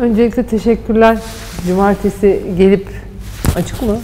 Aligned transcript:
Öncelikle 0.00 0.42
teşekkürler. 0.42 1.18
Cumartesi 1.66 2.42
gelip 2.58 2.88
açık 3.56 3.82
mı? 3.82 3.98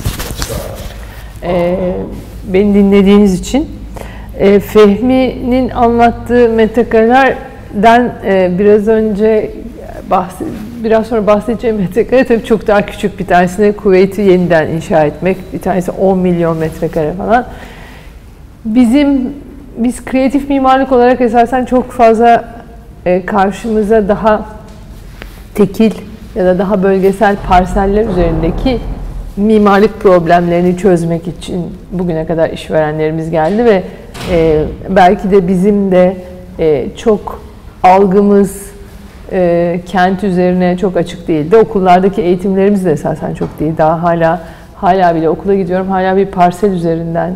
Ee, 1.42 1.76
beni 2.52 2.74
dinlediğiniz 2.74 3.40
için. 3.40 3.68
Ee, 4.38 4.60
Fehmi'nin 4.60 5.70
anlattığı 5.70 6.48
metrekarelerden 6.48 8.14
e, 8.24 8.58
biraz 8.58 8.88
önce 8.88 9.50
bahs 10.10 10.40
biraz 10.86 11.06
sonra 11.06 11.26
bahsedeceğim 11.26 11.76
metrekare 11.76 12.24
tabii 12.24 12.44
çok 12.44 12.66
daha 12.66 12.86
küçük 12.86 13.18
bir 13.18 13.26
tanesine 13.26 13.72
kuvveti 13.72 14.20
yeniden 14.20 14.68
inşa 14.68 15.04
etmek. 15.04 15.36
Bir 15.52 15.58
tanesi 15.58 15.90
10 15.90 16.18
milyon 16.18 16.56
metrekare 16.56 17.12
falan. 17.12 17.46
Bizim 18.64 19.32
biz 19.76 20.04
kreatif 20.04 20.48
mimarlık 20.48 20.92
olarak 20.92 21.20
esasen 21.20 21.64
çok 21.64 21.92
fazla 21.92 22.44
e, 23.06 23.26
karşımıza 23.26 24.08
daha 24.08 24.44
tekil 25.54 25.92
ya 26.34 26.44
da 26.44 26.58
daha 26.58 26.82
bölgesel 26.82 27.36
parseller 27.48 28.08
üzerindeki 28.08 28.78
mimarlık 29.36 30.00
problemlerini 30.00 30.76
çözmek 30.76 31.28
için 31.28 31.66
bugüne 31.92 32.26
kadar 32.26 32.50
işverenlerimiz 32.50 33.30
geldi 33.30 33.64
ve 33.64 33.82
e, 34.30 34.64
belki 34.88 35.30
de 35.30 35.48
bizim 35.48 35.92
de 35.92 36.16
e, 36.58 36.86
çok 36.96 37.40
algımız 37.82 38.75
e, 39.32 39.80
kent 39.86 40.24
üzerine 40.24 40.76
çok 40.78 40.96
açık 40.96 41.28
değildi. 41.28 41.56
Okullardaki 41.56 42.22
eğitimlerimiz 42.22 42.84
de 42.84 42.92
esasen 42.92 43.34
çok 43.34 43.60
değil. 43.60 43.72
Daha 43.78 44.02
hala 44.02 44.40
hala 44.74 45.14
bile 45.14 45.28
okula 45.28 45.54
gidiyorum. 45.54 45.88
Hala 45.88 46.16
bir 46.16 46.26
parsel 46.26 46.72
üzerinden 46.72 47.32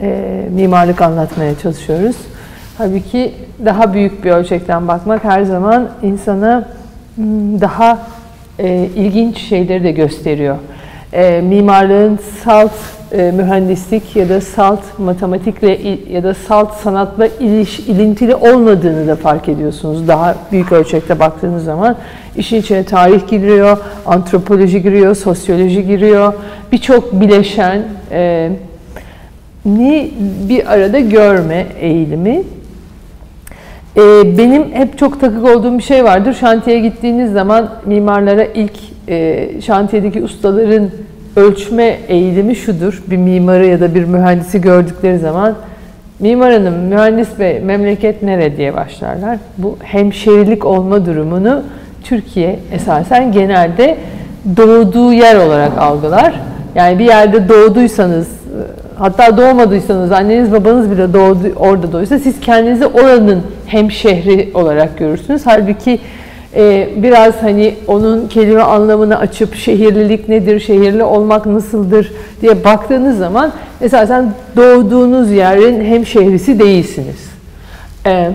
e, 0.00 0.42
mimarlık 0.54 1.02
anlatmaya 1.02 1.58
çalışıyoruz. 1.58 2.16
Halbuki 2.78 3.34
daha 3.64 3.94
büyük 3.94 4.24
bir 4.24 4.30
ölçekten 4.30 4.88
bakmak 4.88 5.24
her 5.24 5.42
zaman 5.42 5.88
insana 6.02 6.64
Hmm, 7.16 7.60
daha 7.60 7.98
e, 8.58 8.88
ilginç 8.96 9.38
şeyleri 9.38 9.84
de 9.84 9.90
gösteriyor. 9.90 10.56
E, 11.12 11.40
mimarlığın 11.40 12.18
salt 12.44 12.72
e, 13.12 13.30
mühendislik 13.30 14.16
ya 14.16 14.28
da 14.28 14.40
salt 14.40 14.98
matematikle 14.98 15.80
ya 16.10 16.22
da 16.22 16.34
salt 16.34 16.74
sanatla 16.74 17.26
iliş, 17.26 17.78
ilintili 17.78 18.34
olmadığını 18.34 19.08
da 19.08 19.16
fark 19.16 19.48
ediyorsunuz. 19.48 20.08
Daha 20.08 20.34
büyük 20.52 20.72
ölçekte 20.72 21.18
baktığınız 21.18 21.64
zaman 21.64 21.96
işin 22.36 22.56
içine 22.56 22.84
tarih 22.84 23.28
giriyor, 23.28 23.78
antropoloji 24.06 24.82
giriyor, 24.82 25.14
sosyoloji 25.14 25.86
giriyor. 25.86 26.32
Birçok 26.72 27.20
bileşen 27.20 27.82
e, 28.10 28.50
ni 29.64 30.10
bir 30.48 30.72
arada 30.72 30.98
görme 30.98 31.66
eğilimi 31.80 32.42
ee, 33.96 34.38
benim 34.38 34.72
hep 34.72 34.98
çok 34.98 35.20
takık 35.20 35.44
olduğum 35.44 35.78
bir 35.78 35.82
şey 35.82 36.04
vardır. 36.04 36.34
Şantiyeye 36.34 36.82
gittiğiniz 36.82 37.32
zaman 37.32 37.70
mimarlara 37.86 38.44
ilk 38.44 38.72
e, 39.08 39.48
şantiyedeki 39.60 40.22
ustaların 40.22 40.90
ölçme 41.36 41.98
eğilimi 42.08 42.56
şudur. 42.56 43.02
Bir 43.06 43.16
mimarı 43.16 43.66
ya 43.66 43.80
da 43.80 43.94
bir 43.94 44.04
mühendisi 44.04 44.60
gördükleri 44.60 45.18
zaman 45.18 45.54
mimar 46.20 46.52
hanım, 46.52 46.74
mühendis 46.74 47.28
bey, 47.38 47.60
memleket 47.60 48.22
nere 48.22 48.56
diye 48.56 48.74
başlarlar. 48.74 49.38
Bu 49.58 49.76
hemşerilik 49.82 50.64
olma 50.64 51.06
durumunu 51.06 51.62
Türkiye 52.04 52.58
esasen 52.72 53.32
genelde 53.32 53.96
doğduğu 54.56 55.12
yer 55.12 55.36
olarak 55.36 55.78
algılar. 55.78 56.40
Yani 56.74 56.98
bir 56.98 57.04
yerde 57.04 57.48
doğduysanız, 57.48 58.28
hatta 58.98 59.36
doğmadıysanız, 59.36 60.12
anneniz 60.12 60.52
babanız 60.52 60.90
bile 60.90 61.12
doğdu, 61.12 61.38
orada 61.56 61.92
doğduysa 61.92 62.18
siz 62.18 62.40
kendinizi 62.40 62.86
oranın 62.86 63.42
hemşehri 63.66 64.50
olarak 64.54 64.98
görürsünüz. 64.98 65.42
Halbuki 65.44 65.98
e, 66.56 66.88
biraz 66.96 67.42
hani 67.42 67.74
onun 67.86 68.28
kelime 68.28 68.62
anlamını 68.62 69.18
açıp 69.18 69.54
şehirlilik 69.54 70.28
nedir, 70.28 70.60
şehirli 70.60 71.04
olmak 71.04 71.46
nasıldır 71.46 72.12
diye 72.40 72.64
baktığınız 72.64 73.18
zaman 73.18 73.52
esasen 73.80 74.32
doğduğunuz 74.56 75.30
yerin 75.30 75.84
hemşehrisi 75.84 76.58
değilsiniz. 76.58 77.32
E, 78.06 78.30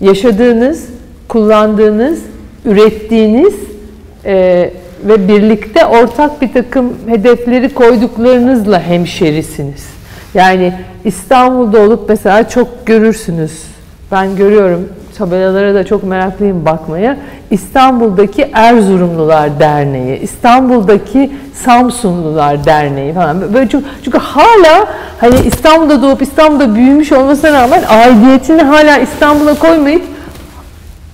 yaşadığınız, 0.00 0.86
kullandığınız, 1.28 2.18
ürettiğiniz 2.64 3.54
e, 4.24 4.70
ve 5.04 5.28
birlikte 5.28 5.86
ortak 5.86 6.42
bir 6.42 6.52
takım 6.52 6.92
hedefleri 7.06 7.74
koyduklarınızla 7.74 8.80
hemşerisiniz. 8.82 9.86
Yani 10.34 10.72
İstanbul'da 11.04 11.80
olup 11.80 12.08
mesela 12.08 12.48
çok 12.48 12.86
görürsünüz 12.86 13.62
ben 14.12 14.36
görüyorum 14.36 14.88
tabelalara 15.18 15.74
da 15.74 15.84
çok 15.84 16.04
meraklıyım 16.04 16.64
bakmaya. 16.64 17.16
İstanbul'daki 17.50 18.50
Erzurumlular 18.52 19.60
Derneği, 19.60 20.18
İstanbul'daki 20.18 21.32
Samsunlular 21.54 22.64
Derneği 22.64 23.12
falan. 23.12 23.54
Böyle 23.54 23.68
çok, 23.68 23.82
çünkü 24.04 24.18
hala 24.18 24.86
hani 25.20 25.34
İstanbul'da 25.46 26.02
doğup 26.02 26.22
İstanbul'da 26.22 26.74
büyümüş 26.74 27.12
olmasına 27.12 27.52
rağmen 27.52 27.82
aidiyetini 27.88 28.62
hala 28.62 28.98
İstanbul'a 28.98 29.54
koymayıp 29.54 30.02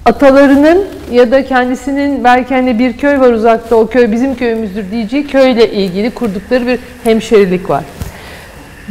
atalarının 0.05 0.85
ya 1.13 1.31
da 1.31 1.45
kendisinin 1.45 2.25
belki 2.25 2.55
hani 2.55 2.79
bir 2.79 2.97
köy 2.97 3.21
var 3.21 3.33
uzakta 3.33 3.77
o 3.77 3.87
köy 3.87 4.13
bizim 4.13 4.35
köyümüzdür 4.35 4.91
diyeceği 4.91 5.27
köyle 5.27 5.73
ilgili 5.73 6.11
kurdukları 6.11 6.67
bir 6.67 6.79
hemşerilik 7.05 7.71
var. 7.71 7.85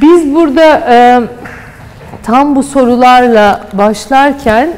Biz 0.01 0.35
burada 0.35 0.84
e, 0.89 1.22
tam 2.28 2.56
bu 2.56 2.64
sorularla 2.64 3.68
başlarken 3.74 4.70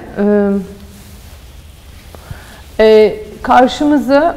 e, 2.79 2.85
e, 2.85 3.15
karşımıza 3.41 4.35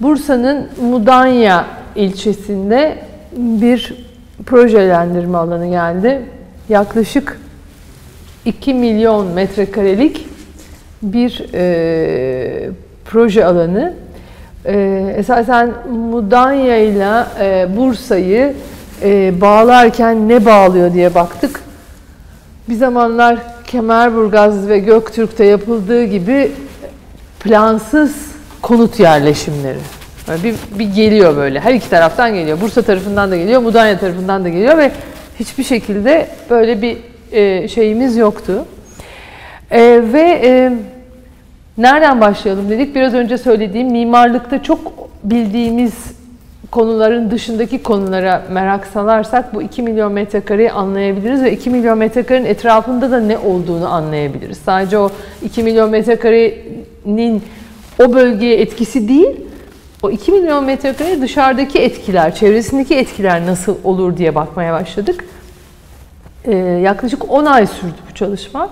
Bursa'nın 0.00 0.68
Mudanya 0.82 1.66
ilçesinde 1.96 2.98
bir 3.36 4.06
projelendirme 4.46 5.38
alanı 5.38 5.66
geldi. 5.66 6.22
Yaklaşık 6.68 7.40
2 8.44 8.74
milyon 8.74 9.26
metrekarelik 9.26 10.28
bir 11.02 11.46
e, 11.54 12.70
proje 13.04 13.44
alanı. 13.44 13.94
E, 14.64 15.04
esasen 15.16 15.70
Mudanya 16.10 16.76
ile 16.78 17.24
e, 17.40 17.76
Bursa'yı 17.76 18.54
e, 19.02 19.40
bağlarken 19.40 20.28
ne 20.28 20.46
bağlıyor 20.46 20.94
diye 20.94 21.14
baktık. 21.14 21.67
Bir 22.68 22.74
zamanlar 22.74 23.38
Kemerburgaz 23.66 24.68
ve 24.68 24.78
Göktürk'te 24.78 25.44
yapıldığı 25.44 26.04
gibi 26.04 26.52
plansız 27.40 28.16
konut 28.62 29.00
yerleşimleri. 29.00 29.78
Böyle 30.28 30.42
bir, 30.42 30.54
bir 30.78 30.94
geliyor 30.94 31.36
böyle. 31.36 31.60
Her 31.60 31.74
iki 31.74 31.90
taraftan 31.90 32.34
geliyor. 32.34 32.60
Bursa 32.60 32.82
tarafından 32.82 33.30
da 33.30 33.36
geliyor, 33.36 33.62
Mudanya 33.62 33.98
tarafından 33.98 34.44
da 34.44 34.48
geliyor 34.48 34.78
ve 34.78 34.90
hiçbir 35.40 35.64
şekilde 35.64 36.28
böyle 36.50 36.82
bir 36.82 36.96
e, 37.32 37.68
şeyimiz 37.68 38.16
yoktu. 38.16 38.64
E, 39.70 39.80
ve 40.12 40.40
e, 40.44 40.72
nereden 41.78 42.20
başlayalım 42.20 42.70
dedik. 42.70 42.94
Biraz 42.94 43.14
önce 43.14 43.38
söylediğim 43.38 43.90
mimarlıkta 43.90 44.62
çok 44.62 44.80
bildiğimiz 45.24 45.94
konuların 46.70 47.30
dışındaki 47.30 47.82
konulara 47.82 48.44
merak 48.50 48.86
salarsak 48.86 49.54
bu 49.54 49.62
2 49.62 49.82
milyon 49.82 50.12
metrekareyi 50.12 50.72
anlayabiliriz 50.72 51.42
ve 51.42 51.52
2 51.52 51.70
milyon 51.70 51.98
metrekarenin 51.98 52.46
etrafında 52.46 53.10
da 53.10 53.20
ne 53.20 53.38
olduğunu 53.38 53.88
anlayabiliriz. 53.88 54.58
Sadece 54.58 54.98
o 54.98 55.10
2 55.42 55.62
milyon 55.62 55.90
metrekarenin 55.90 57.42
o 57.98 58.12
bölgeye 58.12 58.60
etkisi 58.60 59.08
değil, 59.08 59.36
o 60.02 60.10
2 60.10 60.32
milyon 60.32 60.64
metrekare 60.64 61.20
dışarıdaki 61.20 61.78
etkiler, 61.78 62.34
çevresindeki 62.34 62.94
etkiler 62.96 63.46
nasıl 63.46 63.76
olur 63.84 64.16
diye 64.16 64.34
bakmaya 64.34 64.72
başladık. 64.72 65.24
Ee, 66.44 66.56
yaklaşık 66.56 67.30
10 67.30 67.44
ay 67.44 67.66
sürdü 67.66 67.96
bu 68.10 68.14
çalışma. 68.14 68.70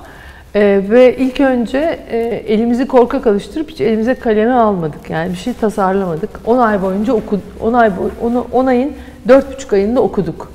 Ee, 0.56 0.80
ve 0.90 1.16
ilk 1.16 1.40
önce 1.40 1.98
e, 2.10 2.18
elimizi 2.48 2.86
korkak 2.86 3.26
alıştırıp 3.26 3.70
hiç 3.70 3.80
elimize 3.80 4.14
kalemi 4.14 4.52
almadık. 4.52 5.10
Yani 5.10 5.32
bir 5.32 5.36
şey 5.36 5.52
tasarlamadık. 5.52 6.30
10 6.44 6.58
ay 6.58 6.82
boyunca 6.82 7.12
okuduk. 7.12 7.44
10 7.60 7.72
ay 7.72 7.90
onu 8.22 8.46
10 8.52 8.66
ayın 8.66 8.92
4,5 9.28 9.74
ayında 9.74 10.00
okuduk. 10.00 10.52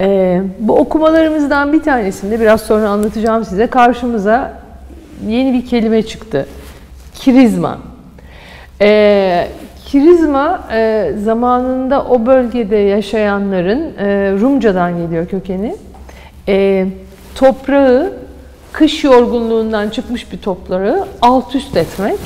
Ee, 0.00 0.42
bu 0.58 0.76
okumalarımızdan 0.76 1.72
bir 1.72 1.82
tanesinde 1.82 2.40
biraz 2.40 2.60
sonra 2.60 2.88
anlatacağım 2.88 3.44
size 3.44 3.66
karşımıza 3.66 4.52
yeni 5.26 5.52
bir 5.52 5.66
kelime 5.66 6.02
çıktı. 6.02 6.46
Kirizma. 7.14 7.78
Ee, 8.80 9.48
kirizma 9.86 10.60
e, 10.72 11.12
zamanında 11.24 12.04
o 12.04 12.26
bölgede 12.26 12.76
yaşayanların 12.76 13.92
e, 13.98 14.32
Rumcadan 14.40 14.96
geliyor 14.96 15.26
kökeni. 15.26 15.76
E, 16.48 16.86
toprağı 17.34 18.12
kış 18.72 19.04
yorgunluğundan 19.04 19.88
çıkmış 19.88 20.32
bir 20.32 20.38
toprağı 20.38 21.08
alt 21.22 21.54
üst 21.54 21.76
etmek, 21.76 22.18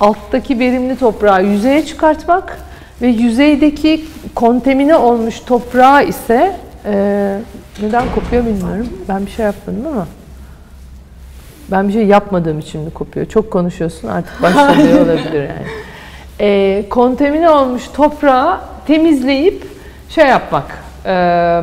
alttaki 0.00 0.58
verimli 0.58 0.98
toprağı 0.98 1.44
yüzeye 1.44 1.86
çıkartmak 1.86 2.58
ve 3.02 3.06
yüzeydeki 3.06 4.04
kontemine 4.34 4.96
olmuş 4.96 5.40
toprağı 5.40 6.04
ise 6.04 6.56
e, 6.84 7.38
neden 7.82 8.04
kopuyor 8.14 8.46
bilmiyorum. 8.46 8.88
Ben 9.08 9.26
bir 9.26 9.30
şey 9.30 9.44
yapmadım 9.44 9.86
ama 9.86 10.06
ben 11.70 11.88
bir 11.88 11.92
şey 11.92 12.06
yapmadığım 12.06 12.58
için 12.58 12.80
mi 12.80 12.90
kopuyor? 12.90 13.26
Çok 13.26 13.50
konuşuyorsun 13.50 14.08
artık 14.08 14.42
başladı 14.42 15.02
olabilir 15.04 15.42
yani. 15.42 15.66
E, 16.40 16.84
kontamine 16.88 17.50
olmuş 17.50 17.82
toprağı 17.94 18.60
temizleyip 18.86 19.66
şey 20.08 20.26
yapmak, 20.26 20.78
e, 21.06 21.62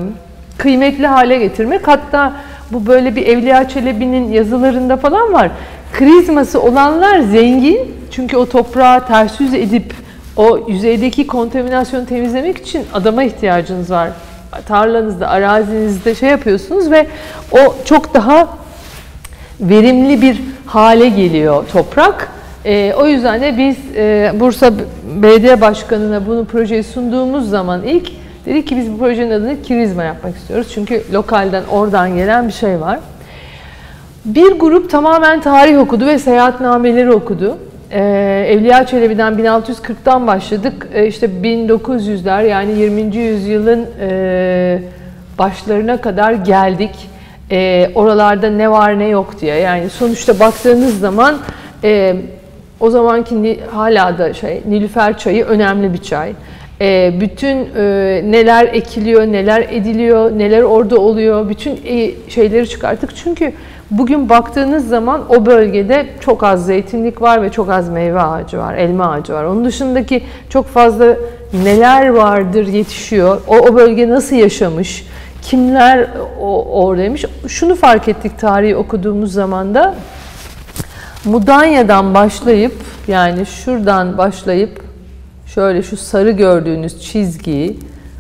kıymetli 0.58 1.08
hale 1.08 1.38
getirmek. 1.38 1.88
Hatta 1.88 2.34
bu 2.72 2.86
böyle 2.86 3.16
bir 3.16 3.28
Evliya 3.28 3.70
Çelebi'nin 3.70 4.32
yazılarında 4.32 4.98
falan 4.98 5.34
var. 5.34 5.52
Krizması 5.94 6.62
olanlar 6.62 7.20
zengin 7.20 7.96
çünkü 8.12 8.38
o 8.38 8.46
toprağı 8.46 9.08
ters 9.08 9.40
yüz 9.40 9.54
edip 9.54 9.94
o 10.38 10.60
yüzeydeki 10.68 11.28
kontaminasyonu 11.28 12.06
temizlemek 12.06 12.58
için 12.58 12.84
adama 12.94 13.24
ihtiyacınız 13.24 13.92
var. 13.92 14.10
Tarlanızda, 14.68 15.28
arazinizde 15.28 16.16
şey 16.16 16.30
yapıyorsunuz 16.30 16.92
ve 16.92 17.08
o 17.52 17.76
çok 17.86 18.14
daha 18.14 18.48
verimli 19.60 20.22
bir 20.22 20.42
hale 20.66 21.10
geliyor 21.10 21.66
toprak. 21.74 22.30
E, 22.66 22.94
o 22.98 23.08
yüzden 23.08 23.42
de 23.42 23.58
biz 23.58 23.78
e, 23.96 24.34
Bursa 24.40 24.72
Belediye 25.22 25.62
Başkanı'na 25.62 26.28
bunu 26.28 26.46
projeyi 26.46 26.84
sunduğumuz 26.84 27.50
zaman 27.50 27.84
ilk 27.84 28.12
dedik 28.46 28.68
ki 28.68 28.78
biz 28.78 28.92
bu 28.92 28.98
projenin 28.98 29.32
adını 29.32 29.62
Kirizma 29.62 30.04
yapmak 30.04 30.36
istiyoruz. 30.36 30.72
Çünkü 30.74 31.04
lokalden 31.14 31.64
oradan 31.72 32.16
gelen 32.16 32.48
bir 32.48 32.54
şey 32.54 32.82
var. 32.82 33.00
Bir 34.26 34.52
grup 34.52 34.90
tamamen 34.90 35.42
tarih 35.42 35.80
okudu 35.80 36.06
ve 36.06 36.20
seyahatnameleri 36.20 37.12
okudu. 37.12 37.58
Ee, 37.92 38.46
Evliya 38.50 38.86
Çelebi'den 38.86 39.34
1640'tan 39.34 40.28
başladık. 40.28 40.88
Ee, 40.94 41.08
işte 41.08 41.28
1900'ler 41.28 42.48
yani 42.48 42.80
20. 42.80 43.16
yüzyılın 43.16 43.86
e, 44.02 44.80
başlarına 45.40 46.02
kadar 46.02 46.34
geldik. 46.34 47.10
Ee, 47.52 47.92
oralarda 47.96 48.50
ne 48.50 48.72
var 48.72 49.00
ne 49.00 49.08
yok 49.08 49.42
diye. 49.42 49.56
Yani 49.56 49.90
sonuçta 49.90 50.40
baktığınız 50.40 51.00
zaman 51.00 51.38
e, 51.84 52.16
o 52.80 52.90
zamanki 52.90 53.60
hala 53.72 54.18
da 54.18 54.34
şey 54.34 54.62
Nilüfer 54.68 55.18
çayı 55.18 55.46
önemli 55.46 55.94
bir 55.94 56.02
çay. 56.02 56.34
E, 56.82 57.14
bütün 57.20 57.58
e, 57.76 58.22
neler 58.26 58.66
ekiliyor, 58.66 59.22
neler 59.22 59.68
ediliyor, 59.70 60.32
neler 60.32 60.62
orada 60.62 61.00
oluyor, 61.00 61.50
bütün 61.50 61.72
e, 61.72 62.12
şeyleri 62.30 62.70
çıkarttık. 62.70 63.16
Çünkü 63.16 63.54
bugün 63.92 64.30
baktığınız 64.30 64.88
zaman 64.90 65.22
o 65.30 65.46
bölgede 65.46 66.06
çok 66.20 66.44
az 66.44 66.66
zeytinlik 66.66 67.22
var 67.22 67.42
ve 67.42 67.50
çok 67.50 67.70
az 67.70 67.90
meyve 67.90 68.22
ağacı 68.22 68.58
var, 68.58 68.74
elma 68.74 69.12
ağacı 69.12 69.34
var. 69.34 69.44
Onun 69.44 69.66
dışındaki 69.66 70.24
çok 70.50 70.68
fazla 70.68 71.16
neler 71.64 72.10
vardır 72.10 72.68
yetişiyor, 72.68 73.42
o, 73.48 73.58
o 73.58 73.76
bölge 73.76 74.10
nasıl 74.10 74.36
yaşamış, 74.36 75.08
kimler 75.42 76.08
o, 76.42 76.84
oradaymış. 76.84 77.26
Şunu 77.48 77.76
fark 77.76 78.08
ettik 78.08 78.40
tarihi 78.40 78.76
okuduğumuz 78.76 79.34
zaman 79.34 79.76
da 79.76 79.96
Mudanya'dan 81.26 82.14
başlayıp 82.14 82.74
yani 83.08 83.46
şuradan 83.46 84.18
başlayıp 84.18 84.85
şöyle 85.46 85.84
şu 85.84 85.98
sarı 85.98 86.32
gördüğünüz 86.32 87.02
çizgiyi 87.02 87.80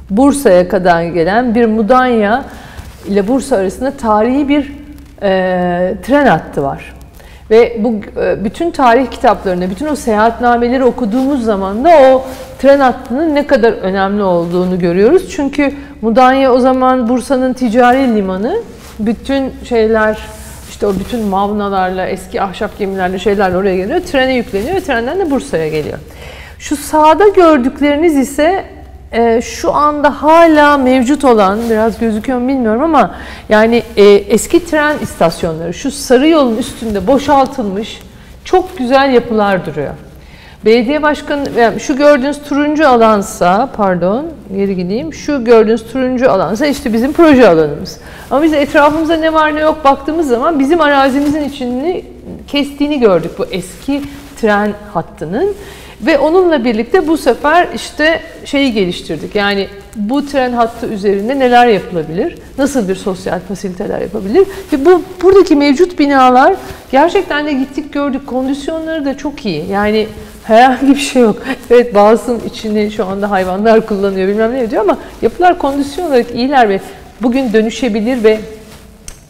Bursa'ya 0.10 0.68
kadar 0.68 1.04
gelen 1.04 1.56
bir 1.56 1.66
Mudanya 1.66 2.46
ile 3.08 3.28
Bursa 3.28 3.56
arasında 3.56 3.92
tarihi 3.92 4.50
bir 4.50 4.72
e, 5.22 5.98
tren 6.04 6.26
hattı 6.26 6.64
var. 6.64 6.96
Ve 7.52 7.78
bu 7.80 8.20
e, 8.22 8.44
bütün 8.44 8.72
tarih 8.72 9.12
kitaplarını, 9.12 9.70
bütün 9.70 9.88
o 9.88 9.96
seyahatnameleri 9.96 10.84
okuduğumuz 10.84 11.44
zaman 11.44 11.84
da 11.84 11.90
o 11.90 12.26
tren 12.60 12.80
hattının 12.80 13.36
ne 13.36 13.48
kadar 13.48 13.74
önemli 13.74 14.24
olduğunu 14.24 14.80
görüyoruz. 14.80 15.30
Çünkü 15.30 15.74
Mudanya 16.02 16.54
o 16.54 16.60
zaman 16.60 17.10
Bursa'nın 17.10 17.54
ticari 17.54 18.16
limanı. 18.16 18.58
Bütün 19.00 19.54
şeyler 19.70 20.18
işte 20.70 20.88
o 20.88 20.94
bütün 21.00 21.26
mavnalarla, 21.26 22.08
eski 22.08 22.42
ahşap 22.42 22.78
gemilerle 22.78 23.20
şeylerle 23.20 23.58
oraya 23.58 23.76
geliyor. 23.76 24.00
Trene 24.00 24.34
yükleniyor 24.34 24.76
ve 24.76 24.82
trenden 24.82 25.20
de 25.20 25.32
Bursa'ya 25.32 25.68
geliyor. 25.68 25.98
Şu 26.66 26.76
sağda 26.76 27.28
gördükleriniz 27.28 28.18
ise 28.18 28.66
e, 29.12 29.42
şu 29.42 29.74
anda 29.74 30.22
hala 30.22 30.78
mevcut 30.78 31.26
olan, 31.26 31.60
biraz 31.70 32.00
gözüküyor 32.00 32.40
mu 32.40 32.48
bilmiyorum 32.48 32.82
ama 32.82 33.16
yani 33.50 33.84
e, 33.98 34.04
eski 34.04 34.66
tren 34.66 34.96
istasyonları, 35.02 35.74
şu 35.74 35.92
sarı 35.92 36.28
yolun 36.28 36.58
üstünde 36.58 37.08
boşaltılmış 37.08 38.02
çok 38.46 38.78
güzel 38.78 39.14
yapılar 39.14 39.66
duruyor. 39.66 39.94
Belediye 40.66 41.02
başkanı, 41.02 41.50
yani 41.58 41.80
şu 41.80 41.98
gördüğünüz 41.98 42.42
turuncu 42.44 42.88
alansa, 42.88 43.70
pardon 43.78 44.26
geri 44.56 44.76
gideyim, 44.76 45.14
şu 45.14 45.44
gördüğünüz 45.44 45.92
turuncu 45.92 46.32
alansa 46.32 46.66
işte 46.66 46.94
bizim 46.94 47.14
proje 47.14 47.48
alanımız. 47.48 48.00
Ama 48.32 48.44
biz 48.44 48.54
etrafımızda 48.54 49.16
ne 49.16 49.34
var 49.34 49.56
ne 49.56 49.60
yok 49.60 49.84
baktığımız 49.84 50.28
zaman 50.28 50.60
bizim 50.60 50.82
arazimizin 50.82 51.44
içini 51.44 52.06
kestiğini 52.48 53.00
gördük 53.00 53.32
bu 53.38 53.46
eski 53.46 54.02
tren 54.42 54.72
hattının. 54.94 55.56
Ve 56.02 56.18
onunla 56.18 56.64
birlikte 56.64 57.08
bu 57.08 57.18
sefer 57.18 57.68
işte 57.76 58.22
şeyi 58.46 58.74
geliştirdik. 58.74 59.36
Yani 59.36 59.68
bu 59.96 60.26
tren 60.26 60.54
hattı 60.54 60.88
üzerinde 60.88 61.40
neler 61.40 61.68
yapılabilir? 61.68 62.38
Nasıl 62.58 62.90
bir 62.90 62.96
sosyal 62.96 63.40
fasiliteler 63.40 64.02
yapabilir? 64.02 64.48
Ve 64.74 64.86
bu 64.86 65.02
buradaki 65.22 65.56
mevcut 65.56 66.00
binalar 66.00 66.56
gerçekten 66.92 67.46
de 67.46 67.54
gittik 67.54 67.94
gördük. 67.94 68.28
Kondisyonları 68.28 69.06
da 69.06 69.18
çok 69.18 69.46
iyi. 69.46 69.66
Yani 69.72 70.08
herhangi 70.44 70.88
bir 70.88 70.96
şey 70.96 71.22
yok. 71.22 71.38
Evet 71.70 71.96
bazısının 71.96 72.42
içini 72.48 72.92
şu 72.92 73.06
anda 73.06 73.32
hayvanlar 73.32 73.88
kullanıyor 73.88 74.28
bilmem 74.28 74.54
ne 74.54 74.72
diyor 74.72 74.82
ama 74.82 74.98
yapılar 75.22 75.60
kondisyon 75.60 76.06
olarak 76.06 76.36
iyiler 76.36 76.70
ve 76.70 76.80
bugün 77.22 77.54
dönüşebilir 77.54 78.24
ve 78.24 78.40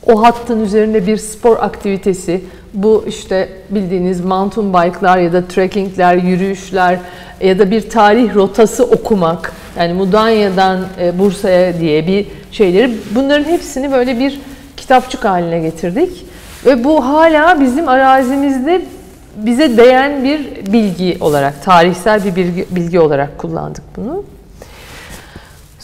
o 0.05 0.23
hattın 0.23 0.63
üzerinde 0.63 1.07
bir 1.07 1.17
spor 1.17 1.57
aktivitesi, 1.57 2.41
bu 2.73 3.05
işte 3.07 3.49
bildiğiniz 3.69 4.21
mountain 4.21 4.73
bike'lar 4.73 5.17
ya 5.17 5.33
da 5.33 5.47
trekkingler, 5.47 6.15
yürüyüşler 6.15 6.99
ya 7.41 7.59
da 7.59 7.71
bir 7.71 7.89
tarih 7.89 8.35
rotası 8.35 8.83
okumak, 8.83 9.53
yani 9.77 9.93
Mudanya'dan 9.93 10.79
e, 10.99 11.19
Bursa'ya 11.19 11.79
diye 11.79 12.07
bir 12.07 12.27
şeyleri, 12.51 12.93
bunların 13.15 13.51
hepsini 13.51 13.91
böyle 13.91 14.19
bir 14.19 14.41
kitapçık 14.77 15.25
haline 15.25 15.59
getirdik. 15.59 16.25
Ve 16.65 16.83
bu 16.83 17.05
hala 17.05 17.61
bizim 17.61 17.87
arazimizde 17.87 18.81
bize 19.37 19.77
değen 19.77 20.23
bir 20.23 20.73
bilgi 20.73 21.17
olarak, 21.21 21.63
tarihsel 21.63 22.25
bir 22.25 22.35
bilgi, 22.35 22.65
bilgi 22.71 22.99
olarak 22.99 23.37
kullandık 23.37 23.83
bunu. 23.97 24.23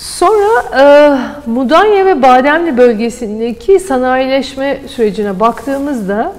Sonra 0.01 0.63
e, 0.79 0.84
Mudanya 1.50 2.05
ve 2.05 2.22
Bademli 2.22 2.77
bölgesindeki 2.77 3.79
sanayileşme 3.79 4.79
sürecine 4.88 5.39
baktığımızda 5.39 6.34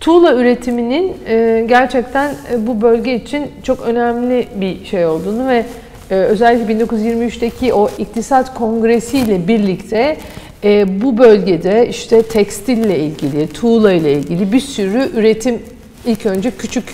tuğla 0.00 0.34
üretiminin 0.34 1.16
e, 1.26 1.64
gerçekten 1.68 2.34
e, 2.52 2.66
bu 2.66 2.82
bölge 2.82 3.14
için 3.14 3.50
çok 3.62 3.80
önemli 3.80 4.48
bir 4.54 4.84
şey 4.84 5.06
olduğunu 5.06 5.48
ve 5.48 5.64
e, 6.10 6.14
özellikle 6.14 6.84
1923'teki 6.84 7.74
o 7.74 7.88
iktisat 7.98 8.54
kongresi 8.54 9.18
ile 9.18 9.48
birlikte 9.48 10.16
e, 10.64 11.02
bu 11.02 11.18
bölgede 11.18 11.88
işte 11.88 12.22
tekstille 12.22 12.98
ilgili, 12.98 13.48
tuğla 13.48 13.92
ile 13.92 14.12
ilgili 14.12 14.52
bir 14.52 14.60
sürü 14.60 15.10
üretim 15.14 15.62
ilk 16.06 16.26
önce 16.26 16.50
küçük 16.50 16.84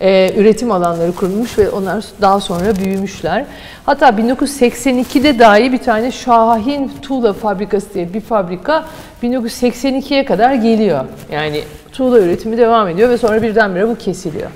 e, 0.00 0.32
üretim 0.36 0.72
alanları 0.72 1.12
kurulmuş 1.12 1.58
ve 1.58 1.70
onlar 1.70 2.04
daha 2.20 2.40
sonra 2.40 2.76
büyümüşler. 2.76 3.44
Hatta 3.86 4.08
1982'de 4.08 5.38
dahi 5.38 5.72
bir 5.72 5.78
tane 5.78 6.12
Şahin 6.12 6.90
Tuğla 7.02 7.32
Fabrikası 7.32 7.94
diye 7.94 8.14
bir 8.14 8.20
fabrika 8.20 8.84
1982'ye 9.22 10.24
kadar 10.24 10.54
geliyor. 10.54 11.04
Yani 11.32 11.60
tuğla 11.92 12.20
üretimi 12.20 12.58
devam 12.58 12.88
ediyor 12.88 13.10
ve 13.10 13.18
sonra 13.18 13.42
birdenbire 13.42 13.88
bu 13.88 13.96
kesiliyor. 13.96 14.50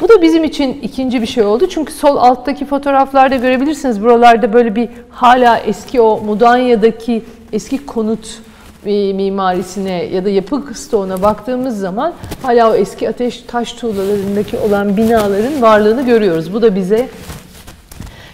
Bu 0.00 0.08
da 0.08 0.22
bizim 0.22 0.44
için 0.44 0.78
ikinci 0.82 1.22
bir 1.22 1.26
şey 1.26 1.44
oldu. 1.44 1.68
Çünkü 1.68 1.92
sol 1.92 2.16
alttaki 2.16 2.64
fotoğraflarda 2.64 3.36
görebilirsiniz. 3.36 4.02
Buralarda 4.02 4.52
böyle 4.52 4.76
bir 4.76 4.88
hala 5.10 5.58
eski 5.58 6.00
o 6.00 6.20
Mudanya'daki 6.20 7.22
eski 7.52 7.86
konut 7.86 8.38
mimarisine 8.86 10.04
ya 10.04 10.24
da 10.24 10.30
yapı 10.30 10.74
stoğuna 10.74 11.22
baktığımız 11.22 11.78
zaman 11.78 12.14
hala 12.42 12.70
o 12.70 12.74
eski 12.74 13.08
ateş 13.08 13.40
taş 13.40 13.72
tuğlalarındaki 13.72 14.58
olan 14.58 14.96
binaların 14.96 15.62
varlığını 15.62 16.06
görüyoruz. 16.06 16.54
Bu 16.54 16.62
da 16.62 16.76
bize 16.76 17.08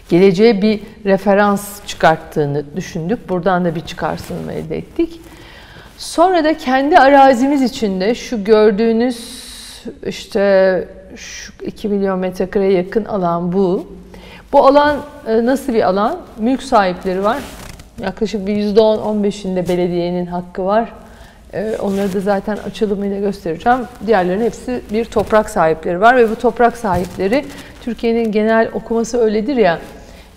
geleceğe 0.08 0.62
bir 0.62 0.80
referans 1.04 1.86
çıkarttığını 1.86 2.64
düşündük. 2.76 3.28
Buradan 3.28 3.64
da 3.64 3.74
bir 3.74 3.80
çıkarsınma 3.80 4.52
elde 4.52 4.76
ettik. 4.76 5.20
Sonra 5.98 6.44
da 6.44 6.58
kendi 6.58 6.98
arazimiz 6.98 7.62
içinde 7.62 8.14
şu 8.14 8.44
gördüğünüz 8.44 9.40
işte 10.06 10.88
şu 11.16 11.52
2 11.62 11.88
milyon 11.88 12.18
metrekareye 12.18 12.72
yakın 12.72 13.04
alan 13.04 13.52
bu. 13.52 13.86
Bu 14.52 14.66
alan 14.66 14.96
e, 15.26 15.46
nasıl 15.46 15.74
bir 15.74 15.82
alan? 15.82 16.18
Mülk 16.38 16.62
sahipleri 16.62 17.24
var. 17.24 17.38
Yaklaşık 18.02 18.46
bir 18.46 18.56
%10-15'inde 18.56 19.68
belediyenin 19.68 20.26
hakkı 20.26 20.64
var. 20.64 20.92
E, 21.54 21.76
onları 21.82 22.12
da 22.12 22.20
zaten 22.20 22.56
açılımıyla 22.56 23.20
göstereceğim. 23.20 23.78
Diğerlerinin 24.06 24.44
hepsi 24.44 24.80
bir 24.92 25.04
toprak 25.04 25.50
sahipleri 25.50 26.00
var 26.00 26.16
ve 26.16 26.30
bu 26.30 26.36
toprak 26.36 26.76
sahipleri 26.76 27.44
Türkiye'nin 27.82 28.32
genel 28.32 28.68
okuması 28.72 29.18
öyledir 29.18 29.56
ya 29.56 29.78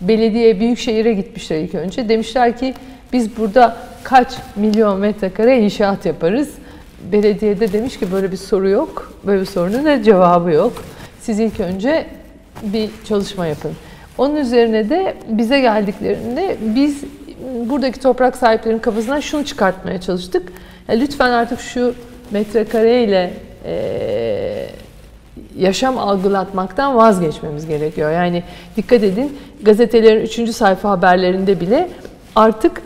belediye 0.02 0.60
büyük 0.60 0.80
şehire 0.80 1.14
gitmişler 1.14 1.58
ilk 1.58 1.76
önce. 1.76 2.10
Demişler 2.10 2.58
ki 2.58 2.74
biz 3.14 3.38
burada 3.38 3.78
kaç 4.04 4.34
milyon 4.56 5.00
metrekare 5.00 5.60
inşaat 5.60 6.06
yaparız. 6.06 6.50
Belediyede 7.12 7.74
demiş 7.74 8.00
ki 8.00 8.12
böyle 8.12 8.32
bir 8.32 8.38
soru 8.38 8.70
yok. 8.70 9.14
Böyle 9.26 9.42
bir 9.42 9.46
sorunun 9.46 9.86
da 9.86 10.04
cevabı 10.04 10.52
yok. 10.52 10.74
Siz 11.22 11.40
ilk 11.40 11.60
önce 11.60 12.06
bir 12.64 12.90
çalışma 13.06 13.48
yapın. 13.48 13.72
Onun 14.18 14.36
üzerine 14.36 14.90
de 14.90 15.16
bize 15.30 15.60
geldiklerinde 15.60 16.58
biz 16.62 17.04
buradaki 17.66 18.00
toprak 18.00 18.36
sahiplerinin 18.36 18.80
kafasından 18.80 19.20
şunu 19.20 19.46
çıkartmaya 19.46 20.02
çalıştık. 20.02 20.54
Ya 20.88 20.96
lütfen 20.96 21.32
artık 21.32 21.60
şu 21.60 21.96
metrekareyle 22.32 23.34
e, 23.66 24.70
yaşam 25.58 25.98
algılatmaktan 25.98 26.96
vazgeçmemiz 26.96 27.68
gerekiyor. 27.68 28.12
Yani 28.12 28.44
dikkat 28.78 29.04
edin 29.04 29.38
gazetelerin 29.62 30.46
3. 30.46 30.50
sayfa 30.50 30.90
haberlerinde 30.90 31.60
bile 31.60 31.90
artık 32.36 32.82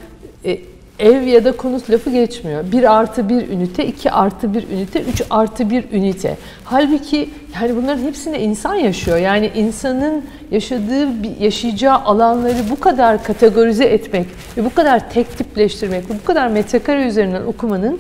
e, 0.46 0.60
ev 1.00 1.22
ya 1.22 1.46
da 1.46 1.52
konut 1.52 1.90
lafı 1.90 2.10
geçmiyor. 2.10 2.72
1 2.72 2.98
artı 2.98 3.30
1 3.30 3.50
ünite, 3.50 3.86
2 3.86 4.12
artı 4.12 4.54
1 4.54 4.68
ünite, 4.70 5.02
3 5.02 5.22
artı 5.30 5.70
1 5.70 5.92
ünite. 5.92 6.38
Halbuki 6.64 7.30
yani 7.62 7.76
bunların 7.76 8.04
hepsinde 8.04 8.40
insan 8.40 8.76
yaşıyor. 8.76 9.18
Yani 9.18 9.52
insanın 9.56 10.26
yaşadığı, 10.52 11.08
yaşayacağı 11.40 11.98
alanları 11.98 12.70
bu 12.70 12.80
kadar 12.80 13.24
kategorize 13.24 13.86
etmek 13.86 14.28
ve 14.58 14.66
bu 14.66 14.74
kadar 14.74 15.10
tek 15.10 15.38
tipleştirmek, 15.38 16.10
bu 16.10 16.26
kadar 16.26 16.48
metrekare 16.48 17.08
üzerinden 17.08 17.42
okumanın 17.42 18.00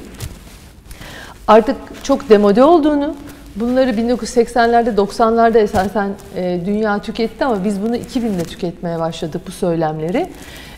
artık 1.48 1.75
çok 2.04 2.30
demode 2.30 2.63
olduğunu, 2.63 3.16
bunları 3.56 3.89
1980'lerde 3.89 4.96
90'larda 4.96 5.58
esasen 5.58 6.10
e, 6.36 6.60
dünya 6.66 7.01
tüketti 7.01 7.46
ama 7.46 7.63
biz 7.63 7.82
bunu 7.82 7.96
2000'de 7.96 8.44
tüketmeye 8.44 9.00
başladık 9.00 9.42
bu 9.48 9.51
söylemleri. 9.51 10.27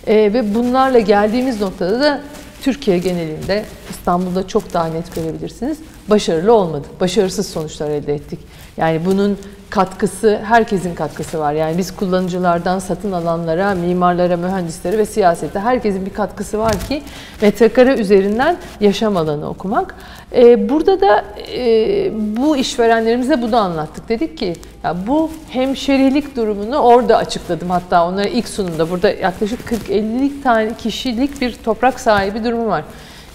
E, 0.09 0.33
ve 0.33 0.55
bunlarla 0.55 0.99
geldiğimiz 0.99 1.61
noktada 1.61 1.99
da 1.99 2.21
Türkiye 2.61 2.97
genelinde 2.97 3.65
İstanbul'da 3.89 4.47
çok 4.47 4.73
daha 4.73 4.85
net 4.87 5.15
görebilirsiniz. 5.15 5.77
Başarılı 6.09 6.53
olmadık. 6.53 7.01
Başarısız 7.01 7.47
sonuçlar 7.49 7.89
elde 7.89 8.13
ettik. 8.13 8.39
Yani 8.77 9.05
bunun 9.05 9.37
katkısı, 9.69 10.39
herkesin 10.43 10.95
katkısı 10.95 11.39
var. 11.39 11.53
Yani 11.53 11.77
biz 11.77 11.95
kullanıcılardan 11.95 12.79
satın 12.79 13.11
alanlara, 13.11 13.75
mimarlara, 13.75 14.37
mühendislere 14.37 14.97
ve 14.97 15.05
siyasete 15.05 15.59
herkesin 15.59 16.05
bir 16.05 16.13
katkısı 16.13 16.59
var 16.59 16.73
ki 16.87 17.03
metrekare 17.41 17.93
üzerinden 17.93 18.57
yaşam 18.79 19.17
alanı 19.17 19.49
okumak. 19.49 19.95
Ee, 20.35 20.69
burada 20.69 21.01
da 21.01 21.25
e, 21.55 22.11
bu 22.37 22.57
işverenlerimize 22.57 23.41
bunu 23.41 23.57
anlattık. 23.57 24.09
Dedik 24.09 24.37
ki 24.37 24.53
ya 24.83 24.95
bu 25.07 25.31
hemşerilik 25.49 26.35
durumunu 26.35 26.77
orada 26.77 27.17
açıkladım. 27.17 27.69
Hatta 27.69 28.07
onlara 28.07 28.27
ilk 28.27 28.47
sunumda 28.47 28.89
burada 28.89 29.09
yaklaşık 29.09 29.59
40-50'lik 29.71 30.43
tane 30.43 30.73
kişilik 30.77 31.41
bir 31.41 31.53
toprak 31.53 31.99
sahibi 31.99 32.43
durumu 32.43 32.67
var. 32.67 32.83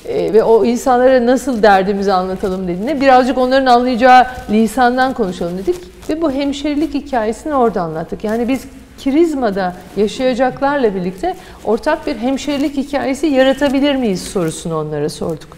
Ee, 0.08 0.32
ve 0.32 0.42
o 0.42 0.64
insanlara 0.64 1.26
nasıl 1.26 1.62
derdimizi 1.62 2.12
anlatalım 2.12 2.68
dediğinde 2.68 3.00
birazcık 3.00 3.38
onların 3.38 3.66
anlayacağı 3.66 4.26
lisandan 4.50 5.14
konuşalım 5.14 5.58
dedik. 5.58 5.76
Ve 6.08 6.22
bu 6.22 6.32
hemşerilik 6.32 6.94
hikayesini 6.94 7.54
orada 7.54 7.82
anlattık. 7.82 8.24
Yani 8.24 8.48
biz 8.48 8.64
Kirizma'da 8.98 9.74
yaşayacaklarla 9.96 10.94
birlikte 10.94 11.34
ortak 11.64 12.06
bir 12.06 12.16
hemşerilik 12.16 12.76
hikayesi 12.76 13.26
yaratabilir 13.26 13.94
miyiz 13.96 14.22
sorusunu 14.22 14.78
onlara 14.78 15.08
sorduk. 15.08 15.56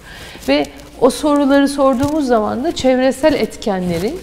Ve 0.48 0.66
o 1.00 1.10
soruları 1.10 1.68
sorduğumuz 1.68 2.26
zaman 2.26 2.64
da 2.64 2.72
çevresel 2.74 3.34
etkenlerin 3.34 4.20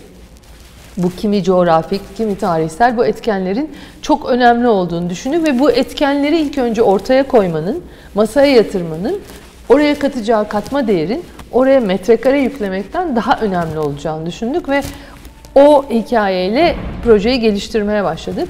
bu 0.98 1.10
kimi 1.10 1.44
coğrafik, 1.44 2.02
kimi 2.18 2.38
tarihsel 2.38 2.98
bu 2.98 3.06
etkenlerin 3.06 3.72
çok 4.02 4.30
önemli 4.30 4.68
olduğunu 4.68 5.10
düşündük 5.10 5.48
ve 5.48 5.60
bu 5.60 5.72
etkenleri 5.72 6.40
ilk 6.40 6.58
önce 6.58 6.82
ortaya 6.82 7.28
koymanın, 7.28 7.84
masaya 8.16 8.56
yatırmanın, 8.56 9.20
oraya 9.70 10.00
katacağı 10.00 10.48
katma 10.48 10.88
değerin 10.88 11.26
oraya 11.52 11.80
metrekare 11.80 12.40
yüklemekten 12.40 13.16
daha 13.16 13.40
önemli 13.40 13.80
olacağını 13.80 14.26
düşündük 14.26 14.70
ve 14.70 14.82
o 15.56 15.86
hikayeyle 15.90 16.76
projeyi 17.04 17.40
geliştirmeye 17.40 18.04
başladık. 18.04 18.48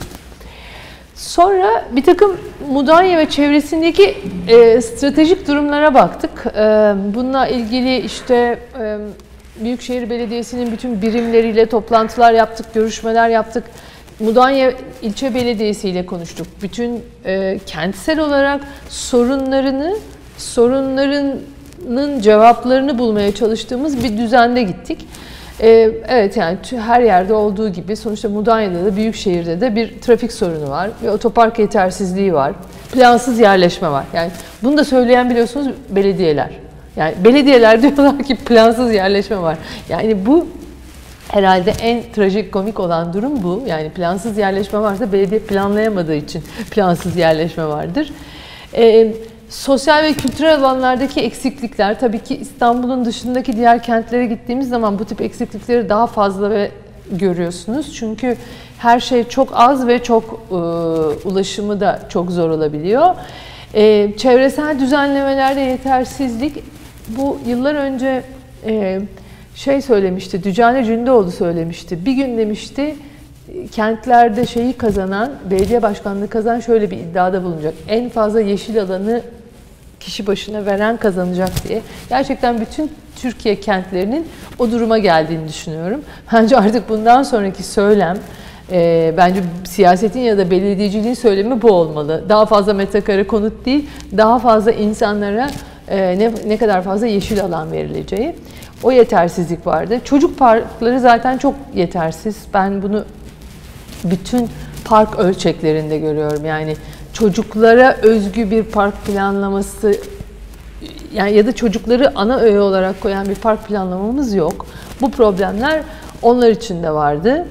Sonra 1.16 1.86
bir 1.92 2.04
takım 2.04 2.38
Mudanya 2.70 3.18
ve 3.18 3.30
çevresindeki 3.30 4.18
e, 4.48 4.82
stratejik 4.82 5.48
durumlara 5.48 5.94
baktık. 5.94 6.46
E, 6.46 6.60
bununla 7.16 7.48
ilgili 7.48 7.98
işte 7.98 8.60
e, 8.80 8.98
Büyükşehir 9.64 10.10
Belediyesi'nin 10.10 10.72
bütün 10.72 11.02
birimleriyle 11.02 11.66
toplantılar 11.66 12.34
yaptık, 12.34 12.74
görüşmeler 12.74 13.30
yaptık. 13.30 13.64
Mudanya 14.20 14.72
ilçe 15.02 15.36
belediyesi 15.36 15.90
ile 15.90 16.06
konuştuk. 16.06 16.48
Bütün 16.62 17.04
e, 17.26 17.60
kentsel 17.66 18.20
olarak 18.20 18.62
sorunlarını, 18.90 19.98
sorunlarının 20.44 22.20
cevaplarını 22.20 23.00
bulmaya 23.00 23.36
çalıştığımız 23.36 24.04
bir 24.04 24.18
düzende 24.18 24.64
gittik. 24.64 25.08
Ee, 25.62 25.92
evet 26.08 26.38
yani 26.38 26.58
her 26.78 27.02
yerde 27.02 27.34
olduğu 27.34 27.70
gibi 27.70 27.96
sonuçta 27.96 28.30
Mudanya'da 28.30 28.86
da 28.86 28.96
büyük 28.96 29.16
şehirde 29.16 29.62
de 29.62 29.76
bir 29.76 30.02
trafik 30.02 30.34
sorunu 30.34 30.70
var. 30.70 30.90
Bir 31.04 31.08
otopark 31.08 31.60
yetersizliği 31.60 32.34
var. 32.34 32.54
Plansız 32.94 33.40
yerleşme 33.40 33.90
var. 33.90 34.06
Yani 34.14 34.32
bunu 34.64 34.78
da 34.78 34.84
söyleyen 34.84 35.30
biliyorsunuz 35.30 35.68
belediyeler. 35.90 36.50
Yani 36.96 37.14
belediyeler 37.24 37.82
diyorlar 37.82 38.24
ki 38.24 38.36
plansız 38.36 38.94
yerleşme 38.94 39.42
var. 39.42 39.58
Yani 39.90 40.26
bu 40.26 40.48
herhalde 41.28 41.74
en 41.82 42.04
trajik 42.16 42.52
komik 42.52 42.80
olan 42.80 43.14
durum 43.14 43.44
bu. 43.44 43.64
Yani 43.68 43.90
plansız 43.90 44.38
yerleşme 44.38 44.80
varsa 44.80 45.12
belediye 45.12 45.40
planlayamadığı 45.40 46.16
için 46.16 46.44
plansız 46.72 47.18
yerleşme 47.18 47.66
vardır. 47.66 48.14
Ee, 48.74 49.14
Sosyal 49.54 50.04
ve 50.04 50.14
kültürel 50.14 50.56
alanlardaki 50.56 51.22
eksiklikler, 51.22 52.00
tabii 52.00 52.20
ki 52.20 52.36
İstanbul'un 52.36 53.06
dışındaki 53.06 53.58
diğer 53.58 53.84
kentlere 53.84 54.26
gittiğimiz 54.26 54.70
zaman 54.70 55.00
bu 55.00 55.06
tip 55.06 55.22
eksiklikleri 55.22 55.90
daha 55.90 56.08
fazla 56.08 56.50
ve 56.50 56.72
görüyorsunuz. 57.12 57.96
Çünkü 57.96 58.38
her 58.78 59.00
şey 59.00 59.24
çok 59.24 59.50
az 59.54 59.88
ve 59.88 60.04
çok 60.04 60.42
e, 60.52 60.54
ulaşımı 61.28 61.80
da 61.80 62.00
çok 62.10 62.32
zor 62.32 62.50
olabiliyor. 62.50 63.16
E, 63.74 64.14
çevresel 64.18 64.80
düzenlemelerde 64.80 65.60
yetersizlik, 65.60 66.64
bu 67.08 67.38
yıllar 67.48 67.76
önce 67.76 68.24
e, 68.66 69.02
şey 69.56 69.82
söylemişti, 69.82 70.44
Dücane 70.44 70.84
Cündoğlu 70.84 71.32
söylemişti. 71.32 72.06
Bir 72.06 72.14
gün 72.14 72.38
demişti, 72.38 72.96
kentlerde 73.72 74.46
şeyi 74.46 74.74
kazanan, 74.74 75.32
belediye 75.52 75.82
başkanlığı 75.82 76.28
kazanan 76.28 76.60
şöyle 76.60 76.92
bir 76.92 76.98
iddiada 76.98 77.44
bulunacak. 77.44 77.74
En 77.88 78.10
fazla 78.10 78.42
yeşil 78.42 78.82
alanı 78.82 79.22
kişi 80.06 80.28
başına 80.28 80.66
veren 80.66 80.98
kazanacak 80.98 81.68
diye. 81.68 81.82
Gerçekten 82.10 82.62
bütün 82.62 82.92
Türkiye 83.16 83.60
kentlerinin 83.60 84.28
o 84.60 84.72
duruma 84.72 84.98
geldiğini 84.98 85.48
düşünüyorum. 85.48 86.02
Bence 86.34 86.58
artık 86.58 86.90
bundan 86.90 87.24
sonraki 87.24 87.64
söylem 87.64 88.18
e, 88.72 89.14
bence 89.18 89.44
siyasetin 89.66 90.20
ya 90.20 90.38
da 90.38 90.52
belediyeciliğin 90.52 91.14
söylemi 91.14 91.62
bu 91.62 91.72
olmalı. 91.72 92.24
Daha 92.30 92.46
fazla 92.46 92.74
metrekare 92.74 93.28
konut 93.28 93.66
değil, 93.66 93.90
daha 94.18 94.40
fazla 94.40 94.72
insanlara 94.72 95.50
e, 95.88 96.20
ne, 96.20 96.32
ne 96.48 96.58
kadar 96.58 96.82
fazla 96.82 97.08
yeşil 97.08 97.44
alan 97.44 97.72
verileceği. 97.72 98.36
O 98.84 98.92
yetersizlik 98.92 99.68
vardı. 99.68 100.00
Çocuk 100.04 100.40
parkları 100.40 101.00
zaten 101.00 101.38
çok 101.38 101.56
yetersiz. 101.76 102.38
Ben 102.54 102.82
bunu 102.82 103.06
bütün 104.04 104.50
park 104.86 105.20
ölçeklerinde 105.20 105.98
görüyorum. 105.98 106.46
Yani 106.46 106.76
çocuklara 107.14 107.98
özgü 108.02 108.52
bir 108.52 108.64
park 108.64 109.06
planlaması 109.06 109.96
yani 111.14 111.34
ya 111.34 111.48
da 111.48 111.52
çocukları 111.52 112.12
ana 112.16 112.40
öğe 112.40 112.60
olarak 112.60 113.02
koyan 113.02 113.30
bir 113.30 113.36
park 113.36 113.68
planlamamız 113.68 114.34
yok. 114.34 114.66
Bu 115.02 115.12
problemler 115.12 115.82
onlar 116.22 116.50
için 116.50 116.84
de 116.84 116.92
vardı. 116.92 117.48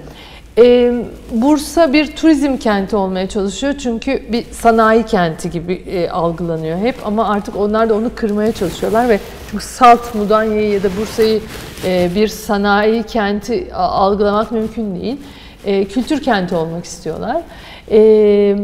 Ee, 0.59 0.93
Bursa 1.33 1.93
bir 1.93 2.17
turizm 2.17 2.57
kenti 2.57 2.97
olmaya 2.97 3.29
çalışıyor 3.29 3.75
çünkü 3.79 4.33
bir 4.33 4.45
sanayi 4.51 5.03
kenti 5.03 5.51
gibi 5.51 5.73
e, 5.73 6.09
algılanıyor 6.09 6.79
hep 6.79 6.97
ama 7.05 7.29
artık 7.29 7.57
onlar 7.57 7.89
da 7.89 7.95
onu 7.95 8.11
kırmaya 8.15 8.53
çalışıyorlar 8.53 9.09
ve 9.09 9.21
çünkü 9.51 9.65
Salt, 9.65 10.15
Mudanya'yı 10.15 10.71
ya 10.71 10.83
da 10.83 10.89
Bursa'yı 11.01 11.41
e, 11.85 12.11
bir 12.15 12.29
sanayi 12.29 13.03
kenti 13.03 13.75
algılamak 13.75 14.53
mümkün 14.53 15.01
değil. 15.01 15.17
E, 15.65 15.85
kültür 15.85 16.23
kenti 16.23 16.55
olmak 16.55 16.85
istiyorlar. 16.85 17.43
E, 17.91 18.57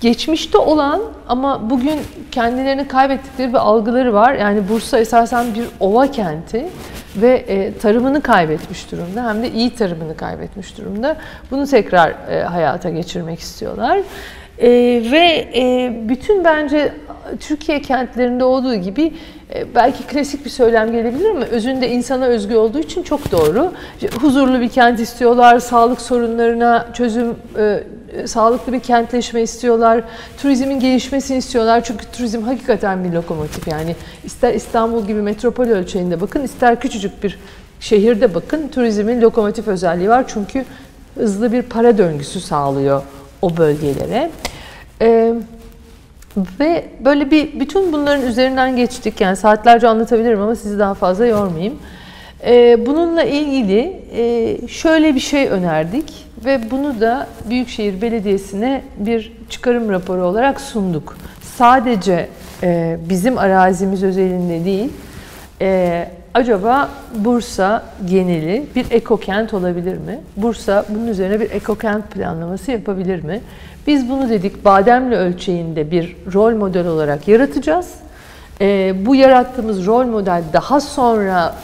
geçmişte 0.00 0.58
olan 0.58 1.00
ama 1.28 1.70
bugün 1.70 2.00
kendilerini 2.30 2.88
kaybettikleri 2.88 3.52
bir 3.52 3.58
algıları 3.58 4.14
var. 4.14 4.34
Yani 4.34 4.68
Bursa 4.68 4.98
esasen 4.98 5.54
bir 5.54 5.64
ova 5.80 6.10
kenti 6.10 6.66
ve 7.16 7.44
e, 7.48 7.78
tarımını 7.78 8.20
kaybetmiş 8.20 8.92
durumda 8.92 9.28
hem 9.28 9.42
de 9.42 9.50
iyi 9.50 9.74
tarımını 9.74 10.16
kaybetmiş 10.16 10.78
durumda. 10.78 11.16
Bunu 11.50 11.66
tekrar 11.66 12.10
e, 12.10 12.42
hayata 12.42 12.90
geçirmek 12.90 13.40
istiyorlar. 13.40 13.98
E, 14.58 14.68
ve 15.12 15.48
e, 15.54 15.92
bütün 16.08 16.44
bence 16.44 16.92
Türkiye 17.40 17.80
kentlerinde 17.82 18.44
olduğu 18.44 18.74
gibi 18.74 19.12
e, 19.54 19.74
belki 19.74 20.02
klasik 20.02 20.44
bir 20.44 20.50
söylem 20.50 20.92
gelebilir 20.92 21.30
ama 21.30 21.44
özünde 21.44 21.90
insana 21.90 22.24
özgü 22.24 22.56
olduğu 22.56 22.78
için 22.78 23.02
çok 23.02 23.32
doğru. 23.32 23.72
Huzurlu 24.20 24.60
bir 24.60 24.68
kent 24.68 25.00
istiyorlar, 25.00 25.58
sağlık 25.58 26.00
sorunlarına 26.00 26.88
çözüm 26.94 27.36
e, 27.58 27.82
sağlıklı 28.26 28.72
bir 28.72 28.80
kentleşme 28.80 29.42
istiyorlar. 29.42 30.04
Turizmin 30.38 30.80
gelişmesini 30.80 31.38
istiyorlar. 31.38 31.84
Çünkü 31.84 32.06
turizm 32.12 32.42
hakikaten 32.42 33.04
bir 33.04 33.12
lokomotif. 33.12 33.68
Yani 33.68 33.96
ister 34.24 34.54
İstanbul 34.54 35.06
gibi 35.06 35.22
metropol 35.22 35.66
ölçeğinde 35.66 36.20
bakın, 36.20 36.42
ister 36.42 36.80
küçücük 36.80 37.22
bir 37.22 37.38
şehirde 37.80 38.34
bakın. 38.34 38.68
Turizmin 38.68 39.20
lokomotif 39.20 39.68
özelliği 39.68 40.08
var. 40.08 40.24
Çünkü 40.28 40.64
hızlı 41.14 41.52
bir 41.52 41.62
para 41.62 41.98
döngüsü 41.98 42.40
sağlıyor 42.40 43.02
o 43.42 43.56
bölgelere. 43.56 44.30
Ee, 45.02 45.34
ve 46.60 46.84
böyle 47.04 47.30
bir 47.30 47.60
bütün 47.60 47.92
bunların 47.92 48.26
üzerinden 48.26 48.76
geçtik. 48.76 49.20
Yani 49.20 49.36
saatlerce 49.36 49.88
anlatabilirim 49.88 50.40
ama 50.40 50.56
sizi 50.56 50.78
daha 50.78 50.94
fazla 50.94 51.26
yormayayım. 51.26 51.78
Ee, 52.44 52.86
bununla 52.86 53.22
ilgili 53.22 54.02
e, 54.16 54.68
şöyle 54.68 55.14
bir 55.14 55.20
şey 55.20 55.48
önerdik 55.48 56.26
ve 56.44 56.70
bunu 56.70 57.00
da 57.00 57.26
Büyükşehir 57.48 58.02
Belediyesi'ne 58.02 58.82
bir 58.96 59.32
çıkarım 59.50 59.90
raporu 59.90 60.24
olarak 60.24 60.60
sunduk. 60.60 61.16
Sadece 61.56 62.28
e, 62.62 62.98
bizim 63.08 63.38
arazimiz 63.38 64.02
özelinde 64.02 64.64
değil, 64.64 64.92
e, 65.60 66.08
acaba 66.34 66.88
Bursa 67.14 67.82
geneli 68.10 68.66
bir 68.76 68.90
ekokent 68.90 69.54
olabilir 69.54 69.96
mi? 69.98 70.18
Bursa 70.36 70.84
bunun 70.88 71.06
üzerine 71.06 71.40
bir 71.40 71.50
ekokent 71.50 72.10
planlaması 72.10 72.70
yapabilir 72.70 73.22
mi? 73.22 73.40
Biz 73.86 74.08
bunu 74.08 74.30
dedik 74.30 74.64
Bademli 74.64 75.16
ölçeğinde 75.16 75.90
bir 75.90 76.16
rol 76.34 76.54
model 76.56 76.86
olarak 76.86 77.28
yaratacağız. 77.28 77.94
E, 78.60 78.94
bu 79.06 79.14
yarattığımız 79.14 79.86
rol 79.86 80.06
model 80.06 80.42
daha 80.52 80.80
sonra 80.80 81.54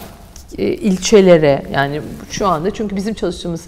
ilçelere 0.62 1.62
yani 1.72 2.00
şu 2.30 2.46
anda 2.46 2.70
çünkü 2.70 2.96
bizim 2.96 3.14
çalıştığımız 3.14 3.64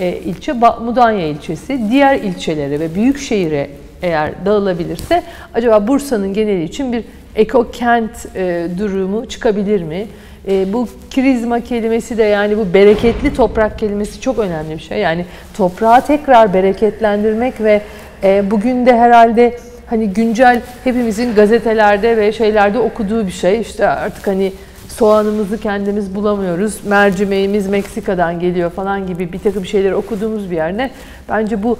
e, 0.00 0.16
ilçe 0.16 0.52
Mudanya 0.82 1.26
ilçesi 1.26 1.90
diğer 1.90 2.16
ilçelere 2.16 2.80
ve 2.80 2.94
büyük 2.94 3.18
şehire 3.18 3.70
eğer 4.02 4.32
dağılabilirse 4.46 5.22
acaba 5.54 5.88
Bursa'nın 5.88 6.34
geneli 6.34 6.64
için 6.64 6.92
bir 6.92 7.04
ekokent 7.36 8.26
e, 8.36 8.66
durumu 8.78 9.26
çıkabilir 9.26 9.82
mi? 9.82 10.06
E, 10.48 10.72
bu 10.72 10.88
krizma 11.14 11.60
kelimesi 11.60 12.18
de 12.18 12.22
yani 12.22 12.58
bu 12.58 12.74
bereketli 12.74 13.34
toprak 13.34 13.78
kelimesi 13.78 14.20
çok 14.20 14.38
önemli 14.38 14.74
bir 14.74 14.82
şey. 14.82 14.98
Yani 14.98 15.24
toprağı 15.56 16.06
tekrar 16.06 16.54
bereketlendirmek 16.54 17.60
ve 17.60 17.82
e, 18.22 18.50
bugün 18.50 18.86
de 18.86 18.96
herhalde 18.96 19.58
hani 19.86 20.08
güncel 20.08 20.60
hepimizin 20.84 21.34
gazetelerde 21.34 22.16
ve 22.16 22.32
şeylerde 22.32 22.78
okuduğu 22.78 23.26
bir 23.26 23.32
şey. 23.32 23.60
İşte 23.60 23.88
artık 23.88 24.26
hani 24.26 24.52
soğanımızı 24.96 25.58
kendimiz 25.58 26.14
bulamıyoruz, 26.14 26.84
mercimeğimiz 26.84 27.68
Meksika'dan 27.68 28.40
geliyor 28.40 28.70
falan 28.70 29.06
gibi 29.06 29.32
bir 29.32 29.38
takım 29.38 29.66
şeyleri 29.66 29.94
okuduğumuz 29.94 30.50
bir 30.50 30.56
yerde 30.56 30.90
bence 31.28 31.62
bu 31.62 31.78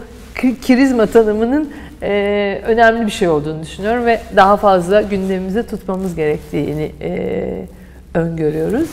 kirizma 0.63 1.07
tanımının 1.07 1.71
e, 2.03 2.61
önemli 2.67 3.07
bir 3.07 3.11
şey 3.11 3.29
olduğunu 3.29 3.63
düşünüyorum 3.63 4.07
ve 4.07 4.21
daha 4.37 4.57
fazla 4.57 5.03
gündemimize 5.03 5.67
tutmamız 5.67 6.15
gerektiğini 6.15 6.93
e, 7.01 7.67
öngörüyoruz. 8.15 8.91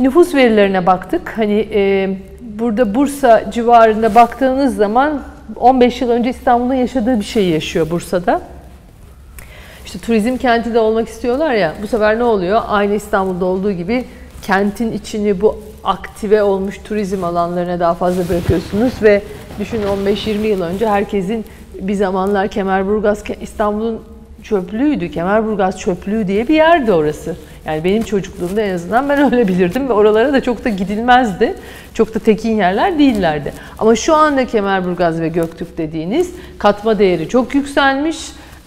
Nüfus 0.00 0.34
verilerine 0.34 0.86
baktık. 0.86 1.32
Hani 1.36 1.68
e, 1.72 2.10
burada 2.40 2.94
Bursa 2.94 3.50
civarında 3.50 4.14
baktığınız 4.14 4.76
zaman 4.76 5.22
15 5.56 6.00
yıl 6.00 6.10
önce 6.10 6.30
İstanbul'un 6.30 6.74
yaşadığı 6.74 7.20
bir 7.20 7.24
şeyi 7.24 7.52
yaşıyor 7.52 7.90
Bursa'da. 7.90 8.40
İşte 9.96 10.06
turizm 10.06 10.36
kenti 10.36 10.74
de 10.74 10.78
olmak 10.78 11.08
istiyorlar 11.08 11.54
ya. 11.54 11.74
Bu 11.82 11.86
sefer 11.86 12.18
ne 12.18 12.24
oluyor? 12.24 12.62
Aynı 12.68 12.94
İstanbul'da 12.94 13.44
olduğu 13.44 13.72
gibi 13.72 14.04
kentin 14.42 14.92
içini 14.92 15.40
bu 15.40 15.60
aktive 15.84 16.42
olmuş 16.42 16.78
turizm 16.84 17.24
alanlarına 17.24 17.80
daha 17.80 17.94
fazla 17.94 18.28
bırakıyorsunuz 18.28 18.92
ve 19.02 19.22
düşün 19.58 19.82
15-20 20.06 20.46
yıl 20.46 20.62
önce 20.62 20.88
herkesin 20.88 21.44
bir 21.80 21.94
zamanlar 21.94 22.48
Kemerburgaz 22.48 23.24
İstanbul'un 23.40 24.00
çöplüğüydü. 24.42 25.10
Kemerburgaz 25.10 25.80
çöplüğü 25.80 26.28
diye 26.28 26.48
bir 26.48 26.54
yerdi 26.54 26.92
orası. 26.92 27.36
Yani 27.66 27.84
benim 27.84 28.02
çocukluğumda 28.02 28.60
en 28.60 28.74
azından 28.74 29.08
ben 29.08 29.32
öyle 29.32 29.48
bilirdim 29.48 29.88
ve 29.88 29.92
oralara 29.92 30.32
da 30.32 30.40
çok 30.40 30.64
da 30.64 30.68
gidilmezdi. 30.68 31.54
Çok 31.94 32.14
da 32.14 32.18
tekin 32.18 32.56
yerler 32.56 32.98
değillerdi. 32.98 33.52
Ama 33.78 33.96
şu 33.96 34.14
anda 34.14 34.46
Kemerburgaz 34.46 35.20
ve 35.20 35.28
Göktürk 35.28 35.78
dediğiniz 35.78 36.30
katma 36.58 36.98
değeri 36.98 37.28
çok 37.28 37.54
yükselmiş 37.54 38.18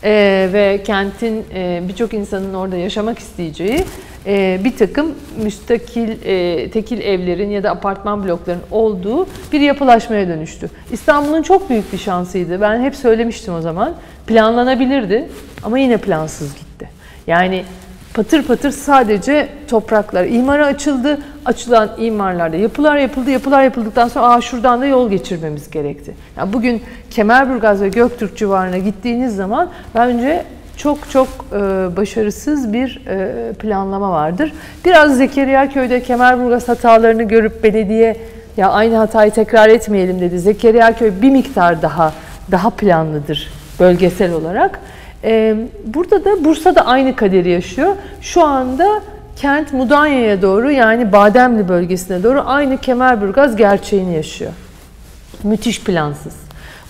e, 0.03 0.49
ve 0.53 0.83
kentin 0.83 1.45
e, 1.53 1.83
birçok 1.88 2.13
insanın 2.13 2.53
orada 2.53 2.75
yaşamak 2.75 3.19
isteyeceği 3.19 3.83
e, 4.25 4.59
bir 4.63 4.77
takım 4.77 5.15
müstakil 5.43 6.09
e, 6.25 6.69
tekil 6.69 7.01
evlerin 7.01 7.49
ya 7.49 7.63
da 7.63 7.71
apartman 7.71 8.23
blokların 8.23 8.62
olduğu 8.71 9.27
bir 9.51 9.62
yapılaşmaya 9.62 10.27
dönüştü. 10.27 10.69
İstanbul'un 10.91 11.41
çok 11.41 11.69
büyük 11.69 11.93
bir 11.93 11.97
şansıydı. 11.97 12.62
Ben 12.62 12.81
hep 12.81 12.95
söylemiştim 12.95 13.53
o 13.53 13.62
zaman. 13.62 13.93
Planlanabilirdi 14.27 15.29
ama 15.63 15.79
yine 15.79 15.97
plansız 15.97 16.55
gitti. 16.55 16.89
Yani 17.27 17.63
patır 18.13 18.43
patır 18.43 18.71
sadece 18.71 19.49
topraklar 19.67 20.25
imara 20.25 20.65
açıldı. 20.65 21.17
Açılan 21.45 21.89
imarlarda 21.97 22.55
yapılar 22.57 22.97
yapıldı. 22.97 23.31
Yapılar 23.31 23.63
yapıldıktan 23.63 24.07
sonra 24.07 24.27
Aa, 24.27 24.41
şuradan 24.41 24.81
da 24.81 24.85
yol 24.85 25.09
geçirmemiz 25.09 25.71
gerekti. 25.71 26.13
Yani 26.37 26.53
bugün 26.53 26.81
Kemerburgaz 27.09 27.81
ve 27.81 27.89
Göktürk 27.89 28.37
civarına 28.37 28.77
gittiğiniz 28.77 29.35
zaman 29.35 29.69
bence 29.95 30.45
çok 30.77 31.09
çok 31.11 31.27
e, 31.27 31.57
başarısız 31.97 32.73
bir 32.73 33.01
e, 33.07 33.53
planlama 33.53 34.11
vardır. 34.11 34.53
Biraz 34.85 35.17
Zekeriya 35.17 35.69
Köy'de 35.69 36.03
Kemerburgaz 36.03 36.69
hatalarını 36.69 37.23
görüp 37.23 37.63
belediye 37.63 38.17
ya 38.57 38.69
aynı 38.69 38.95
hatayı 38.95 39.31
tekrar 39.31 39.69
etmeyelim 39.69 40.21
dedi. 40.21 40.39
Zekeriya 40.39 40.93
Köy 40.93 41.11
bir 41.21 41.29
miktar 41.29 41.81
daha 41.81 42.13
daha 42.51 42.69
planlıdır 42.69 43.51
bölgesel 43.79 44.33
olarak. 44.33 44.79
Ee, 45.23 45.58
burada 45.86 46.25
da 46.25 46.43
Bursa 46.45 46.75
da 46.75 46.86
aynı 46.86 47.15
kaderi 47.15 47.49
yaşıyor. 47.49 47.95
Şu 48.21 48.43
anda 48.43 49.01
kent 49.36 49.73
Mudanya'ya 49.73 50.41
doğru 50.41 50.71
yani 50.71 51.12
Bademli 51.12 51.69
bölgesine 51.69 52.23
doğru 52.23 52.43
aynı 52.45 52.77
Kemerburgaz 52.77 53.55
gerçeğini 53.55 54.15
yaşıyor. 54.15 54.51
Müthiş 55.43 55.84
plansız. 55.84 56.36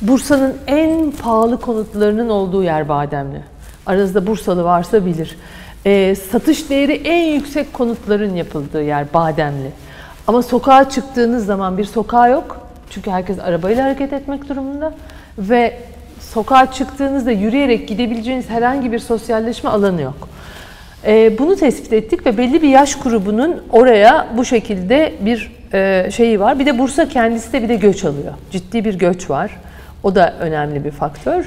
Bursa'nın 0.02 0.54
en 0.68 1.12
pahalı 1.12 1.62
konutlarının 1.62 2.30
olduğu 2.30 2.63
yer 2.63 2.89
Bademli. 2.89 3.42
Aranızda 3.86 4.28
Bursalı 4.28 4.63
varsa 4.63 5.06
bilir. 5.06 5.38
E, 5.86 6.15
satış 6.15 6.70
değeri 6.70 6.94
en 6.94 7.34
yüksek 7.34 7.74
konutların 7.74 8.36
yapıldığı 8.36 8.84
yer 8.84 9.13
Bademli. 9.13 9.72
Ama 10.28 10.44
sokağa 10.44 10.89
çıktığınız 10.89 11.46
zaman 11.46 11.78
bir 11.78 11.86
sokağı 11.86 12.30
yok. 12.30 12.62
Çünkü 12.89 13.12
herkes 13.12 13.39
arabayla 13.39 13.86
hareket 13.86 14.13
etmek 14.13 14.50
durumunda. 14.50 14.94
Ve 15.38 15.78
sokağa 16.34 16.72
çıktığınızda 16.72 17.32
yürüyerek 17.32 17.88
gidebileceğiniz 17.88 18.50
herhangi 18.50 18.92
bir 18.92 19.00
sosyalleşme 19.00 19.70
alanı 19.70 20.02
yok. 20.02 20.30
E, 21.08 21.38
bunu 21.39 21.56
tespit 21.56 21.94
ettik 21.94 22.26
ve 22.26 22.38
belli 22.38 22.62
bir 22.62 22.70
yaş 22.70 22.96
grubunun 22.96 23.63
oraya 23.70 24.28
bu 24.38 24.46
şekilde 24.46 25.13
bir 25.20 25.52
e, 25.74 26.12
şeyi 26.12 26.39
var. 26.39 26.60
Bir 26.60 26.65
de 26.65 26.80
Bursa 26.80 27.10
kendisi 27.10 27.54
de 27.54 27.63
bir 27.63 27.70
de 27.70 27.76
göç 27.76 28.06
alıyor. 28.06 28.34
Ciddi 28.52 28.86
bir 28.86 29.00
göç 29.00 29.30
var. 29.30 29.52
O 30.04 30.15
da 30.15 30.34
önemli 30.39 30.84
bir 30.86 30.92
faktör. 30.92 31.46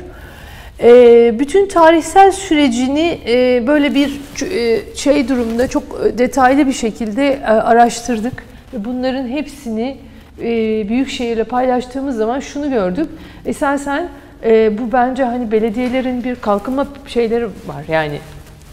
E, 0.83 1.39
bütün 1.39 1.69
tarihsel 1.69 2.33
sürecini 2.33 3.19
e, 3.29 3.67
böyle 3.67 3.95
bir 3.95 4.21
e, 4.51 4.81
şey 4.97 5.29
durumda 5.29 5.69
çok 5.69 5.83
detaylı 6.19 6.67
bir 6.67 6.73
şekilde 6.73 7.33
e, 7.33 7.45
araştırdık. 7.45 8.45
Bunların 8.73 9.29
hepsini 9.29 9.97
e, 10.39 10.45
Büyükşehir'le 10.89 11.45
paylaştığımız 11.45 12.17
zaman 12.17 12.41
şunu 12.41 12.71
gördük. 12.71 13.09
Esasen 13.47 14.09
e, 14.45 14.79
bu 14.79 14.93
bence 14.93 15.25
hani 15.25 15.53
belediyelerin 15.53 16.25
bir 16.25 16.35
kalkınma 16.35 16.87
şeyleri 17.07 17.45
var. 17.45 17.85
Yani 17.89 18.19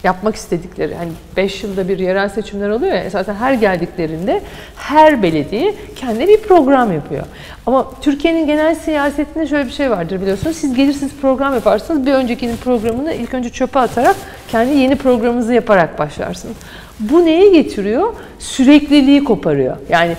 yapmak 0.04 0.36
istedikleri 0.36 0.94
hani 0.94 1.10
5 1.36 1.62
yılda 1.62 1.88
bir 1.88 1.98
yerel 1.98 2.28
seçimler 2.28 2.68
oluyor 2.68 2.92
ya 2.92 3.10
zaten 3.10 3.34
her 3.34 3.52
geldiklerinde 3.52 4.40
her 4.76 5.22
belediye 5.22 5.74
kendi 5.96 6.28
bir 6.28 6.42
program 6.42 6.92
yapıyor. 6.92 7.24
Ama 7.66 7.90
Türkiye'nin 8.00 8.46
genel 8.46 8.74
siyasetinde 8.74 9.46
şöyle 9.46 9.66
bir 9.66 9.72
şey 9.72 9.90
vardır 9.90 10.20
biliyorsunuz. 10.20 10.56
Siz 10.56 10.74
gelirsiniz 10.74 11.12
program 11.22 11.54
yaparsınız. 11.54 12.06
Bir 12.06 12.12
öncekinin 12.12 12.56
programını 12.56 13.12
ilk 13.12 13.34
önce 13.34 13.50
çöpe 13.50 13.78
atarak 13.78 14.16
kendi 14.48 14.74
yeni 14.76 14.96
programınızı 14.96 15.54
yaparak 15.54 15.98
başlarsınız. 15.98 16.56
Bu 17.00 17.26
neye 17.26 17.48
getiriyor? 17.48 18.14
Sürekliliği 18.38 19.24
koparıyor. 19.24 19.76
Yani 19.88 20.16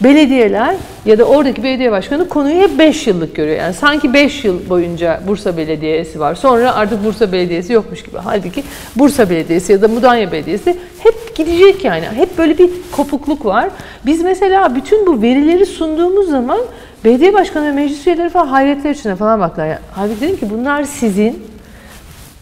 belediyeler 0.00 0.76
ya 1.04 1.18
da 1.18 1.24
oradaki 1.24 1.62
belediye 1.62 1.90
başkanı 1.92 2.28
konuyu 2.28 2.56
hep 2.56 2.78
5 2.78 3.06
yıllık 3.06 3.36
görüyor. 3.36 3.58
Yani 3.58 3.74
sanki 3.74 4.12
5 4.12 4.44
yıl 4.44 4.68
boyunca 4.68 5.20
Bursa 5.28 5.56
Belediyesi 5.56 6.20
var. 6.20 6.34
Sonra 6.34 6.74
artık 6.74 7.04
Bursa 7.04 7.32
Belediyesi 7.32 7.72
yokmuş 7.72 8.02
gibi. 8.02 8.16
Halbuki 8.24 8.62
Bursa 8.96 9.30
Belediyesi 9.30 9.72
ya 9.72 9.82
da 9.82 9.88
Mudanya 9.88 10.32
Belediyesi 10.32 10.76
hep 11.02 11.36
gidecek 11.36 11.84
yani. 11.84 12.04
Hep 12.14 12.38
böyle 12.38 12.58
bir 12.58 12.70
kopukluk 12.92 13.44
var. 13.44 13.68
Biz 14.06 14.22
mesela 14.22 14.74
bütün 14.74 15.06
bu 15.06 15.22
verileri 15.22 15.66
sunduğumuz 15.66 16.30
zaman 16.30 16.58
belediye 17.04 17.34
başkanı 17.34 17.66
ve 17.66 17.72
meclis 17.72 18.06
üyeleri 18.06 18.28
falan 18.28 18.46
hayretler 18.46 18.90
içine 18.90 19.16
falan 19.16 19.40
baktılar. 19.40 19.66
Yani, 19.66 19.78
halbuki 19.92 20.20
dedim 20.20 20.36
ki 20.36 20.50
bunlar 20.50 20.84
sizin 20.84 21.42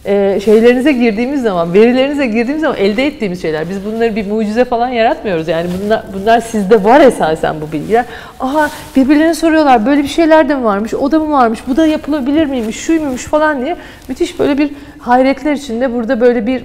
e, 0.07 0.41
şeylerinize 0.45 0.93
girdiğimiz 0.93 1.43
zaman, 1.43 1.75
verilerinize 1.75 2.27
girdiğimiz 2.27 2.61
zaman 2.61 2.77
elde 2.77 3.07
ettiğimiz 3.07 3.43
şeyler. 3.43 3.71
Biz 3.71 3.85
bunları 3.85 4.17
bir 4.17 4.27
mucize 4.27 4.65
falan 4.65 4.89
yaratmıyoruz. 4.89 5.49
Yani 5.49 5.67
bunlar, 5.85 6.03
bunlar 6.15 6.41
sizde 6.41 6.85
var 6.85 7.01
esasen 7.01 7.57
bu 7.61 7.73
bilgiler. 7.73 8.05
Aha 8.41 8.71
birbirlerine 8.97 9.35
soruyorlar 9.35 9.87
böyle 9.87 10.03
bir 10.03 10.09
şeyler 10.09 10.49
de 10.49 10.55
mi 10.55 10.65
varmış, 10.65 10.95
o 10.95 11.13
da 11.13 11.19
mı 11.19 11.33
varmış, 11.33 11.61
bu 11.69 11.77
da 11.77 11.87
yapılabilir 11.87 12.47
miymiş, 12.47 12.77
şuymuş 12.77 13.25
falan 13.25 13.65
diye. 13.65 13.77
Müthiş 14.09 14.39
böyle 14.39 14.59
bir 14.59 14.71
hayretler 14.99 15.53
içinde 15.53 15.95
burada 15.95 16.21
böyle 16.21 16.47
bir 16.47 16.65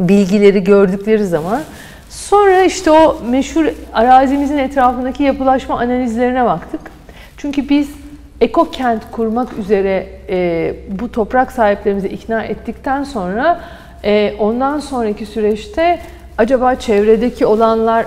bilgileri 0.00 0.64
gördükleri 0.64 1.26
zaman 1.26 1.60
sonra 2.10 2.64
işte 2.64 2.90
o 2.90 3.20
meşhur 3.30 3.66
arazimizin 3.92 4.58
etrafındaki 4.58 5.22
yapılaşma 5.22 5.80
analizlerine 5.80 6.44
baktık. 6.44 6.80
Çünkü 7.36 7.68
biz 7.68 7.88
eko 8.40 8.70
kent 8.70 9.02
kurmak 9.12 9.58
üzere 9.58 10.06
e, 10.28 10.74
bu 11.00 11.12
toprak 11.12 11.52
sahiplerimizi 11.52 12.08
ikna 12.08 12.42
ettikten 12.42 13.04
sonra 13.04 13.60
e, 14.04 14.34
ondan 14.38 14.80
sonraki 14.80 15.26
süreçte 15.26 16.00
acaba 16.38 16.74
çevredeki 16.74 17.46
olanlar 17.46 18.06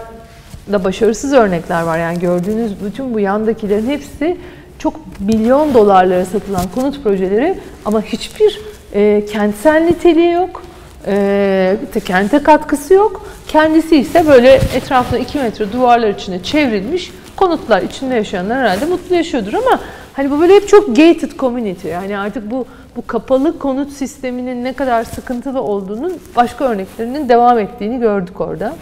da 0.72 0.84
başarısız 0.84 1.34
örnekler 1.34 1.82
var. 1.82 1.98
Yani 1.98 2.20
gördüğünüz 2.20 2.86
bütün 2.86 3.14
bu 3.14 3.20
yandakilerin 3.20 3.88
hepsi 3.88 4.38
çok 4.80 4.96
milyon 5.20 5.74
dolarlara 5.74 6.26
satılan 6.26 6.66
konut 6.76 7.04
projeleri 7.04 7.58
ama 7.86 8.02
hiçbir 8.02 8.62
e, 8.94 9.26
kentsel 9.26 9.84
niteliği 9.84 10.32
yok. 10.32 10.64
E, 11.08 11.78
kente 12.06 12.44
katkısı 12.44 12.94
yok. 12.94 13.26
Kendisi 13.48 13.98
ise 13.98 14.28
böyle 14.28 14.60
etrafında 14.76 15.20
2 15.20 15.40
metre 15.40 15.72
duvarlar 15.72 16.10
içinde 16.10 16.44
çevrilmiş 16.44 17.12
konutlar 17.36 17.82
içinde 17.82 18.16
yaşayanlar 18.16 18.58
herhalde 18.58 18.86
mutlu 18.86 19.16
yaşıyordur 19.16 19.54
ama 19.54 19.80
hani 20.14 20.32
bu 20.32 20.40
böyle 20.40 20.56
hep 20.56 20.68
çok 20.68 20.88
gated 20.88 21.32
community. 21.40 21.88
Yani 21.88 22.18
artık 22.18 22.52
bu 22.52 22.66
bu 22.96 23.08
kapalı 23.08 23.60
konut 23.60 23.92
sisteminin 23.92 24.64
ne 24.64 24.74
kadar 24.74 25.04
sıkıntılı 25.04 25.62
olduğunun 25.62 26.20
başka 26.36 26.66
örneklerinin 26.66 27.30
devam 27.30 27.60
ettiğini 27.60 28.00
gördük 28.00 28.42
orada. 28.42 28.76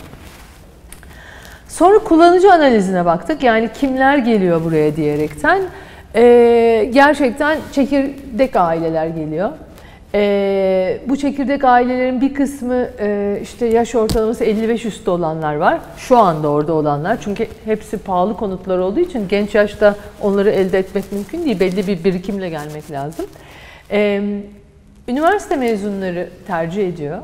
Sonra 1.67 1.99
kullanıcı 1.99 2.53
analizine 2.53 3.05
baktık. 3.05 3.43
Yani 3.43 3.69
kimler 3.79 4.17
geliyor 4.17 4.63
buraya 4.65 4.95
diyerekten. 4.95 5.61
Ee, 6.15 6.89
gerçekten 6.93 7.57
çekirdek 7.71 8.55
aileler 8.55 9.07
geliyor. 9.07 9.49
Ee, 10.13 10.99
bu 11.09 11.17
çekirdek 11.17 11.63
ailelerin 11.63 12.21
bir 12.21 12.33
kısmı 12.33 12.87
e, 12.99 13.39
işte 13.41 13.65
yaş 13.65 13.95
ortalaması 13.95 14.43
55 14.43 14.85
üstü 14.85 15.09
olanlar 15.09 15.55
var. 15.55 15.79
Şu 15.97 16.17
anda 16.17 16.49
orada 16.49 16.73
olanlar. 16.73 17.17
Çünkü 17.21 17.47
hepsi 17.65 17.97
pahalı 17.97 18.37
konutlar 18.37 18.77
olduğu 18.77 18.99
için 18.99 19.27
genç 19.27 19.55
yaşta 19.55 19.95
onları 20.21 20.49
elde 20.49 20.79
etmek 20.79 21.11
mümkün 21.11 21.45
değil. 21.45 21.59
Belli 21.59 21.87
bir 21.87 22.03
birikimle 22.03 22.49
gelmek 22.49 22.91
lazım. 22.91 23.25
Ee, 23.91 24.21
üniversite 25.07 25.55
mezunları 25.55 26.29
tercih 26.47 26.87
ediyor. 26.87 27.17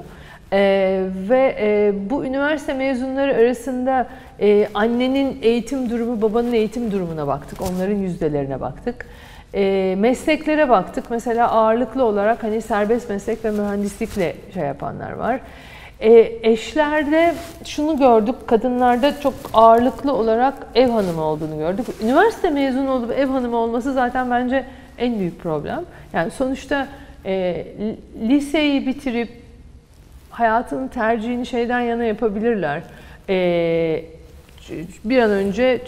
Ee, 0.54 1.06
ve 1.30 1.56
e, 1.60 1.94
bu 2.10 2.26
üniversite 2.26 2.74
mezunları 2.74 3.36
arasında 3.36 4.08
e, 4.40 4.68
annenin 4.74 5.38
eğitim 5.42 5.90
durumu, 5.90 6.22
babanın 6.22 6.54
eğitim 6.54 6.92
durumuna 6.92 7.28
baktık. 7.28 7.62
Onların 7.62 7.96
yüzdelerine 7.96 8.62
baktık. 8.62 9.06
E, 9.56 9.96
mesleklere 9.98 10.70
baktık. 10.70 11.10
Mesela 11.10 11.52
ağırlıklı 11.52 12.04
olarak 12.04 12.44
hani 12.44 12.62
serbest 12.62 13.10
meslek 13.10 13.46
ve 13.46 13.52
mühendislikle 13.52 14.36
şey 14.54 14.64
yapanlar 14.64 15.12
var. 15.12 15.40
E, 16.00 16.12
eşlerde 16.52 17.34
şunu 17.66 17.98
gördük, 17.98 18.36
kadınlarda 18.48 19.22
çok 19.22 19.34
ağırlıklı 19.54 20.14
olarak 20.14 20.54
ev 20.76 20.90
hanımı 20.90 21.22
olduğunu 21.22 21.58
gördük. 21.58 21.86
Üniversite 22.04 22.50
mezunu 22.50 22.92
olup 22.92 23.12
ev 23.12 23.28
hanımı 23.28 23.58
olması 23.58 23.94
zaten 23.94 24.32
bence 24.32 24.66
en 24.98 25.20
büyük 25.20 25.40
problem. 25.40 25.86
Yani 26.14 26.32
sonuçta 26.32 26.88
e, 27.26 27.66
liseyi 28.28 28.88
bitirip 28.88 29.30
hayatının 30.30 30.88
tercihini 30.88 31.46
şeyden 31.46 31.80
yana 31.80 32.04
yapabilirler. 32.04 32.82
E, 33.30 34.15
bir 35.06 35.18
an 35.18 35.32
önce 35.32 35.82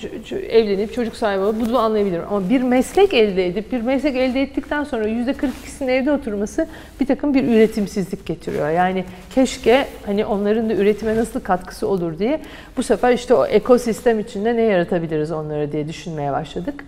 evlenip 0.50 0.94
çocuk 0.94 1.16
sahibi 1.16 1.44
olup 1.44 1.68
bunu 1.68 1.80
anlayabilirim. 1.80 2.24
Ama 2.30 2.50
bir 2.50 2.62
meslek 2.62 3.14
elde 3.14 3.48
edip 3.48 3.72
bir 3.72 3.82
meslek 3.82 4.16
elde 4.16 4.42
ettikten 4.42 4.84
sonra 4.84 5.08
yüzde 5.08 5.32
42'sinin 5.32 5.88
evde 5.88 6.12
oturması 6.12 6.68
bir 7.00 7.06
takım 7.06 7.34
bir 7.34 7.44
üretimsizlik 7.44 8.26
getiriyor. 8.26 8.70
Yani 8.70 9.06
keşke 9.36 9.88
hani 10.06 10.26
onların 10.26 10.70
da 10.70 10.74
üretime 10.74 11.16
nasıl 11.16 11.40
katkısı 11.40 11.88
olur 11.88 12.20
diye 12.20 12.40
bu 12.78 12.84
sefer 12.84 13.14
işte 13.14 13.34
o 13.34 13.46
ekosistem 13.46 14.20
içinde 14.20 14.56
ne 14.56 14.62
yaratabiliriz 14.62 15.32
onlara 15.32 15.72
diye 15.72 15.88
düşünmeye 15.88 16.32
başladık. 16.32 16.86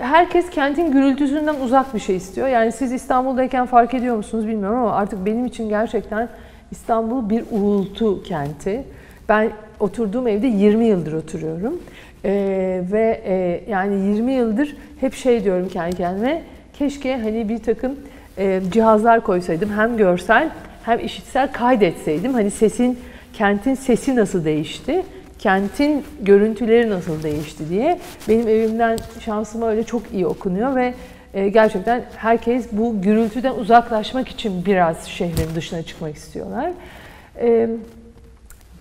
Herkes 0.00 0.50
kentin 0.50 0.92
gürültüsünden 0.92 1.54
uzak 1.60 1.94
bir 1.94 2.00
şey 2.00 2.16
istiyor. 2.16 2.48
Yani 2.48 2.72
siz 2.72 2.92
İstanbul'dayken 2.92 3.66
fark 3.66 3.94
ediyor 3.94 4.16
musunuz 4.16 4.46
bilmiyorum 4.46 4.78
ama 4.78 4.92
artık 4.92 5.26
benim 5.26 5.46
için 5.46 5.68
gerçekten 5.68 6.28
İstanbul 6.70 7.30
bir 7.30 7.44
uğultu 7.50 8.22
kenti. 8.22 8.84
Ben 9.28 9.50
oturduğum 9.84 10.28
evde 10.28 10.46
20 10.46 10.84
yıldır 10.84 11.12
oturuyorum. 11.12 11.80
Ee, 12.24 12.82
ve 12.92 13.20
e, 13.24 13.60
yani 13.70 14.14
20 14.14 14.32
yıldır 14.32 14.76
hep 15.00 15.14
şey 15.14 15.44
diyorum 15.44 15.68
kendi 15.68 15.96
kendime. 15.96 16.42
Keşke 16.78 17.16
hani 17.16 17.48
bir 17.48 17.58
takım 17.58 17.96
e, 18.38 18.60
cihazlar 18.70 19.20
koysaydım. 19.20 19.70
Hem 19.70 19.96
görsel 19.96 20.50
hem 20.84 20.98
işitsel 20.98 21.52
kaydetseydim. 21.52 22.34
Hani 22.34 22.50
sesin, 22.50 22.98
kentin 23.32 23.74
sesi 23.74 24.16
nasıl 24.16 24.44
değişti? 24.44 25.02
Kentin 25.38 26.04
görüntüleri 26.22 26.90
nasıl 26.90 27.22
değişti 27.22 27.68
diye. 27.68 27.98
Benim 28.28 28.48
evimden 28.48 28.98
şansıma 29.20 29.68
öyle 29.68 29.84
çok 29.84 30.02
iyi 30.12 30.26
okunuyor 30.26 30.76
ve 30.76 30.94
e, 31.34 31.48
gerçekten 31.48 32.02
herkes 32.16 32.66
bu 32.72 33.02
gürültüden 33.02 33.54
uzaklaşmak 33.54 34.28
için 34.28 34.66
biraz 34.66 35.04
şehrin 35.04 35.54
dışına 35.54 35.82
çıkmak 35.82 36.16
istiyorlar. 36.16 36.70
E, 37.40 37.68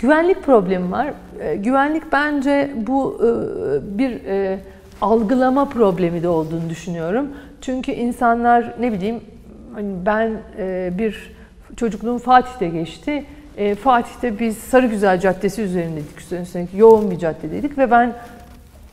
Güvenlik 0.03 0.43
problemi 0.43 0.91
var. 0.91 1.13
E, 1.39 1.55
güvenlik 1.55 2.11
bence 2.11 2.71
bu 2.75 3.21
e, 3.21 3.97
bir 3.97 4.25
e, 4.25 4.59
algılama 5.01 5.69
problemi 5.69 6.23
de 6.23 6.27
olduğunu 6.27 6.69
düşünüyorum. 6.69 7.27
Çünkü 7.61 7.91
insanlar 7.91 8.73
ne 8.79 8.93
bileyim 8.93 9.21
hani 9.73 10.05
ben 10.05 10.31
bir 10.97 11.35
çocukluğum 11.77 12.17
Fatih'te 12.17 12.67
geçti. 12.67 13.25
Fatih'te 13.83 14.39
biz 14.39 14.57
Sarıgüzel 14.57 15.19
Caddesi 15.19 15.61
üzerindeydik. 15.61 16.17
Üstelik 16.31 16.73
yoğun 16.73 17.11
bir 17.11 17.19
caddedeydik 17.19 17.77
ve 17.77 17.91
ben 17.91 18.13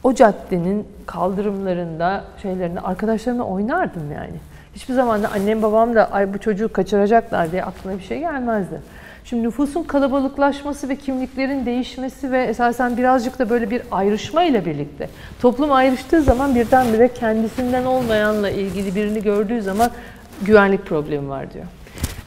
o 0.02 0.14
caddenin 0.14 0.86
kaldırımlarında 1.06 2.24
şeylerinde 2.42 2.80
arkadaşlarımla 2.80 3.44
oynardım 3.44 4.12
yani. 4.12 4.36
Hiçbir 4.74 4.94
zaman 4.94 5.22
da 5.22 5.28
annem 5.34 5.62
babam 5.62 5.94
da 5.94 6.12
ay 6.12 6.34
bu 6.34 6.38
çocuğu 6.38 6.72
kaçıracaklar 6.72 7.52
diye 7.52 7.64
aklına 7.64 7.98
bir 7.98 8.02
şey 8.02 8.18
gelmezdi. 8.18 8.80
Şimdi 9.24 9.42
nüfusun 9.42 9.82
kalabalıklaşması 9.82 10.88
ve 10.88 10.96
kimliklerin 10.96 11.66
değişmesi 11.66 12.32
ve 12.32 12.44
esasen 12.44 12.96
birazcık 12.96 13.38
da 13.38 13.50
böyle 13.50 13.70
bir 13.70 13.82
ayrışma 13.90 14.42
ile 14.42 14.64
birlikte 14.64 15.08
toplum 15.42 15.72
ayrıştığı 15.72 16.22
zaman 16.22 16.54
birdenbire 16.54 17.08
kendisinden 17.08 17.84
olmayanla 17.84 18.50
ilgili 18.50 18.94
birini 18.94 19.22
gördüğü 19.22 19.62
zaman 19.62 19.90
güvenlik 20.42 20.86
problemi 20.86 21.28
var 21.28 21.52
diyor. 21.52 21.64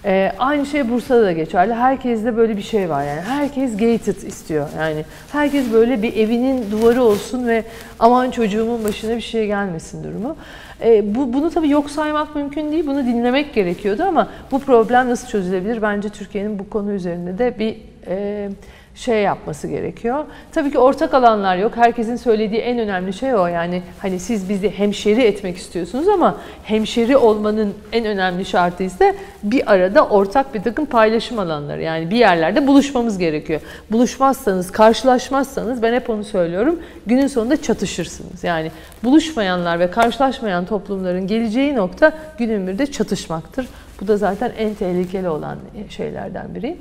Ee, 0.06 0.32
aynı 0.40 0.66
şey 0.66 0.90
Bursa'da 0.90 1.24
da 1.24 1.32
geçerli. 1.32 1.74
Herkeste 1.74 2.38
böyle 2.38 2.58
bir 2.58 2.62
şey 2.62 2.90
var 2.90 3.04
yani. 3.04 3.22
Herkes 3.22 3.72
gated 3.72 4.22
istiyor. 4.22 4.68
Yani 4.78 5.06
herkes 5.32 5.74
böyle 5.74 6.02
bir 6.02 6.16
evinin 6.18 6.72
duvarı 6.72 7.04
olsun 7.04 7.48
ve 7.48 7.64
aman 8.00 8.32
çocuğumun 8.32 8.84
başına 8.84 9.16
bir 9.16 9.22
şey 9.22 9.48
gelmesin 9.48 10.04
durumu. 10.04 10.36
E, 10.84 11.16
bu, 11.16 11.34
bunu 11.34 11.50
tabii 11.50 11.70
yok 11.70 11.90
saymak 11.90 12.36
mümkün 12.36 12.72
değil. 12.72 12.88
Bunu 12.88 13.06
dinlemek 13.06 13.54
gerekiyordu 13.54 14.04
ama 14.04 14.30
bu 14.52 14.60
problem 14.60 15.10
nasıl 15.10 15.28
çözülebilir? 15.28 15.82
Bence 15.82 16.10
Türkiye'nin 16.10 16.60
bu 16.60 16.70
konu 16.70 16.92
üzerinde 16.92 17.38
de 17.38 17.60
bir 17.60 17.78
e, 18.08 18.50
şey 18.96 19.22
yapması 19.22 19.68
gerekiyor. 19.68 20.26
Tabii 20.52 20.72
ki 20.72 20.80
ortak 20.80 21.14
alanlar 21.14 21.58
yok. 21.58 21.72
Herkesin 21.76 22.16
söylediği 22.16 22.62
en 22.62 22.80
önemli 22.80 23.14
şey 23.14 23.36
o. 23.36 23.48
Yani 23.48 23.82
hani 24.00 24.20
siz 24.20 24.50
bizi 24.50 24.70
hemşeri 24.70 25.22
etmek 25.22 25.58
istiyorsunuz 25.58 26.08
ama 26.08 26.38
hemşeri 26.64 27.18
olmanın 27.18 27.74
en 27.92 28.06
önemli 28.06 28.46
şartı 28.46 28.84
ise 28.84 29.16
bir 29.44 29.72
arada 29.72 30.08
ortak 30.08 30.54
bir 30.54 30.62
takım 30.62 30.86
paylaşım 30.86 31.40
alanları. 31.40 31.82
Yani 31.82 32.10
bir 32.10 32.16
yerlerde 32.16 32.68
buluşmamız 32.68 33.18
gerekiyor. 33.18 33.62
Buluşmazsanız, 33.92 34.72
karşılaşmazsanız 34.72 35.82
ben 35.82 35.94
hep 35.94 36.10
onu 36.10 36.24
söylüyorum. 36.24 36.80
Günün 37.06 37.28
sonunda 37.28 37.62
çatışırsınız. 37.62 38.44
Yani 38.44 38.72
buluşmayanlar 39.04 39.80
ve 39.80 39.92
karşılaşmayan 39.92 40.66
toplumların 40.66 41.28
geleceği 41.28 41.76
nokta 41.76 42.14
günün 42.38 42.68
birde 42.68 42.86
çatışmaktır. 42.86 43.68
Bu 44.02 44.08
da 44.08 44.18
zaten 44.18 44.52
en 44.58 44.74
tehlikeli 44.74 45.30
olan 45.30 45.58
şeylerden 45.90 46.56
biri. 46.56 46.78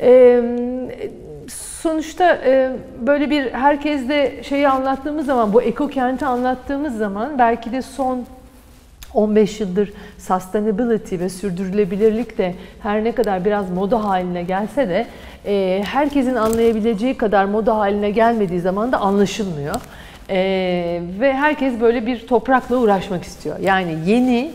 E, 0.00 0.40
sonuçta 1.82 2.38
e, 2.44 2.70
böyle 3.00 3.30
bir 3.30 3.52
herkesle 3.52 4.42
şeyi 4.42 4.68
anlattığımız 4.68 5.26
zaman, 5.26 5.52
bu 5.52 5.62
eko 5.62 5.88
kenti 5.88 6.26
anlattığımız 6.26 6.96
zaman 6.96 7.38
belki 7.38 7.72
de 7.72 7.82
son 7.82 8.24
15 9.14 9.60
yıldır 9.60 9.92
sustainability 10.18 11.18
ve 11.18 11.28
sürdürülebilirlik 11.28 12.38
de 12.38 12.54
her 12.82 13.04
ne 13.04 13.12
kadar 13.12 13.44
biraz 13.44 13.70
moda 13.70 14.04
haline 14.04 14.42
gelse 14.42 14.88
de 14.88 15.06
e, 15.46 15.82
herkesin 15.86 16.34
anlayabileceği 16.34 17.16
kadar 17.16 17.44
moda 17.44 17.76
haline 17.76 18.10
gelmediği 18.10 18.60
zaman 18.60 18.92
da 18.92 19.00
anlaşılmıyor. 19.00 19.74
E, 20.28 20.36
ve 21.20 21.32
herkes 21.32 21.80
böyle 21.80 22.06
bir 22.06 22.26
toprakla 22.26 22.76
uğraşmak 22.76 23.24
istiyor. 23.24 23.58
Yani 23.58 23.96
yeni 24.06 24.50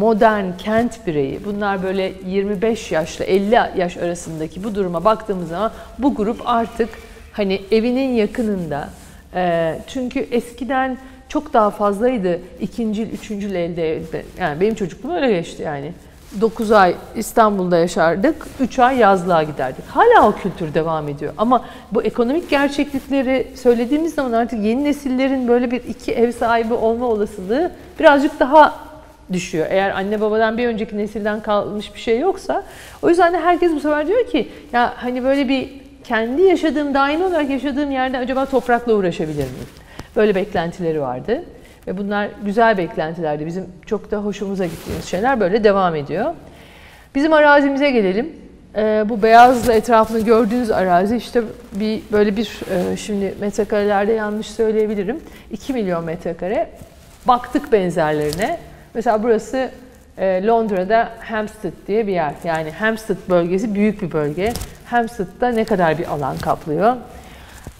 modern 0.00 0.56
kent 0.58 1.06
bireyi, 1.06 1.44
bunlar 1.44 1.82
böyle 1.82 2.12
25 2.26 2.92
yaşla 2.92 3.24
50 3.24 3.54
yaş 3.76 3.96
arasındaki 3.96 4.64
bu 4.64 4.74
duruma 4.74 5.04
baktığımız 5.04 5.48
zaman 5.48 5.72
bu 5.98 6.14
grup 6.14 6.42
artık 6.44 6.88
hani 7.32 7.60
evinin 7.70 8.08
yakınında. 8.14 8.88
E, 9.34 9.78
çünkü 9.86 10.20
eskiden 10.20 10.98
çok 11.28 11.52
daha 11.52 11.70
fazlaydı 11.70 12.40
ikinci, 12.60 13.02
üçüncü 13.02 13.48
elde. 13.48 14.02
Yani 14.38 14.60
benim 14.60 14.74
çocukluğum 14.74 15.14
öyle 15.14 15.32
geçti 15.32 15.62
yani. 15.62 15.92
9 16.40 16.72
ay 16.72 16.94
İstanbul'da 17.16 17.78
yaşardık, 17.78 18.46
3 18.60 18.78
ay 18.78 18.98
yazlığa 18.98 19.42
giderdik. 19.42 19.84
Hala 19.88 20.28
o 20.28 20.32
kültür 20.32 20.74
devam 20.74 21.08
ediyor. 21.08 21.32
Ama 21.38 21.64
bu 21.92 22.02
ekonomik 22.02 22.50
gerçeklikleri 22.50 23.46
söylediğimiz 23.54 24.14
zaman 24.14 24.32
artık 24.32 24.64
yeni 24.64 24.84
nesillerin 24.84 25.48
böyle 25.48 25.70
bir 25.70 25.84
iki 25.84 26.12
ev 26.12 26.32
sahibi 26.32 26.74
olma 26.74 27.06
olasılığı 27.06 27.70
birazcık 27.98 28.40
daha 28.40 28.89
düşüyor. 29.32 29.66
Eğer 29.70 29.90
anne 29.90 30.20
babadan 30.20 30.58
bir 30.58 30.66
önceki 30.66 30.98
nesilden 30.98 31.40
kalmış 31.40 31.94
bir 31.94 32.00
şey 32.00 32.20
yoksa. 32.20 32.64
O 33.02 33.08
yüzden 33.08 33.32
de 33.32 33.40
herkes 33.40 33.72
bu 33.72 33.80
sefer 33.80 34.06
diyor 34.06 34.26
ki 34.26 34.48
ya 34.72 34.92
hani 34.96 35.24
böyle 35.24 35.48
bir 35.48 35.68
kendi 36.04 36.42
yaşadığım, 36.42 36.94
daimi 36.94 37.24
olarak 37.24 37.50
yaşadığım 37.50 37.90
yerde 37.90 38.18
acaba 38.18 38.46
toprakla 38.46 38.94
uğraşabilir 38.94 39.36
miyim? 39.36 39.68
Böyle 40.16 40.34
beklentileri 40.34 41.00
vardı. 41.00 41.44
Ve 41.86 41.98
bunlar 41.98 42.28
güzel 42.44 42.76
beklentilerdi. 42.76 43.46
Bizim 43.46 43.66
çok 43.86 44.10
da 44.10 44.16
hoşumuza 44.16 44.64
gittiğimiz 44.66 45.04
şeyler 45.04 45.40
böyle 45.40 45.64
devam 45.64 45.94
ediyor. 45.94 46.34
Bizim 47.14 47.32
arazimize 47.32 47.90
gelelim. 47.90 48.32
Ee, 48.76 49.04
bu 49.08 49.22
beyazla 49.22 49.72
etrafını 49.72 50.20
gördüğünüz 50.20 50.70
arazi 50.70 51.16
işte 51.16 51.42
bir 51.72 52.00
böyle 52.12 52.36
bir 52.36 52.60
e, 52.70 52.96
şimdi 52.96 53.34
metrekarelerde 53.40 54.12
yanlış 54.12 54.50
söyleyebilirim. 54.50 55.20
2 55.50 55.72
milyon 55.72 56.04
metrekare. 56.04 56.70
Baktık 57.28 57.72
benzerlerine. 57.72 58.58
Mesela 58.94 59.22
burası 59.22 59.70
e, 60.18 60.46
Londra'da 60.46 61.12
Hampstead 61.20 61.72
diye 61.86 62.06
bir 62.06 62.12
yer. 62.12 62.34
Yani 62.44 62.70
Hampstead 62.70 63.18
bölgesi 63.28 63.74
büyük 63.74 64.02
bir 64.02 64.12
bölge. 64.12 64.52
Hampstead'da 64.86 65.48
ne 65.48 65.64
kadar 65.64 65.98
bir 65.98 66.06
alan 66.06 66.38
kaplıyor? 66.38 66.96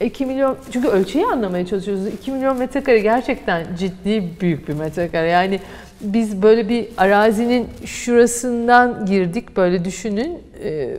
2 0.00 0.26
milyon, 0.26 0.56
çünkü 0.72 0.88
ölçüyü 0.88 1.26
anlamaya 1.26 1.66
çalışıyoruz. 1.66 2.06
2 2.06 2.30
milyon 2.30 2.58
metrekare 2.58 2.98
gerçekten 2.98 3.66
ciddi 3.78 4.24
büyük 4.40 4.68
bir 4.68 4.74
metrekare. 4.74 5.28
Yani 5.28 5.60
biz 6.00 6.42
böyle 6.42 6.68
bir 6.68 6.88
arazinin 6.96 7.68
şurasından 7.84 9.06
girdik 9.06 9.56
böyle 9.56 9.84
düşünün. 9.84 10.38
Ee, 10.64 10.96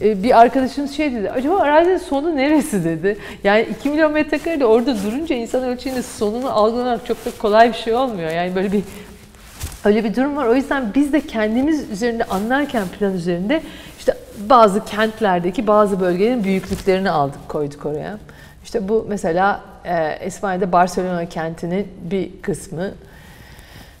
e, 0.00 0.22
bir 0.22 0.40
arkadaşımız 0.40 0.92
şey 0.92 1.14
dedi, 1.14 1.30
acaba 1.30 1.58
arazinin 1.58 1.98
sonu 1.98 2.36
neresi 2.36 2.84
dedi. 2.84 3.16
Yani 3.44 3.66
2 3.80 3.90
milyon 3.90 4.12
metrekare 4.12 4.60
de 4.60 4.66
orada 4.66 5.02
durunca 5.02 5.36
insan 5.36 5.62
ölçeğinin 5.62 6.00
sonunu 6.00 6.50
algılamak 6.50 7.06
çok 7.06 7.24
da 7.24 7.30
kolay 7.38 7.72
bir 7.72 7.76
şey 7.76 7.94
olmuyor. 7.94 8.30
Yani 8.30 8.54
böyle 8.54 8.72
bir 8.72 8.82
öyle 9.84 10.04
bir 10.04 10.16
durum 10.16 10.36
var. 10.36 10.46
O 10.46 10.54
yüzden 10.54 10.94
biz 10.94 11.12
de 11.12 11.20
kendimiz 11.20 11.90
üzerinde 11.90 12.24
anlarken 12.24 12.84
plan 12.98 13.14
üzerinde 13.14 13.62
işte 13.98 14.14
bazı 14.48 14.84
kentlerdeki 14.84 15.66
bazı 15.66 16.00
bölgelerin 16.00 16.44
büyüklüklerini 16.44 17.10
aldık 17.10 17.48
koyduk 17.48 17.86
oraya. 17.86 18.18
İşte 18.64 18.88
bu 18.88 19.06
mesela 19.08 19.60
e, 19.84 20.26
İspanya'da 20.26 20.72
Barcelona 20.72 21.28
kentinin 21.28 21.88
bir 22.10 22.42
kısmı. 22.42 22.90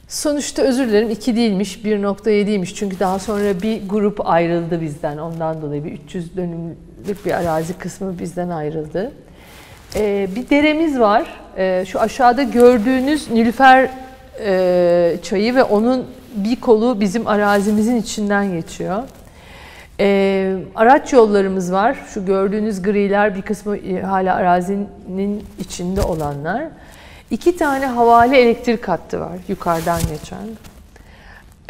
Sonuçta 0.08 0.62
özür 0.62 0.88
dilerim 0.88 1.10
2 1.10 1.36
değilmiş 1.36 1.76
1.7'ymiş 1.76 2.74
çünkü 2.74 3.00
daha 3.00 3.18
sonra 3.18 3.62
bir 3.62 3.88
grup 3.88 4.26
ayrıldı 4.30 4.80
bizden 4.80 5.18
ondan 5.18 5.62
dolayı 5.62 5.84
bir 5.84 5.92
300 5.92 6.36
dönümlük 6.36 7.26
bir 7.26 7.32
arazi 7.32 7.72
kısmı 7.72 8.18
bizden 8.18 8.48
ayrıldı. 8.48 9.12
E, 9.94 10.28
bir 10.36 10.50
deremiz 10.50 10.98
var. 10.98 11.40
E, 11.56 11.84
şu 11.86 12.00
aşağıda 12.00 12.42
gördüğünüz 12.42 13.30
Nilüfer 13.30 13.90
e, 14.44 15.16
çayı 15.22 15.54
ve 15.54 15.62
onun 15.62 16.06
bir 16.34 16.60
kolu 16.60 17.00
bizim 17.00 17.26
arazimizin 17.26 17.96
içinden 17.96 18.52
geçiyor. 18.52 19.02
E, 20.00 20.56
araç 20.74 21.12
yollarımız 21.12 21.72
var. 21.72 21.96
Şu 22.08 22.26
gördüğünüz 22.26 22.82
griler 22.82 23.34
bir 23.34 23.42
kısmı 23.42 23.76
e, 23.76 24.02
hala 24.02 24.34
arazinin 24.34 25.44
içinde 25.58 26.00
olanlar. 26.00 26.62
İki 27.30 27.56
tane 27.56 27.86
havale 27.86 28.40
elektrik 28.40 28.88
hattı 28.88 29.20
var 29.20 29.38
yukarıdan 29.48 30.00
geçen. 30.00 30.48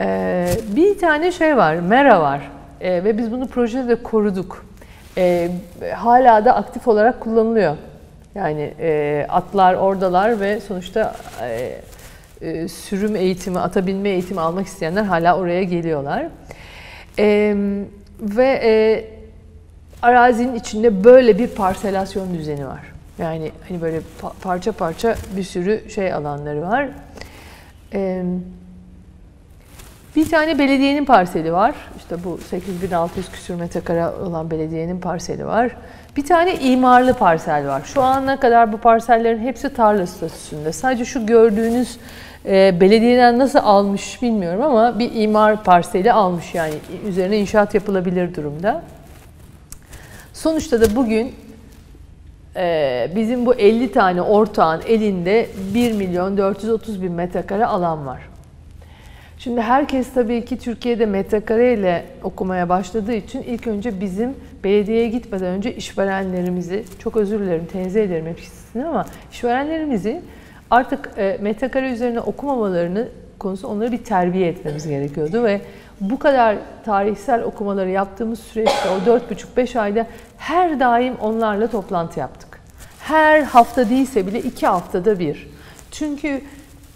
E, 0.01 0.49
bir 0.77 0.99
tane 0.99 1.33
şey 1.33 1.57
var, 1.57 1.75
mera 1.75 2.21
var 2.21 2.51
e, 2.81 3.05
ve 3.05 3.19
biz 3.19 3.33
bunu 3.33 3.47
projede 3.47 3.89
de 3.89 4.03
koruduk. 4.03 4.65
E, 5.17 5.51
hala 5.95 6.45
da 6.45 6.55
aktif 6.55 6.89
olarak 6.89 7.21
kullanılıyor. 7.21 7.77
Yani 8.35 8.75
e, 8.81 9.27
atlar 9.29 9.75
oradalar 9.75 10.41
ve 10.41 10.61
sonuçta 10.61 11.15
e, 11.43 11.81
e, 12.41 12.69
sürüm 12.69 13.17
eğitimi, 13.17 13.59
ata 13.59 13.87
binme 13.87 14.09
eğitimi 14.09 14.41
almak 14.41 14.67
isteyenler 14.67 15.03
hala 15.03 15.39
oraya 15.39 15.63
geliyorlar. 15.63 16.27
E, 17.19 17.57
ve 18.21 18.61
e, 18.65 19.05
arazinin 20.03 20.55
içinde 20.55 21.05
böyle 21.05 21.39
bir 21.39 21.49
parselasyon 21.49 22.35
düzeni 22.35 22.67
var. 22.67 22.81
Yani 23.19 23.53
hani 23.69 23.81
böyle 23.81 23.99
pa- 23.99 24.33
parça 24.43 24.73
parça 24.73 25.15
bir 25.37 25.43
sürü 25.43 25.91
şey 25.91 26.13
alanları 26.13 26.63
var. 26.63 26.89
E, 27.95 28.23
bir 30.17 30.31
tane 30.31 30.59
belediyenin 30.59 31.05
parseli 31.05 31.53
var. 31.53 31.75
İşte 31.97 32.25
bu 32.25 32.39
8600 32.39 33.31
küsür 33.31 33.55
metrekare 33.55 34.09
olan 34.09 34.51
belediyenin 34.51 35.01
parseli 35.01 35.47
var. 35.47 35.71
Bir 36.17 36.27
tane 36.27 36.55
imarlı 36.55 37.15
parsel 37.15 37.69
var. 37.69 37.83
Şu 37.85 38.03
ana 38.03 38.41
kadar 38.41 38.73
bu 38.73 38.79
parsellerin 38.79 39.39
hepsi 39.39 39.75
tarla 39.75 40.07
statüsünde. 40.07 40.73
Sadece 40.73 41.05
şu 41.05 41.27
gördüğünüz 41.27 41.99
e, 42.49 42.81
belediyeden 42.81 43.39
nasıl 43.39 43.59
almış 43.59 44.23
bilmiyorum 44.23 44.63
ama 44.63 44.99
bir 44.99 45.11
imar 45.15 45.65
parseli 45.65 46.13
almış 46.13 46.55
yani 46.55 46.75
üzerine 47.09 47.39
inşaat 47.39 47.75
yapılabilir 47.75 48.35
durumda. 48.35 48.83
Sonuçta 50.33 50.81
da 50.81 50.97
bugün 50.97 51.35
e, 52.57 53.11
bizim 53.17 53.47
bu 53.47 53.55
50 53.55 53.93
tane 53.93 54.23
ortağın 54.23 54.83
elinde 54.87 55.47
1 55.75 55.93
milyon 55.93 56.37
430 56.37 57.03
bin 57.03 57.13
metrekare 57.13 57.67
alan 57.67 58.07
var. 58.07 58.21
Şimdi 59.39 59.61
herkes 59.61 60.13
tabii 60.15 60.45
ki 60.45 60.59
Türkiye'de 60.59 61.07
metrekare 61.07 61.75
ile 61.75 62.05
okumaya 62.23 62.69
başladığı 62.69 63.13
için 63.13 63.43
ilk 63.43 63.67
önce 63.67 64.01
bizim 64.01 64.35
belediyeye 64.65 65.09
gitmeden 65.09 65.47
önce 65.47 65.75
işverenlerimizi, 65.75 66.85
çok 66.99 67.17
özür 67.17 67.41
dilerim 67.41 67.67
tenzih 67.73 68.03
ederim 68.03 68.27
hepsini 68.27 68.87
ama 68.87 69.05
işverenlerimizi 69.33 70.23
artık 70.71 71.11
e, 71.17 71.39
metrekare 71.41 71.93
üzerine 71.93 72.21
okumamalarını 72.21 73.09
konusu 73.39 73.69
onları 73.69 73.93
bir 73.93 74.05
terbiye 74.05 74.49
etmemiz 74.49 74.89
gerekiyordu 74.89 75.45
ve 75.45 75.61
bu 76.01 76.19
kadar 76.19 76.57
tarihsel 76.85 77.43
okumaları 77.43 77.91
yaptığımız 77.91 78.39
süreçte 78.39 78.89
o 78.91 79.11
4,5-5 79.11 79.81
ayda 79.81 80.07
her 80.39 80.81
daim 80.81 81.15
onlarla 81.17 81.67
toplantı 81.67 82.21
yaptık. 82.21 82.61
Her 83.01 83.43
hafta 83.43 83.91
değilse 83.91 84.27
bile 84.27 84.41
iki 84.41 84.67
haftada 84.67 85.19
bir. 85.19 85.49
Çünkü 85.91 86.41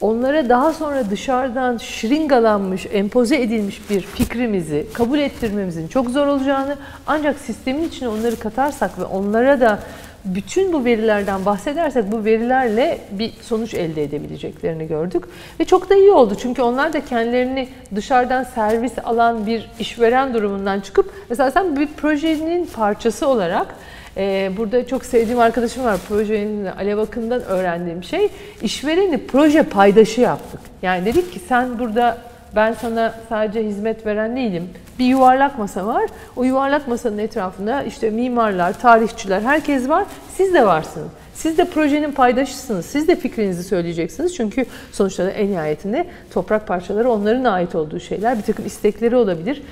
onlara 0.00 0.48
daha 0.48 0.72
sonra 0.72 1.11
dışarıdan 1.11 1.76
şırıngalanmış, 1.76 2.87
empoze 2.92 3.42
edilmiş 3.42 3.90
bir 3.90 4.00
fikrimizi 4.00 4.87
kabul 4.92 5.18
ettirmemizin 5.18 5.88
çok 5.88 6.11
zor 6.11 6.26
olacağını 6.26 6.76
ancak 7.06 7.38
sistemin 7.38 7.88
içine 7.88 8.08
onları 8.08 8.37
katarsak 8.37 8.98
ve 8.98 9.04
onlara 9.04 9.61
da 9.61 9.78
bütün 10.24 10.72
bu 10.72 10.85
verilerden 10.85 11.46
bahsedersek 11.46 12.12
bu 12.12 12.24
verilerle 12.24 12.98
bir 13.11 13.32
sonuç 13.42 13.74
elde 13.74 14.02
edebileceklerini 14.02 14.87
gördük. 14.87 15.24
Ve 15.61 15.64
çok 15.64 15.90
da 15.90 15.94
iyi 15.94 16.11
oldu 16.11 16.35
çünkü 16.42 16.62
onlar 16.62 16.92
da 16.92 17.04
kendilerini 17.04 17.68
dışarıdan 17.94 18.44
servis 18.44 18.92
alan 19.04 19.46
bir 19.46 19.70
işveren 19.78 20.35
durumundan 20.35 20.80
çıkıp 20.80 21.12
mesela 21.30 21.50
sen 21.50 21.76
bir 21.76 21.87
projenin 21.87 22.66
parçası 22.66 23.28
olarak 23.28 23.74
ee, 24.16 24.50
burada 24.56 24.87
çok 24.87 25.04
sevdiğim 25.04 25.40
arkadaşım 25.40 25.85
var. 25.85 25.98
Projenin 26.08 26.66
Alev 26.66 26.98
Akın'dan 26.98 27.42
öğrendiğim 27.42 28.04
şey 28.04 28.28
işvereni 28.62 29.26
proje 29.26 29.62
paydaşı 29.62 30.20
yaptık. 30.20 30.61
Yani 30.82 31.04
dedik 31.04 31.32
ki 31.32 31.38
sen 31.48 31.78
burada 31.78 32.18
ben 32.56 32.72
sana 32.72 33.14
sadece 33.28 33.64
hizmet 33.64 34.06
veren 34.06 34.36
değilim. 34.36 34.70
Bir 34.98 35.04
yuvarlak 35.04 35.58
masa 35.58 35.86
var. 35.86 36.04
O 36.36 36.44
yuvarlak 36.44 36.88
masanın 36.88 37.18
etrafında 37.18 37.82
işte 37.82 38.10
mimarlar, 38.10 38.80
tarihçiler, 38.80 39.40
herkes 39.40 39.88
var. 39.88 40.04
Siz 40.36 40.54
de 40.54 40.66
varsınız. 40.66 41.08
Siz 41.34 41.58
de 41.58 41.64
projenin 41.64 42.12
paydaşısınız. 42.12 42.86
Siz 42.86 43.08
de 43.08 43.16
fikrinizi 43.16 43.64
söyleyeceksiniz. 43.64 44.36
Çünkü 44.36 44.66
sonuçta 44.92 45.30
en 45.30 45.50
nihayetinde 45.50 46.06
toprak 46.32 46.66
parçaları 46.66 47.10
onların 47.10 47.44
ait 47.44 47.74
olduğu 47.74 48.00
şeyler. 48.00 48.38
Bir 48.38 48.42
takım 48.42 48.66
istekleri 48.66 49.16
olabilir. 49.16 49.62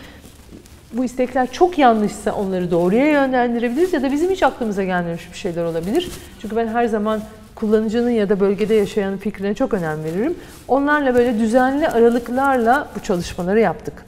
Bu 0.92 1.04
istekler 1.04 1.52
çok 1.52 1.78
yanlışsa 1.78 2.32
onları 2.32 2.70
doğruya 2.70 3.06
yönlendirebiliriz 3.06 3.92
ya 3.92 4.02
da 4.02 4.12
bizim 4.12 4.30
hiç 4.30 4.42
aklımıza 4.42 4.84
gelmemiş 4.84 5.32
bir 5.32 5.38
şeyler 5.38 5.64
olabilir. 5.64 6.08
Çünkü 6.42 6.56
ben 6.56 6.68
her 6.68 6.86
zaman 6.86 7.20
kullanıcının 7.54 8.10
ya 8.10 8.28
da 8.28 8.40
bölgede 8.40 8.74
yaşayanın 8.74 9.16
fikrine 9.16 9.54
çok 9.54 9.74
önem 9.74 10.04
veririm. 10.04 10.34
Onlarla 10.68 11.14
böyle 11.14 11.38
düzenli 11.38 11.88
aralıklarla 11.88 12.88
bu 12.96 13.02
çalışmaları 13.02 13.60
yaptık. 13.60 14.04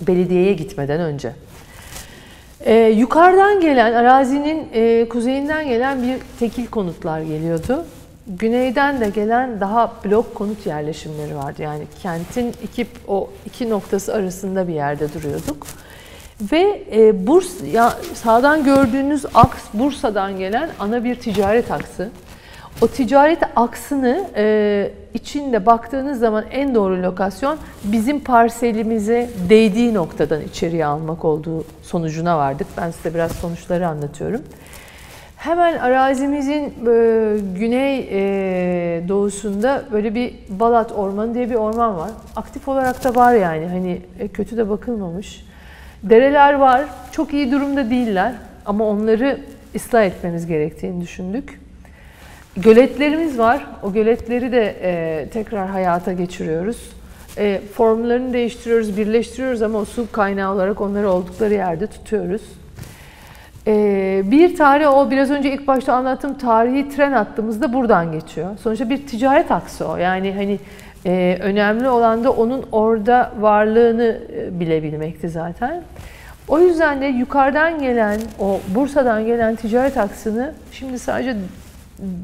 Belediyeye 0.00 0.52
gitmeden 0.52 1.00
önce. 1.00 1.32
Ee, 2.60 2.74
yukarıdan 2.74 3.60
gelen, 3.60 3.92
arazinin 3.92 4.68
e, 4.72 5.08
kuzeyinden 5.08 5.68
gelen 5.68 6.02
bir 6.02 6.16
tekil 6.38 6.66
konutlar 6.66 7.20
geliyordu. 7.20 7.84
güneyden 8.26 9.00
de 9.00 9.08
gelen 9.08 9.60
daha 9.60 9.92
blok 10.04 10.34
konut 10.34 10.66
yerleşimleri 10.66 11.36
vardı. 11.36 11.62
Yani 11.62 11.84
kentin 12.02 12.54
iki 12.62 12.86
o 13.08 13.30
iki 13.46 13.70
noktası 13.70 14.14
arasında 14.14 14.68
bir 14.68 14.74
yerde 14.74 15.14
duruyorduk. 15.14 15.66
Ve 16.52 16.82
e, 16.92 17.26
Burs 17.26 17.50
ya 17.72 17.92
sağdan 18.14 18.64
gördüğünüz 18.64 19.26
aks 19.34 19.62
Bursa'dan 19.74 20.38
gelen 20.38 20.70
ana 20.80 21.04
bir 21.04 21.14
ticaret 21.14 21.70
aksı. 21.70 22.08
O 22.82 22.88
ticaret 22.88 23.38
aksını 23.56 24.24
e, 24.36 24.90
içinde 25.14 25.66
baktığınız 25.66 26.18
zaman 26.18 26.44
en 26.50 26.74
doğru 26.74 27.02
lokasyon 27.02 27.58
bizim 27.84 28.20
parselimize 28.20 29.30
değdiği 29.48 29.94
noktadan 29.94 30.42
içeriye 30.42 30.86
almak 30.86 31.24
olduğu 31.24 31.64
sonucuna 31.82 32.38
vardık. 32.38 32.66
Ben 32.76 32.90
size 32.90 33.14
biraz 33.14 33.32
sonuçları 33.32 33.88
anlatıyorum. 33.88 34.42
Hemen 35.36 35.78
arazimizin 35.78 36.64
e, 36.64 37.36
güney 37.58 37.98
e, 37.98 39.08
doğusunda 39.08 39.82
böyle 39.92 40.14
bir 40.14 40.34
Balat 40.48 40.92
Ormanı 40.92 41.34
diye 41.34 41.50
bir 41.50 41.54
orman 41.54 41.96
var. 41.96 42.10
Aktif 42.36 42.68
olarak 42.68 43.04
da 43.04 43.14
var 43.14 43.34
yani 43.34 43.66
hani 43.66 44.00
e, 44.18 44.28
kötü 44.28 44.56
de 44.56 44.68
bakılmamış. 44.68 45.44
Dereler 46.02 46.54
var, 46.54 46.84
çok 47.12 47.34
iyi 47.34 47.52
durumda 47.52 47.90
değiller 47.90 48.32
ama 48.66 48.84
onları 48.84 49.40
ıslah 49.74 50.04
etmemiz 50.04 50.46
gerektiğini 50.46 51.00
düşündük. 51.00 51.65
Göletlerimiz 52.56 53.38
var, 53.38 53.66
o 53.82 53.92
göletleri 53.92 54.52
de 54.52 54.76
e, 54.82 55.28
tekrar 55.28 55.68
hayata 55.68 56.12
geçiriyoruz. 56.12 56.90
E, 57.38 57.60
formlarını 57.74 58.32
değiştiriyoruz, 58.32 58.96
birleştiriyoruz 58.96 59.62
ama 59.62 59.78
o 59.78 59.84
su 59.84 60.12
kaynağı 60.12 60.54
olarak 60.54 60.80
onları 60.80 61.10
oldukları 61.10 61.54
yerde 61.54 61.86
tutuyoruz. 61.86 62.42
Ee, 63.66 64.22
bir 64.24 64.56
tarih 64.56 64.94
o 64.94 65.10
biraz 65.10 65.30
önce 65.30 65.52
ilk 65.52 65.66
başta 65.66 65.94
anlattığım 65.94 66.38
tarihi 66.38 66.88
tren 66.88 67.12
hattımızda 67.12 67.72
buradan 67.72 68.12
geçiyor. 68.12 68.58
Sonuçta 68.62 68.90
bir 68.90 69.06
ticaret 69.06 69.50
aksı 69.50 69.88
o. 69.88 69.96
Yani 69.96 70.32
hani 70.32 70.58
e, 71.06 71.38
önemli 71.40 71.88
olan 71.88 72.24
da 72.24 72.30
onun 72.30 72.64
orada 72.72 73.32
varlığını 73.40 74.18
e, 74.36 74.60
bilebilmekti 74.60 75.28
zaten. 75.28 75.82
O 76.48 76.58
yüzden 76.58 77.00
de 77.00 77.06
yukarıdan 77.06 77.80
gelen, 77.80 78.20
o 78.38 78.60
Bursa'dan 78.74 79.26
gelen 79.26 79.56
ticaret 79.56 79.96
aksını 79.96 80.52
şimdi 80.72 80.98
sadece 80.98 81.36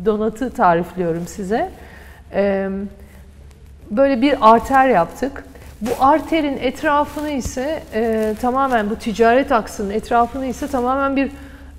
donatı 0.05 0.51
tarifliyorum 0.51 1.27
size. 1.27 1.71
Böyle 3.91 4.23
bir 4.23 4.37
arter 4.41 4.89
yaptık. 4.89 5.45
Bu 5.81 6.05
arterin 6.05 6.57
etrafını 6.57 7.31
ise 7.31 7.83
e, 7.95 8.35
tamamen 8.41 8.91
bu 8.91 8.97
ticaret 8.97 9.53
aksının 9.53 9.91
etrafını 9.91 10.47
ise 10.47 10.67
tamamen 10.67 11.17
bir 11.17 11.31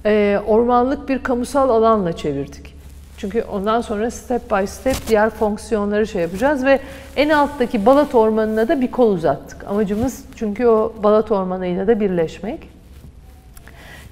e, 0.05 0.39
ormanlık 0.47 1.09
bir 1.09 1.23
kamusal 1.23 1.69
alanla 1.69 2.13
çevirdik. 2.15 2.75
Çünkü 3.17 3.41
ondan 3.41 3.81
sonra 3.81 4.11
step 4.11 4.51
by 4.51 4.65
step 4.65 4.95
diğer 5.07 5.29
fonksiyonları 5.29 6.07
şey 6.07 6.21
yapacağız 6.21 6.65
ve 6.65 6.79
en 7.15 7.29
alttaki 7.29 7.85
Balat 7.85 8.15
Ormanı'na 8.15 8.67
da 8.67 8.81
bir 8.81 8.91
kol 8.91 9.11
uzattık. 9.13 9.67
Amacımız 9.67 10.25
çünkü 10.35 10.67
o 10.67 10.93
Balat 11.03 11.31
Ormanı'yla 11.31 11.87
da 11.87 11.99
birleşmek. 11.99 12.69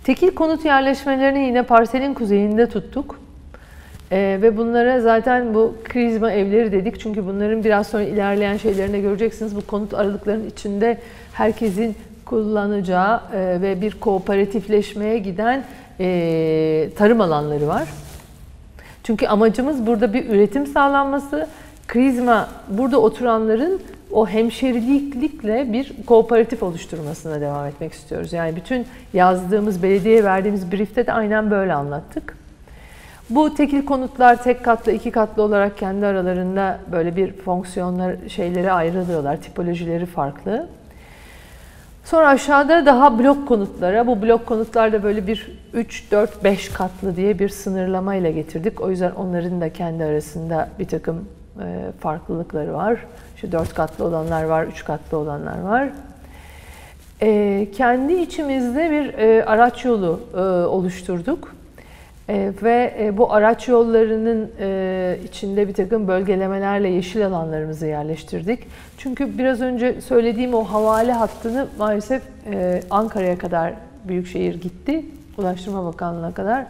Tekil 0.03 0.35
konut 0.35 0.65
yerleşmelerini 0.65 1.39
yine 1.39 1.63
parselin 1.63 2.13
kuzeyinde 2.13 2.69
tuttuk. 2.69 3.19
Ee, 4.11 4.39
ve 4.41 4.57
bunlara 4.57 5.01
zaten 5.01 5.53
bu 5.53 5.75
krizma 5.83 6.31
evleri 6.31 6.71
dedik. 6.71 6.99
Çünkü 6.99 7.27
bunların 7.27 7.63
biraz 7.63 7.87
sonra 7.87 8.03
ilerleyen 8.03 8.57
şeylerinde 8.57 8.99
göreceksiniz. 8.99 9.55
Bu 9.55 9.61
konut 9.61 9.93
aralıklarının 9.93 10.49
içinde 10.49 10.97
herkesin 11.33 11.95
kullanacağı 12.25 13.21
e, 13.33 13.61
ve 13.61 13.81
bir 13.81 13.91
kooperatifleşmeye 13.99 15.17
giden 15.17 15.63
e, 15.99 16.89
tarım 16.97 17.21
alanları 17.21 17.67
var. 17.67 17.89
Çünkü 19.03 19.27
amacımız 19.27 19.87
burada 19.87 20.13
bir 20.13 20.29
üretim 20.29 20.67
sağlanması. 20.67 21.47
Krizma 21.87 22.49
burada 22.69 23.01
oturanların 23.01 23.81
o 24.11 24.27
hemşerilikle 24.27 25.73
bir 25.73 25.93
kooperatif 26.05 26.63
oluşturmasına 26.63 27.41
devam 27.41 27.67
etmek 27.67 27.93
istiyoruz. 27.93 28.33
Yani 28.33 28.55
bütün 28.55 28.85
yazdığımız, 29.13 29.83
belediyeye 29.83 30.23
verdiğimiz 30.23 30.71
briefte 30.71 31.07
de 31.07 31.13
aynen 31.13 31.51
böyle 31.51 31.73
anlattık. 31.73 32.40
Bu 33.31 33.53
tekil 33.53 33.85
konutlar 33.85 34.43
tek 34.43 34.63
katlı, 34.63 34.91
iki 34.91 35.11
katlı 35.11 35.43
olarak 35.43 35.77
kendi 35.77 36.05
aralarında 36.05 36.79
böyle 36.91 37.15
bir 37.15 37.33
fonksiyonlar 37.33 38.15
şeyleri 38.27 38.71
ayrılıyorlar. 38.71 39.41
Tipolojileri 39.41 40.05
farklı. 40.05 40.67
Sonra 42.03 42.27
aşağıda 42.27 42.85
daha 42.85 43.19
blok 43.19 43.47
konutlara, 43.47 44.07
bu 44.07 44.21
blok 44.21 44.45
konutlarda 44.45 45.03
böyle 45.03 45.27
bir 45.27 45.59
3, 45.73 46.11
4, 46.11 46.43
5 46.43 46.69
katlı 46.69 47.15
diye 47.15 47.39
bir 47.39 47.49
sınırlama 47.49 48.15
ile 48.15 48.31
getirdik. 48.31 48.81
O 48.81 48.89
yüzden 48.89 49.11
onların 49.11 49.61
da 49.61 49.73
kendi 49.73 50.03
arasında 50.03 50.69
bir 50.79 50.87
takım 50.87 51.29
e, 51.59 51.91
farklılıkları 51.99 52.73
var. 52.73 52.99
İşte 53.35 53.51
4 53.51 53.73
katlı 53.73 54.05
olanlar 54.05 54.43
var, 54.43 54.65
3 54.65 54.85
katlı 54.85 55.17
olanlar 55.17 55.61
var. 55.61 55.89
E, 57.21 57.67
kendi 57.71 58.13
içimizde 58.13 58.91
bir 58.91 59.13
e, 59.13 59.45
araç 59.45 59.85
yolu 59.85 60.19
oluşturduk. 60.69 61.60
E, 62.29 62.53
ve 62.63 62.93
e, 62.99 63.17
bu 63.17 63.33
araç 63.33 63.67
yollarının 63.67 64.51
e, 64.59 65.17
içinde 65.25 65.67
bir 65.67 65.73
takım 65.73 66.07
bölgelemelerle 66.07 66.89
yeşil 66.89 67.27
alanlarımızı 67.27 67.85
yerleştirdik. 67.85 68.59
Çünkü 68.97 69.37
biraz 69.37 69.61
önce 69.61 70.01
söylediğim 70.01 70.53
o 70.53 70.63
havale 70.63 71.11
hattını 71.11 71.67
maalesef 71.77 72.21
e, 72.51 72.81
Ankara'ya 72.89 73.37
kadar 73.37 73.73
Büyükşehir 74.07 74.61
gitti, 74.61 75.05
Ulaştırma 75.37 75.85
Bakanlığı'na 75.85 76.33
kadar 76.33 76.65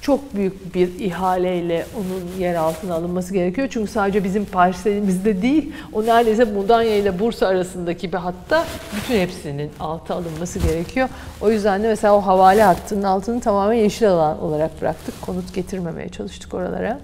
çok 0.00 0.34
büyük 0.34 0.74
bir 0.74 0.98
ihaleyle 0.98 1.86
onun 1.96 2.40
yer 2.40 2.54
altına 2.54 2.94
alınması 2.94 3.34
gerekiyor. 3.34 3.68
Çünkü 3.70 3.90
sadece 3.90 4.24
bizim 4.24 4.44
parselimizde 4.44 5.42
değil, 5.42 5.72
o 5.92 6.06
neredeyse 6.06 6.44
Mudanya 6.44 6.96
ile 6.96 7.18
Bursa 7.18 7.46
arasındaki 7.46 8.12
bir 8.12 8.18
hatta 8.18 8.64
bütün 8.96 9.20
hepsinin 9.20 9.70
altı 9.80 10.14
alınması 10.14 10.58
gerekiyor. 10.58 11.08
O 11.40 11.50
yüzden 11.50 11.82
de 11.82 11.88
mesela 11.88 12.16
o 12.16 12.20
havale 12.20 12.62
hattının 12.62 13.02
altını 13.02 13.40
tamamen 13.40 13.74
yeşil 13.74 14.10
alan 14.10 14.42
olarak 14.42 14.80
bıraktık. 14.80 15.22
Konut 15.22 15.54
getirmemeye 15.54 16.08
çalıştık 16.08 16.54
oralara. 16.54 16.98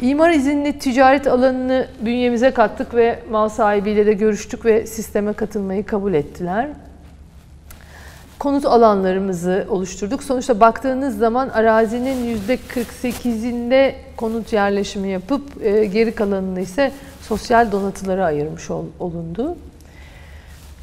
İmar 0.00 0.30
izinli 0.30 0.78
ticaret 0.78 1.26
alanını 1.26 1.86
bünyemize 2.00 2.50
kattık 2.50 2.94
ve 2.94 3.18
mal 3.30 3.48
sahibiyle 3.48 4.06
de 4.06 4.12
görüştük 4.12 4.64
ve 4.64 4.86
sisteme 4.86 5.32
katılmayı 5.32 5.86
kabul 5.86 6.14
ettiler 6.14 6.68
konut 8.38 8.66
alanlarımızı 8.66 9.66
oluşturduk. 9.70 10.22
Sonuçta 10.22 10.60
baktığınız 10.60 11.18
zaman 11.18 11.48
arazinin 11.48 12.38
%48'inde 12.48 13.94
konut 14.16 14.52
yerleşimi 14.52 15.08
yapıp 15.08 15.64
e, 15.64 15.84
geri 15.84 16.14
kalanını 16.14 16.60
ise 16.60 16.92
sosyal 17.22 17.72
donatılara 17.72 18.24
ayırmış 18.24 18.70
olundu. 19.00 19.56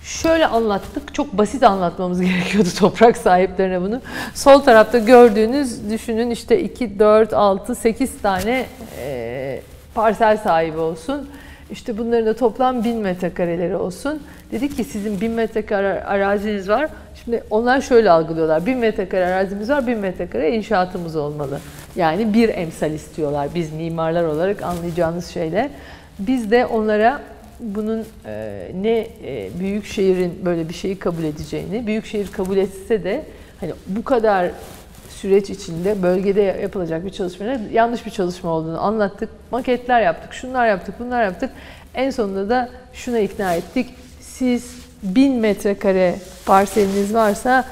Şöyle 0.04 0.48
anlattık, 0.48 1.14
çok 1.14 1.38
basit 1.38 1.64
anlatmamız 1.64 2.22
gerekiyordu 2.22 2.70
toprak 2.80 3.18
sahiplerine 3.18 3.82
bunu. 3.82 4.02
Sol 4.34 4.60
tarafta 4.60 4.98
gördüğünüz, 4.98 5.92
düşünün 5.92 6.30
işte 6.30 6.62
2, 6.62 7.00
4, 7.00 7.34
6, 7.34 7.76
8 7.76 8.22
tane 8.22 8.66
e, 9.00 9.62
parsel 9.96 10.38
sahibi 10.38 10.78
olsun. 10.78 11.30
İşte 11.72 11.98
bunların 11.98 12.26
da 12.26 12.36
toplam 12.36 12.84
1000 12.84 12.98
metrekareleri 12.98 13.76
olsun. 13.76 14.24
Dedik 14.52 14.78
ki 14.78 14.84
sizin 14.84 15.22
1000 15.22 15.32
metrekare 15.32 16.04
araziniz 16.04 16.70
var. 16.70 16.90
Şimdi 17.24 17.44
onlar 17.50 17.82
şöyle 17.82 18.12
algılıyorlar. 18.12 18.66
1000 18.66 18.78
metrekare 18.78 19.26
arazimiz 19.26 19.70
var, 19.70 19.88
1000 19.88 19.98
metrekare 19.98 20.56
inşaatımız 20.56 21.16
olmalı. 21.16 21.60
Yani 21.96 22.34
bir 22.34 22.50
emsal 22.50 22.92
istiyorlar 22.92 23.50
biz 23.56 23.74
mimarlar 23.74 24.24
olarak 24.24 24.64
anlayacağınız 24.64 25.28
şeyler. 25.28 25.70
Biz 26.20 26.52
de 26.52 26.66
onlara 26.66 27.22
bunun 27.60 28.06
e, 28.26 28.68
ne 28.82 29.08
e, 29.24 29.50
büyük 29.60 29.86
şehrin 29.86 30.46
böyle 30.46 30.70
bir 30.70 30.74
şeyi 30.74 31.00
kabul 31.00 31.24
edeceğini, 31.24 31.88
büyük 31.88 32.06
şehir 32.06 32.28
kabul 32.28 32.58
etse 32.58 33.04
de 33.04 33.26
hani 33.60 33.72
bu 33.88 34.04
kadar 34.04 34.52
süreç 35.22 35.50
içinde 35.50 36.04
bölgede 36.04 36.42
yapılacak 36.42 37.06
bir 37.06 37.10
çalışmanın 37.10 37.70
yanlış 37.74 38.06
bir 38.06 38.12
çalışma 38.12 38.50
olduğunu 38.50 38.84
anlattık. 38.84 39.30
Maketler 39.52 40.02
yaptık, 40.02 40.34
şunlar 40.34 40.68
yaptık, 40.68 40.96
bunlar 41.00 41.24
yaptık. 41.24 41.50
En 41.96 42.10
sonunda 42.10 42.50
da 42.50 42.70
şuna 42.94 43.20
ikna 43.20 43.54
ettik. 43.54 43.96
Siz 44.20 44.76
1000 45.04 45.36
metrekare 45.36 46.16
parseliniz 46.46 47.14
varsa 47.14 47.66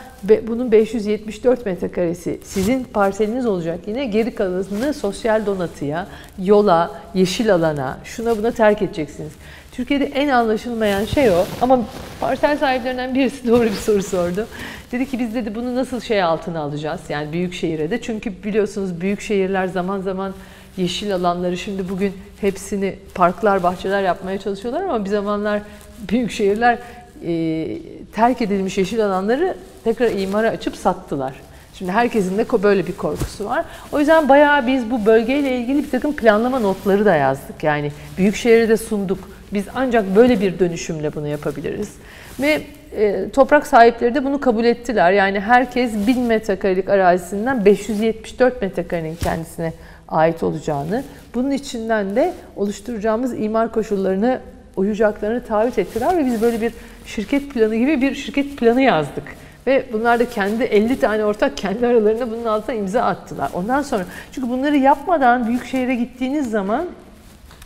bunun 0.47 0.71
574 0.71 1.65
metrekaresi 1.65 2.39
sizin 2.43 2.83
parseliniz 2.83 3.45
olacak. 3.45 3.79
Yine 3.87 4.05
geri 4.05 4.35
kalanını 4.35 4.93
sosyal 4.93 5.45
donatıya, 5.45 6.07
yola, 6.39 6.91
yeşil 7.13 7.53
alana, 7.53 7.97
şuna 8.03 8.37
buna 8.37 8.51
terk 8.51 8.81
edeceksiniz. 8.81 9.31
Türkiye'de 9.73 10.05
en 10.05 10.29
anlaşılmayan 10.29 11.05
şey 11.05 11.29
o. 11.29 11.45
Ama 11.61 11.79
parsel 12.19 12.57
sahiplerinden 12.57 13.15
birisi 13.15 13.47
doğru 13.47 13.63
bir 13.63 13.71
soru 13.71 14.03
sordu. 14.03 14.47
Dedi 14.91 15.09
ki 15.09 15.19
biz 15.19 15.35
dedi 15.35 15.55
bunu 15.55 15.75
nasıl 15.75 15.99
şey 15.99 16.23
altına 16.23 16.59
alacağız? 16.59 17.01
Yani 17.09 17.33
büyük 17.33 17.53
şehire 17.53 17.91
de. 17.91 18.01
Çünkü 18.01 18.43
biliyorsunuz 18.43 19.01
büyük 19.01 19.21
şehirler 19.21 19.67
zaman 19.67 20.01
zaman 20.01 20.33
yeşil 20.77 21.15
alanları 21.15 21.57
şimdi 21.57 21.89
bugün 21.89 22.13
hepsini 22.41 22.95
parklar, 23.15 23.63
bahçeler 23.63 24.03
yapmaya 24.03 24.37
çalışıyorlar 24.37 24.83
ama 24.83 25.05
bir 25.05 25.09
zamanlar 25.09 25.61
büyük 26.09 26.31
şehirler 26.31 26.79
e, 27.25 27.67
terk 28.11 28.41
edilmiş 28.41 28.77
yeşil 28.77 29.05
alanları 29.05 29.57
tekrar 29.83 30.11
imara 30.11 30.49
açıp 30.49 30.75
sattılar. 30.75 31.33
Şimdi 31.73 31.91
herkesin 31.91 32.37
de 32.37 32.63
böyle 32.63 32.87
bir 32.87 32.97
korkusu 32.97 33.45
var. 33.45 33.65
O 33.91 33.99
yüzden 33.99 34.29
bayağı 34.29 34.67
biz 34.67 34.91
bu 34.91 35.05
bölgeyle 35.05 35.57
ilgili 35.57 35.83
bir 35.83 35.89
takım 35.89 36.13
planlama 36.15 36.59
notları 36.59 37.05
da 37.05 37.15
yazdık. 37.15 37.63
Yani 37.63 37.91
büyükşehir'e 38.17 38.69
de 38.69 38.77
sunduk. 38.77 39.32
Biz 39.53 39.65
ancak 39.75 40.15
böyle 40.15 40.41
bir 40.41 40.59
dönüşümle 40.59 41.15
bunu 41.15 41.27
yapabiliriz. 41.27 41.93
Ve 42.41 42.61
e, 42.97 43.29
toprak 43.29 43.67
sahipleri 43.67 44.15
de 44.15 44.25
bunu 44.25 44.39
kabul 44.39 44.65
ettiler. 44.65 45.11
Yani 45.11 45.39
herkes 45.39 46.07
1000 46.07 46.19
metrekarelik 46.21 46.89
arazisinden 46.89 47.65
574 47.65 48.61
metrekarenin 48.61 49.15
kendisine 49.15 49.73
ait 50.07 50.43
olacağını, 50.43 51.03
bunun 51.35 51.51
içinden 51.51 52.15
de 52.15 52.33
oluşturacağımız 52.55 53.33
imar 53.33 53.71
koşullarını 53.71 54.39
uyacaklarını 54.75 55.43
taahhüt 55.43 55.79
ettiler 55.79 56.17
ve 56.17 56.25
biz 56.25 56.41
böyle 56.41 56.61
bir 56.61 56.73
şirket 57.05 57.49
planı 57.49 57.75
gibi 57.75 58.01
bir 58.01 58.15
şirket 58.15 58.57
planı 58.57 58.81
yazdık. 58.81 59.23
Ve 59.67 59.85
bunlar 59.93 60.19
da 60.19 60.29
kendi 60.29 60.63
50 60.63 60.99
tane 60.99 61.25
ortak 61.25 61.57
kendi 61.57 61.87
aralarında 61.87 62.31
bunun 62.31 62.45
altına 62.45 62.75
imza 62.75 63.01
attılar. 63.01 63.49
Ondan 63.53 63.81
sonra 63.81 64.05
çünkü 64.31 64.49
bunları 64.49 64.77
yapmadan 64.77 65.47
büyük 65.47 65.65
şehire 65.65 65.95
gittiğiniz 65.95 66.49
zaman 66.49 66.85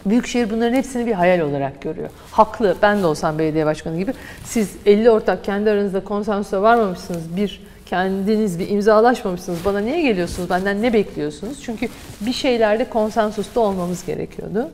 Büyükşehir 0.10 0.50
bunların 0.50 0.74
hepsini 0.74 1.08
bir 1.08 1.14
hayal 1.14 1.40
olarak 1.40 1.82
görüyor. 1.82 2.10
Haklı. 2.32 2.76
Ben 2.82 3.02
de 3.04 3.06
olsam 3.06 3.40
belediye 3.40 3.66
başkanı 3.66 3.98
gibi. 3.98 4.14
Siz 4.46 4.70
50 4.86 5.12
ortak 5.12 5.44
kendi 5.44 5.70
aranızda 5.70 6.04
konsensusa 6.04 6.62
varmamışsınız. 6.62 7.36
Bir 7.38 7.62
kendiniz 7.86 8.60
bir 8.60 8.70
imzalaşmamışsınız. 8.70 9.66
Bana 9.66 9.80
niye 9.80 10.02
geliyorsunuz? 10.02 10.50
Benden 10.50 10.82
ne 10.82 10.94
bekliyorsunuz? 10.94 11.64
Çünkü 11.64 11.88
bir 12.22 12.34
şeylerde 12.34 12.90
konsensusta 12.90 13.60
olmamız 13.60 14.06
gerekiyordu. 14.06 14.70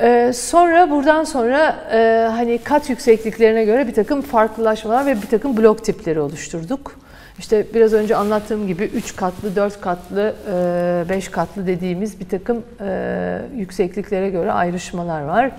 Ee, 0.00 0.32
sonra 0.34 0.90
buradan 0.90 1.24
sonra 1.24 1.76
e, 1.92 2.28
hani 2.30 2.58
kat 2.58 2.90
yüksekliklerine 2.90 3.64
göre 3.64 3.88
bir 3.88 3.94
takım 3.94 4.22
farklılaşmalar 4.22 5.06
ve 5.06 5.22
bir 5.22 5.26
takım 5.26 5.56
blok 5.56 5.84
tipleri 5.84 6.20
oluşturduk. 6.20 6.98
İşte 7.38 7.66
biraz 7.74 7.92
önce 7.92 8.16
anlattığım 8.16 8.66
gibi 8.66 8.84
3 8.84 9.16
katlı, 9.16 9.56
4 9.56 9.80
katlı, 9.80 10.34
5 11.08 11.28
e, 11.28 11.30
katlı 11.30 11.66
dediğimiz 11.66 12.20
bir 12.20 12.28
takım 12.28 12.62
e, 12.80 13.38
yüksekliklere 13.56 14.30
göre 14.30 14.52
ayrışmalar 14.52 15.22
var. 15.22 15.50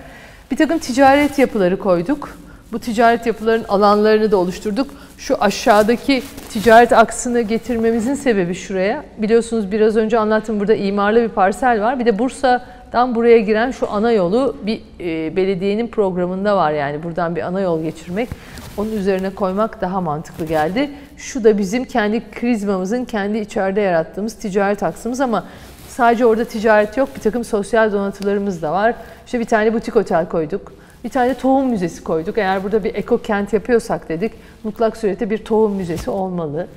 Bir 0.51 0.57
takım 0.57 0.79
ticaret 0.79 1.39
yapıları 1.39 1.79
koyduk. 1.79 2.37
Bu 2.71 2.79
ticaret 2.79 3.25
yapılarının 3.25 3.65
alanlarını 3.69 4.31
da 4.31 4.37
oluşturduk. 4.37 4.87
Şu 5.17 5.43
aşağıdaki 5.43 6.23
ticaret 6.49 6.91
aksını 6.91 7.41
getirmemizin 7.41 8.13
sebebi 8.13 8.55
şuraya. 8.55 9.03
Biliyorsunuz 9.17 9.71
biraz 9.71 9.95
önce 9.95 10.19
anlattım 10.19 10.59
burada 10.59 10.73
imarlı 10.73 11.21
bir 11.21 11.29
parsel 11.29 11.81
var. 11.81 11.99
Bir 11.99 12.05
de 12.05 12.19
Bursa'dan 12.19 13.15
buraya 13.15 13.39
giren 13.39 13.71
şu 13.71 13.91
ana 13.91 14.11
yolu 14.11 14.55
bir 14.65 14.81
e, 14.99 15.35
belediyenin 15.35 15.87
programında 15.87 16.57
var 16.57 16.71
yani 16.71 17.03
buradan 17.03 17.35
bir 17.35 17.41
ana 17.41 17.61
yol 17.61 17.83
geçirmek. 17.83 18.29
Onun 18.77 18.91
üzerine 18.91 19.29
koymak 19.29 19.81
daha 19.81 20.01
mantıklı 20.01 20.45
geldi. 20.45 20.89
Şu 21.23 21.43
da 21.43 21.57
bizim 21.57 21.85
kendi 21.85 22.31
krizmamızın 22.31 23.05
kendi 23.05 23.37
içeride 23.37 23.81
yarattığımız 23.81 24.33
ticaret 24.33 24.83
aksımız 24.83 25.21
ama 25.21 25.45
sadece 25.87 26.25
orada 26.25 26.45
ticaret 26.45 26.97
yok. 26.97 27.09
Bir 27.15 27.21
takım 27.21 27.43
sosyal 27.43 27.91
donatılarımız 27.91 28.61
da 28.61 28.71
var. 28.71 28.95
İşte 29.25 29.39
bir 29.39 29.45
tane 29.45 29.73
butik 29.73 29.95
otel 29.95 30.29
koyduk. 30.29 30.73
Bir 31.03 31.09
tane 31.09 31.33
tohum 31.33 31.69
müzesi 31.69 32.03
koyduk. 32.03 32.37
Eğer 32.37 32.63
burada 32.63 32.83
bir 32.83 32.95
eko 32.95 33.17
kent 33.17 33.53
yapıyorsak 33.53 34.09
dedik 34.09 34.31
mutlak 34.63 34.97
surette 34.97 35.29
bir 35.29 35.37
tohum 35.37 35.75
müzesi 35.75 36.09
olmalı. 36.09 36.67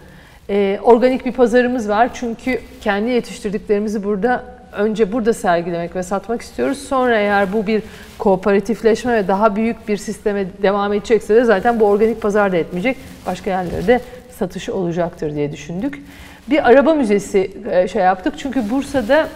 Ee, 0.50 0.78
organik 0.82 1.26
bir 1.26 1.32
pazarımız 1.32 1.88
var 1.88 2.10
çünkü 2.14 2.60
kendi 2.80 3.10
yetiştirdiklerimizi 3.10 4.04
burada 4.04 4.44
önce 4.72 5.12
burada 5.12 5.32
sergilemek 5.32 5.96
ve 5.96 6.02
satmak 6.02 6.42
istiyoruz. 6.42 6.78
Sonra 6.78 7.18
eğer 7.18 7.52
bu 7.52 7.66
bir 7.66 7.82
kooperatifleşme 8.18 9.14
ve 9.14 9.28
daha 9.28 9.56
büyük 9.56 9.88
bir 9.88 9.96
sisteme 9.96 10.46
devam 10.62 10.92
edecekse 10.92 11.34
de 11.34 11.44
zaten 11.44 11.80
bu 11.80 11.84
organik 11.84 12.22
pazar 12.22 12.52
da 12.52 12.56
etmeyecek. 12.56 12.96
Başka 13.26 13.50
yerlerde 13.50 14.00
satışı 14.38 14.74
olacaktır 14.74 15.34
diye 15.34 15.52
düşündük. 15.52 16.02
Bir 16.50 16.68
araba 16.70 16.94
müzesi 16.94 17.50
e, 17.70 17.88
şey 17.88 18.02
yaptık 18.02 18.34
çünkü 18.38 18.70
Bursa'da 18.70 19.28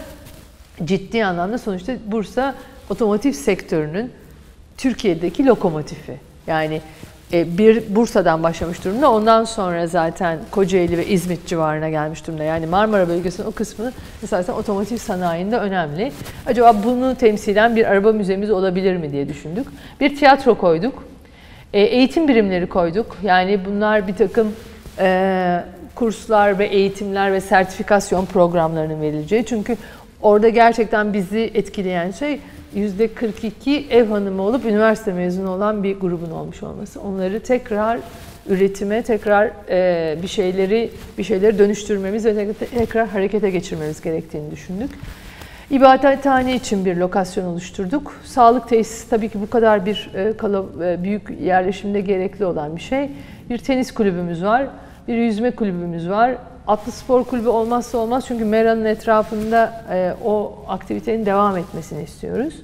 ciddi 0.85 1.25
anlamda 1.25 1.59
sonuçta 1.59 1.93
Bursa 2.07 2.55
otomotiv 2.91 3.33
sektörünün 3.33 4.13
Türkiye'deki 4.77 5.47
lokomotifi. 5.47 6.17
Yani 6.47 6.81
e, 7.33 7.59
bir 7.59 7.95
Bursa'dan 7.95 8.43
başlamış 8.43 8.85
durumda. 8.85 9.13
Ondan 9.13 9.45
sonra 9.45 9.87
zaten 9.87 10.39
Kocaeli 10.51 10.99
ve 10.99 11.07
İzmit 11.07 11.47
civarına 11.47 11.89
gelmiş 11.89 12.27
durumda. 12.27 12.45
Yani 12.45 12.67
Marmara 12.67 13.09
bölgesinin 13.09 13.47
o 13.47 13.51
kısmı 13.51 13.93
zaten 14.25 14.53
otomotiv 14.53 14.97
sanayinde 14.97 15.57
önemli. 15.57 16.13
Acaba 16.47 16.77
bunu 16.85 17.15
temsilen 17.15 17.77
bir 17.77 17.85
araba 17.85 18.13
müzemiz 18.13 18.51
olabilir 18.51 18.97
mi 18.97 19.13
diye 19.13 19.29
düşündük. 19.29 19.67
Bir 20.01 20.17
tiyatro 20.17 20.59
koyduk. 20.59 21.05
E, 21.73 21.81
eğitim 21.81 22.29
birimleri 22.29 22.67
koyduk. 22.67 23.17
Yani 23.23 23.65
bunlar 23.65 24.09
bir 24.09 24.15
takım 24.15 24.53
e, 25.01 25.65
kurslar 25.95 26.59
ve 26.59 26.67
eğitimler 26.67 27.33
ve 27.33 27.41
sertifikasyon 27.41 28.27
programlarının 28.27 29.01
verileceği. 29.03 29.45
Çünkü 29.45 29.77
orada 30.23 30.49
gerçekten 30.49 31.13
bizi 31.13 31.51
etkileyen 31.55 32.11
şey 32.11 32.41
%42 32.77 33.89
ev 33.91 34.07
hanımı 34.07 34.43
olup 34.43 34.65
üniversite 34.65 35.13
mezunu 35.13 35.51
olan 35.51 35.83
bir 35.83 36.01
grubun 36.01 36.31
olmuş 36.31 36.63
olması. 36.63 37.01
Onları 37.01 37.41
tekrar 37.41 37.99
üretime, 38.49 39.03
tekrar 39.03 39.51
e, 39.69 40.19
bir 40.23 40.29
şeyleri 40.29 40.91
bir 41.19 41.25
şeyleri 41.25 41.59
dönüştürmemiz 41.59 42.25
ve 42.25 42.53
tekrar 42.53 43.09
harekete 43.09 43.51
geçirmemiz 43.51 44.01
gerektiğini 44.01 44.51
düşündük. 44.51 44.91
İbadethane 45.71 46.55
için 46.55 46.85
bir 46.85 46.97
lokasyon 46.97 47.45
oluşturduk. 47.45 48.15
Sağlık 48.25 48.69
tesisi 48.69 49.11
tabii 49.11 49.29
ki 49.29 49.41
bu 49.41 49.51
kadar 49.51 49.87
bir 49.87 50.11
e, 50.15 50.21
e, 50.21 51.03
büyük 51.03 51.41
yerleşimde 51.43 52.01
gerekli 52.01 52.45
olan 52.45 52.77
bir 52.77 52.81
şey. 52.81 53.11
Bir 53.51 53.59
tenis 53.59 53.95
kulübümüz 53.95 54.45
var, 54.45 54.67
bir 55.09 55.15
yüzme 55.15 55.51
kulübümüz 55.51 56.11
var, 56.11 56.37
Atlı 56.67 56.93
Spor 56.93 57.25
Kulübü 57.25 57.49
olmazsa 57.49 57.99
olmaz 57.99 58.25
çünkü 58.29 58.45
Mera'nın 58.45 58.85
etrafında 58.85 59.85
e, 59.93 60.15
o 60.25 60.65
aktivitenin 60.69 61.27
devam 61.27 61.57
etmesini 61.57 62.03
istiyoruz. 62.03 62.55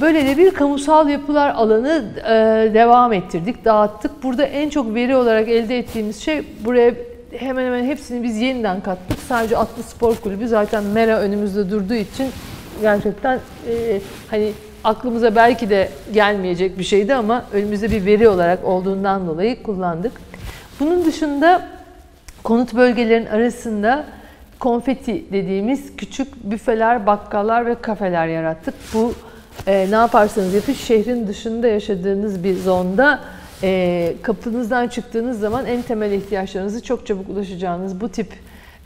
Böyle 0.00 0.26
de 0.26 0.36
bir 0.36 0.50
kamusal 0.50 1.08
yapılar 1.08 1.50
alanı 1.50 2.04
e, 2.24 2.74
devam 2.74 3.12
ettirdik, 3.12 3.64
dağıttık. 3.64 4.22
Burada 4.22 4.44
en 4.44 4.68
çok 4.68 4.94
veri 4.94 5.16
olarak 5.16 5.48
elde 5.48 5.78
ettiğimiz 5.78 6.20
şey 6.20 6.44
buraya 6.64 6.94
hemen 7.38 7.66
hemen 7.66 7.84
hepsini 7.84 8.22
biz 8.22 8.36
yeniden 8.36 8.80
kattık. 8.80 9.18
Sadece 9.18 9.56
Atlı 9.56 9.82
Spor 9.82 10.16
Kulübü 10.16 10.48
zaten 10.48 10.84
Mera 10.84 11.18
önümüzde 11.18 11.70
durduğu 11.70 11.94
için 11.94 12.30
gerçekten 12.82 13.40
e, 13.68 14.00
hani 14.30 14.52
aklımıza 14.84 15.36
belki 15.36 15.70
de 15.70 15.88
gelmeyecek 16.12 16.78
bir 16.78 16.84
şeydi 16.84 17.14
ama 17.14 17.44
önümüzde 17.52 17.90
bir 17.90 18.06
veri 18.06 18.28
olarak 18.28 18.64
olduğundan 18.64 19.26
dolayı 19.26 19.62
kullandık. 19.62 20.12
Bunun 20.80 21.04
dışında 21.04 21.66
konut 22.42 22.74
bölgelerin 22.74 23.26
arasında 23.26 24.04
konfeti 24.58 25.32
dediğimiz 25.32 25.96
küçük 25.96 26.50
büfeler, 26.50 27.06
bakkallar 27.06 27.66
ve 27.66 27.74
kafeler 27.74 28.26
yarattık. 28.26 28.74
Bu 28.94 29.14
e, 29.66 29.86
ne 29.90 29.94
yaparsanız 29.94 30.54
yapın 30.54 30.72
şehrin 30.72 31.26
dışında 31.26 31.68
yaşadığınız 31.68 32.44
bir 32.44 32.56
zonda 32.56 33.20
e, 33.62 34.14
kapınızdan 34.22 34.88
çıktığınız 34.88 35.40
zaman 35.40 35.66
en 35.66 35.82
temel 35.82 36.12
ihtiyaçlarınızı 36.12 36.82
çok 36.82 37.06
çabuk 37.06 37.28
ulaşacağınız 37.28 38.00
bu 38.00 38.08
tip 38.08 38.32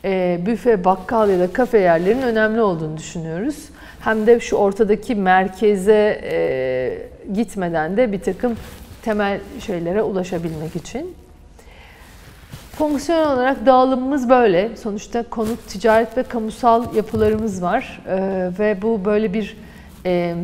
e, 0.05 0.41
büfe, 0.47 0.85
bakkal 0.85 1.31
ya 1.31 1.39
da 1.39 1.53
kafe 1.53 1.79
yerlerinin 1.79 2.23
önemli 2.23 2.61
olduğunu 2.61 2.97
düşünüyoruz. 2.97 3.57
Hem 4.01 4.27
de 4.27 4.41
şu 4.41 4.57
ortadaki 4.57 5.15
merkeze 5.15 6.21
e, 6.25 7.33
gitmeden 7.35 7.97
de 7.97 8.13
bir 8.13 8.21
takım 8.21 8.57
temel 9.03 9.41
şeylere 9.67 10.03
ulaşabilmek 10.03 10.77
için. 10.77 11.22
Fonksiyon 12.73 13.27
olarak 13.27 13.67
dağılımımız 13.67 14.29
böyle. 14.29 14.77
Sonuçta 14.77 15.23
konut, 15.23 15.69
ticaret 15.69 16.17
ve 16.19 16.23
kamusal 16.23 16.95
yapılarımız 16.95 17.63
var. 17.63 18.01
Ee, 18.09 18.51
ve 18.59 18.83
bu 18.83 19.05
böyle 19.05 19.35
bir 19.35 19.57
e, 20.07 20.35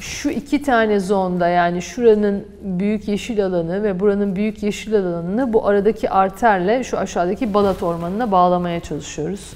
şu 0.00 0.30
iki 0.30 0.62
tane 0.62 1.00
zonda 1.00 1.48
yani 1.48 1.82
şuranın 1.82 2.44
büyük 2.62 3.08
yeşil 3.08 3.46
alanı 3.46 3.82
ve 3.82 4.00
buranın 4.00 4.36
büyük 4.36 4.62
yeşil 4.62 4.94
alanını 4.96 5.52
bu 5.52 5.66
aradaki 5.66 6.10
arterle 6.10 6.84
şu 6.84 6.98
aşağıdaki 6.98 7.54
Balat 7.54 7.82
Ormanı'na 7.82 8.30
bağlamaya 8.32 8.80
çalışıyoruz. 8.80 9.52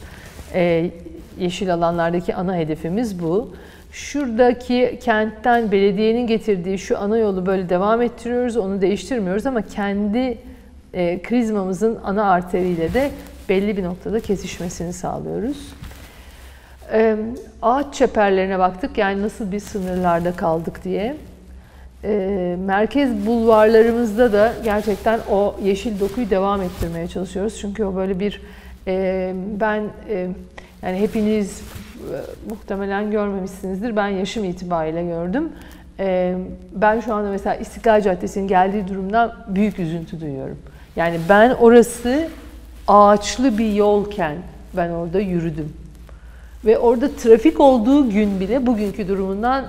Ee, 0.54 0.90
yeşil 1.38 1.74
alanlardaki 1.74 2.34
ana 2.34 2.56
hedefimiz 2.56 3.22
bu. 3.22 3.50
Şuradaki 3.92 4.98
kentten 5.02 5.72
belediyenin 5.72 6.26
getirdiği 6.26 6.78
şu 6.78 6.98
ana 6.98 7.18
yolu 7.18 7.46
böyle 7.46 7.68
devam 7.68 8.02
ettiriyoruz, 8.02 8.56
onu 8.56 8.80
değiştirmiyoruz 8.80 9.46
ama 9.46 9.62
kendi 9.62 10.38
e, 10.94 11.22
krizmamızın 11.22 11.98
ana 12.04 12.30
arteriyle 12.30 12.94
de 12.94 13.10
belli 13.48 13.76
bir 13.76 13.84
noktada 13.84 14.20
kesişmesini 14.20 14.92
sağlıyoruz. 14.92 15.74
E, 16.92 17.16
ağaç 17.62 17.94
çeperlerine 17.94 18.58
baktık 18.58 18.98
yani 18.98 19.22
nasıl 19.22 19.52
bir 19.52 19.60
sınırlarda 19.60 20.32
kaldık 20.32 20.84
diye. 20.84 21.16
E, 22.04 22.56
merkez 22.66 23.26
bulvarlarımızda 23.26 24.32
da 24.32 24.52
gerçekten 24.64 25.20
o 25.30 25.56
yeşil 25.62 26.00
dokuyu 26.00 26.30
devam 26.30 26.62
ettirmeye 26.62 27.08
çalışıyoruz. 27.08 27.58
Çünkü 27.60 27.84
o 27.84 27.96
böyle 27.96 28.20
bir 28.20 28.42
e, 28.86 29.34
ben 29.60 29.82
e, 30.08 30.28
yani 30.82 30.98
hepiniz 30.98 31.60
e, 31.60 32.16
muhtemelen 32.50 33.10
görmemişsinizdir. 33.10 33.96
Ben 33.96 34.08
yaşım 34.08 34.44
itibariyle 34.44 35.04
gördüm. 35.04 35.48
E, 35.98 36.34
ben 36.74 37.00
şu 37.00 37.14
anda 37.14 37.30
mesela 37.30 37.56
İstiklal 37.56 38.00
Caddesi'nin 38.00 38.48
geldiği 38.48 38.88
durumdan 38.88 39.32
büyük 39.48 39.78
üzüntü 39.78 40.20
duyuyorum. 40.20 40.58
Yani 40.96 41.20
ben 41.28 41.50
orası 41.50 42.28
ağaçlı 42.88 43.58
bir 43.58 43.72
yolken 43.72 44.36
ben 44.76 44.90
orada 44.90 45.20
yürüdüm. 45.20 45.72
Ve 46.64 46.78
orada 46.78 47.16
trafik 47.16 47.60
olduğu 47.60 48.10
gün 48.10 48.40
bile 48.40 48.66
bugünkü 48.66 49.08
durumundan 49.08 49.64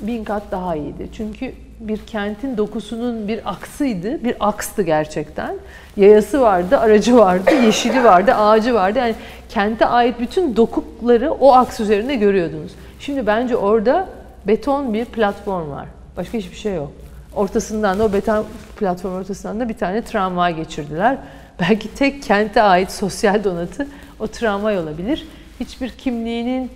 bin 0.00 0.24
kat 0.24 0.42
daha 0.50 0.76
iyiydi. 0.76 1.08
Çünkü 1.12 1.52
bir 1.80 1.98
kentin 1.98 2.56
dokusunun 2.56 3.28
bir 3.28 3.50
aksıydı, 3.50 4.24
bir 4.24 4.36
akstı 4.40 4.82
gerçekten. 4.82 5.56
Yayası 5.96 6.40
vardı, 6.40 6.78
aracı 6.78 7.16
vardı, 7.16 7.50
yeşili 7.64 8.04
vardı, 8.04 8.34
ağacı 8.34 8.74
vardı. 8.74 8.98
Yani 8.98 9.14
kente 9.48 9.86
ait 9.86 10.20
bütün 10.20 10.56
dokukları 10.56 11.32
o 11.32 11.52
aks 11.52 11.80
üzerinde 11.80 12.16
görüyordunuz. 12.16 12.72
Şimdi 13.00 13.26
bence 13.26 13.56
orada 13.56 14.08
beton 14.46 14.94
bir 14.94 15.04
platform 15.04 15.70
var. 15.70 15.86
Başka 16.16 16.38
hiçbir 16.38 16.56
şey 16.56 16.74
yok. 16.74 16.92
Ortasından 17.36 17.98
da 17.98 18.04
o 18.04 18.12
beton 18.12 18.46
platform 18.76 19.14
ortasından 19.14 19.60
da 19.60 19.68
bir 19.68 19.74
tane 19.74 20.02
tramvay 20.02 20.56
geçirdiler. 20.56 21.18
Belki 21.60 21.94
tek 21.94 22.22
kente 22.22 22.62
ait 22.62 22.90
sosyal 22.90 23.44
donatı 23.44 23.86
o 24.20 24.26
tramvay 24.26 24.78
olabilir. 24.78 25.26
Hiçbir 25.60 25.90
kimliğinin 25.90 26.70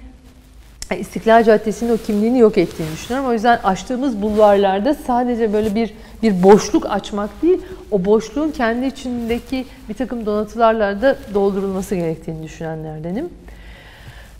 İstiklal 0.99 1.45
Caddesi'nin 1.45 1.95
o 1.95 1.97
kimliğini 1.97 2.39
yok 2.39 2.59
ettiğini 2.59 2.93
düşünüyorum. 2.93 3.31
O 3.31 3.33
yüzden 3.33 3.59
açtığımız 3.65 4.23
bulvarlarda 4.23 4.95
sadece 4.95 5.53
böyle 5.53 5.75
bir 5.75 5.95
bir 6.23 6.43
boşluk 6.43 6.87
açmak 6.91 7.43
değil, 7.43 7.59
o 7.91 8.05
boşluğun 8.05 8.51
kendi 8.51 8.87
içindeki 8.87 9.67
bir 9.89 9.95
takım 9.95 10.27
donatılarla 10.27 11.03
da 11.03 11.17
doldurulması 11.35 11.95
gerektiğini 11.95 12.43
düşünenlerdenim. 12.43 13.29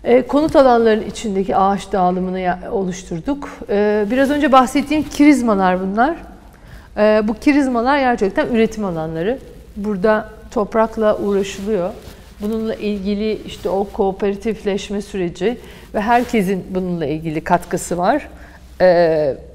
E, 0.03 0.27
konut 0.27 0.55
alanlarının 0.55 1.05
içindeki 1.05 1.55
ağaç 1.55 1.91
dağılımını 1.91 2.57
oluşturduk. 2.71 3.49
E, 3.69 4.05
biraz 4.11 4.29
önce 4.29 4.51
bahsettiğim 4.51 5.03
kirizmalar 5.03 5.81
bunlar. 5.81 6.15
E, 6.97 7.27
bu 7.27 7.33
kirizmalar 7.33 7.99
gerçekten 7.99 8.47
üretim 8.47 8.85
alanları. 8.85 9.39
Burada 9.75 10.29
toprakla 10.51 11.17
uğraşılıyor. 11.17 11.89
Bununla 12.41 12.75
ilgili 12.75 13.41
işte 13.45 13.69
o 13.69 13.83
kooperatifleşme 13.83 15.01
süreci 15.01 15.57
ve 15.93 16.01
herkesin 16.01 16.65
bununla 16.69 17.05
ilgili 17.05 17.41
katkısı 17.41 17.97
var. 17.97 18.27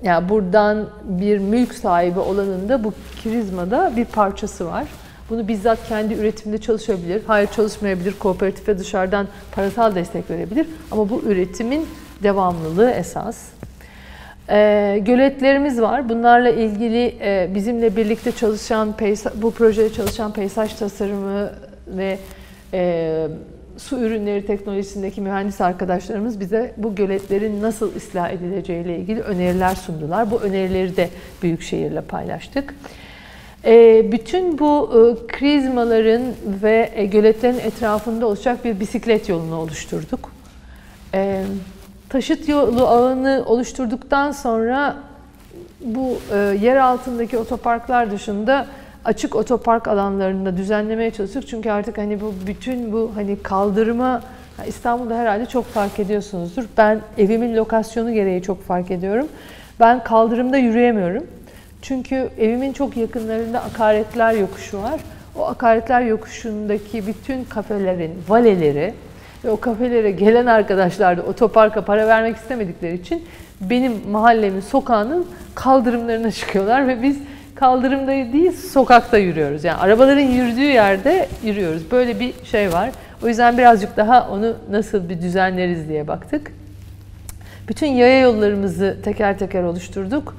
Yani 0.03 0.29
buradan 0.29 0.89
bir 1.05 1.39
mülk 1.39 1.75
sahibi 1.75 2.19
olanın 2.19 2.69
da 2.69 2.85
bu 2.85 2.93
kirizmada 3.23 3.93
bir 3.97 4.05
parçası 4.05 4.67
var. 4.67 4.85
Bunu 5.31 5.49
bizzat 5.49 5.89
kendi 5.89 6.15
üretiminde 6.15 6.59
çalışabilir, 6.59 7.23
hayır 7.27 7.49
çalışmayabilir, 7.49 8.13
kooperatife 8.19 8.79
dışarıdan 8.79 9.29
parasal 9.53 9.95
destek 9.95 10.31
verebilir. 10.31 10.67
Ama 10.91 11.11
bu 11.11 11.23
üretimin 11.27 11.87
devamlılığı 12.23 12.91
esas. 12.91 13.37
E, 14.51 14.99
göletlerimiz 15.07 15.81
var. 15.81 16.09
Bunlarla 16.09 16.51
ilgili 16.51 17.15
e, 17.21 17.51
bizimle 17.55 17.97
birlikte 17.97 18.33
çalışan, 18.33 18.95
bu 19.35 19.51
projede 19.51 19.93
çalışan 19.93 20.33
peyzaj 20.33 20.75
tasarımı 20.75 21.51
ve 21.87 22.19
e, 22.73 23.29
su 23.77 23.99
ürünleri 23.99 24.47
teknolojisindeki 24.47 25.21
mühendis 25.21 25.61
arkadaşlarımız 25.61 26.41
bize 26.41 26.73
bu 26.77 26.95
göletlerin 26.95 27.63
nasıl 27.63 27.97
ıslah 27.97 28.31
edileceği 28.31 28.85
ile 28.85 28.99
ilgili 28.99 29.21
öneriler 29.21 29.75
sundular. 29.75 30.31
Bu 30.31 30.41
önerileri 30.41 30.97
de 30.97 31.09
Büyükşehir'le 31.43 32.01
paylaştık. 32.09 32.75
E, 33.67 34.07
bütün 34.13 34.59
bu 34.59 34.91
e, 34.93 35.27
krizmaların 35.27 36.23
ve 36.63 36.91
e, 36.95 37.07
göletlerin 37.07 37.59
etrafında 37.59 38.27
olacak 38.27 38.65
bir 38.65 38.81
bisiklet 38.81 39.29
yolunu 39.29 39.57
oluşturduk. 39.57 40.33
E, 41.15 41.43
taşıt 42.09 42.49
yolu 42.49 42.87
ağını 42.87 43.45
oluşturduktan 43.47 44.33
sonra 44.33 44.97
bu 45.81 46.19
e, 46.33 46.37
yer 46.37 46.77
altındaki 46.77 47.39
otoparklar 47.39 48.11
dışında 48.11 48.67
açık 49.05 49.37
otopark 49.37 49.89
alanlarında 49.89 50.57
düzenlemeye 50.57 51.11
çalıştık. 51.11 51.49
Çünkü 51.49 51.71
artık 51.71 51.99
hani 51.99 52.21
bu 52.21 52.35
bütün 52.47 52.93
bu 52.93 53.11
hani 53.15 53.43
kaldırıma 53.43 54.23
İstanbul'da 54.67 55.17
herhalde 55.17 55.47
çok 55.47 55.65
fark 55.65 55.99
ediyorsunuzdur. 55.99 56.65
Ben 56.79 57.01
evimin 57.19 57.57
lokasyonu 57.57 58.13
gereği 58.13 58.43
çok 58.43 58.63
fark 58.63 58.91
ediyorum. 58.91 59.29
Ben 59.81 60.05
kaldırımda 60.05 60.57
yürüyemiyorum. 60.57 61.25
Çünkü 61.89 62.31
evimin 62.39 62.73
çok 62.73 62.97
yakınlarında 62.97 63.63
akaretler 63.63 64.33
yokuşu 64.33 64.83
var. 64.83 65.01
O 65.37 65.47
akaretler 65.47 66.01
yokuşundaki 66.01 67.07
bütün 67.07 67.45
kafelerin 67.45 68.13
valeleri 68.29 68.95
ve 69.45 69.51
o 69.51 69.61
kafelere 69.61 70.11
gelen 70.11 70.47
arkadaşlar 70.47 71.19
da 71.19 71.23
otoparka 71.23 71.85
para 71.85 72.09
vermek 72.09 72.37
istemedikleri 72.37 72.95
için 72.95 73.25
benim 73.61 74.11
mahallemin 74.11 74.61
sokağının 74.61 75.27
kaldırımlarına 75.55 76.31
çıkıyorlar 76.31 76.89
ve 76.89 77.03
biz 77.03 77.19
kaldırımda 77.55 78.33
değil 78.33 78.53
sokakta 78.53 79.19
yürüyoruz. 79.19 79.65
Yani 79.65 79.79
arabaların 79.79 80.21
yürüdüğü 80.21 80.61
yerde 80.61 81.29
yürüyoruz. 81.45 81.91
Böyle 81.91 82.21
bir 82.21 82.35
şey 82.45 82.73
var. 82.73 82.91
O 83.23 83.29
yüzden 83.29 83.59
birazcık 83.59 83.97
daha 83.97 84.29
onu 84.31 84.57
nasıl 84.71 85.09
bir 85.09 85.23
düzenleriz 85.23 85.89
diye 85.89 86.09
baktık. 86.09 86.53
Bütün 87.69 87.87
yaya 87.87 88.21
yollarımızı 88.21 88.97
teker 89.05 89.39
teker 89.39 89.63
oluşturduk. 89.63 90.35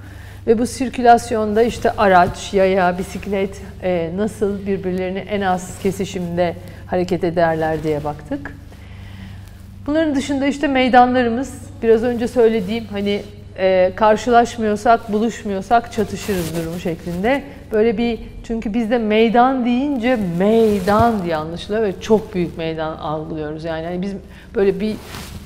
Ve 0.48 0.58
bu 0.58 0.66
sirkülasyonda 0.68 1.64
işte 1.64 1.92
araç, 1.92 2.54
yaya, 2.54 2.98
bisiklet 2.98 3.62
e, 3.84 4.12
nasıl 4.18 4.68
birbirlerini 4.68 5.20
en 5.20 5.42
az 5.42 5.80
kesişimde 5.84 6.56
hareket 6.88 7.24
ederler 7.24 7.84
diye 7.84 8.04
baktık. 8.04 8.56
Bunların 9.88 10.16
dışında 10.16 10.48
işte 10.48 10.68
meydanlarımız, 10.68 11.54
biraz 11.84 12.04
önce 12.04 12.28
söylediğim 12.28 12.86
hani 12.92 13.22
e, 13.58 13.92
karşılaşmıyorsak, 13.96 15.14
buluşmuyorsak 15.14 15.92
çatışırız 15.92 16.56
durumu 16.56 16.80
şeklinde. 16.80 17.44
Böyle 17.72 17.98
bir 17.98 18.20
çünkü 18.44 18.74
bizde 18.74 18.98
meydan 18.98 19.66
deyince 19.66 20.18
meydan 20.38 21.24
diye 21.24 21.36
anlaşılıyor 21.36 21.84
ve 21.84 22.02
çok 22.02 22.36
büyük 22.36 22.58
meydan 22.58 22.98
algılıyoruz. 22.98 23.64
Yani 23.64 23.86
hani 23.86 24.02
biz 24.02 24.14
böyle 24.56 24.80
bir 24.80 24.96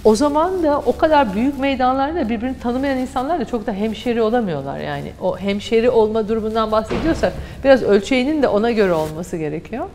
o 0.04 0.16
zaman 0.16 0.64
da 0.64 0.80
o 0.80 0.98
kadar 0.98 1.34
büyük 1.34 1.60
meydanlarda 1.60 2.30
birbirini 2.30 2.60
tanımayan 2.60 2.98
insanlar 2.98 3.40
da 3.40 3.46
çok 3.46 3.68
da 3.68 3.74
hemşeri 3.74 4.22
olamıyorlar 4.22 4.80
yani. 4.80 5.12
O 5.22 5.38
hemşeri 5.38 5.90
olma 5.90 6.28
durumundan 6.28 6.72
bahsediyorsak 6.72 7.34
biraz 7.64 7.84
ölçeğinin 7.84 8.42
de 8.42 8.48
ona 8.48 8.72
göre 8.72 8.94
olması 8.94 9.38
gerekiyor. 9.38 9.86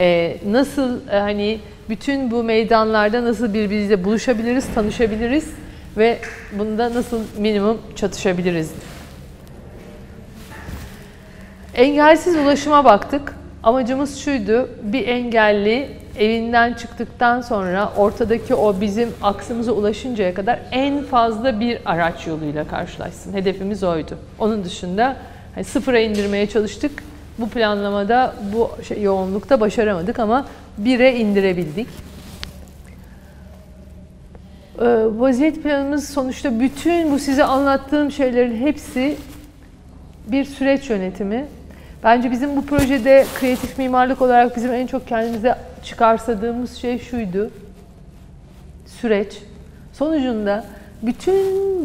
Ee, 0.00 0.36
nasıl 0.46 1.00
hani 1.10 1.60
bütün 1.88 2.30
bu 2.30 2.42
meydanlarda 2.42 3.24
nasıl 3.24 3.54
birbiriyle 3.54 4.04
buluşabiliriz, 4.04 4.66
tanışabiliriz 4.74 5.50
ve 5.96 6.18
bunda 6.58 6.94
nasıl 6.94 7.20
minimum 7.38 7.78
çatışabiliriz? 7.96 8.72
Engelsiz 11.74 12.36
ulaşıma 12.36 12.84
baktık. 12.84 13.34
Amacımız 13.62 14.18
şuydu, 14.18 14.68
bir 14.82 15.08
engelli 15.08 15.88
evinden 16.18 16.74
çıktıktan 16.74 17.40
sonra 17.40 17.92
ortadaki 17.96 18.54
o 18.54 18.80
bizim 18.80 19.08
aksımıza 19.22 19.72
ulaşıncaya 19.72 20.34
kadar 20.34 20.58
en 20.72 21.02
fazla 21.04 21.60
bir 21.60 21.78
araç 21.84 22.26
yoluyla 22.26 22.68
karşılaşsın. 22.68 23.32
Hedefimiz 23.32 23.82
oydu. 23.82 24.18
Onun 24.38 24.64
dışında 24.64 25.16
hani 25.54 25.64
sıfıra 25.64 25.98
indirmeye 25.98 26.46
çalıştık. 26.48 27.02
Bu 27.38 27.48
planlamada 27.48 28.34
bu 28.52 28.70
şey, 28.84 29.02
yoğunlukta 29.02 29.60
başaramadık 29.60 30.18
ama 30.18 30.46
bire 30.78 31.16
indirebildik. 31.16 31.88
Ee, 34.80 34.84
vaziyet 35.18 35.62
planımız 35.62 36.08
sonuçta 36.08 36.60
bütün 36.60 37.12
bu 37.12 37.18
size 37.18 37.44
anlattığım 37.44 38.12
şeylerin 38.12 38.56
hepsi 38.56 39.16
bir 40.26 40.44
süreç 40.44 40.90
yönetimi. 40.90 41.46
Bence 42.04 42.30
bizim 42.30 42.56
bu 42.56 42.66
projede 42.66 43.26
kreatif 43.40 43.78
mimarlık 43.78 44.22
olarak 44.22 44.56
bizim 44.56 44.72
en 44.72 44.86
çok 44.86 45.08
kendimize 45.08 45.54
çıkarsadığımız 45.84 46.76
şey 46.76 46.98
şuydu. 46.98 47.50
Süreç. 48.86 49.42
Sonucunda 49.92 50.64
bütün 51.02 51.36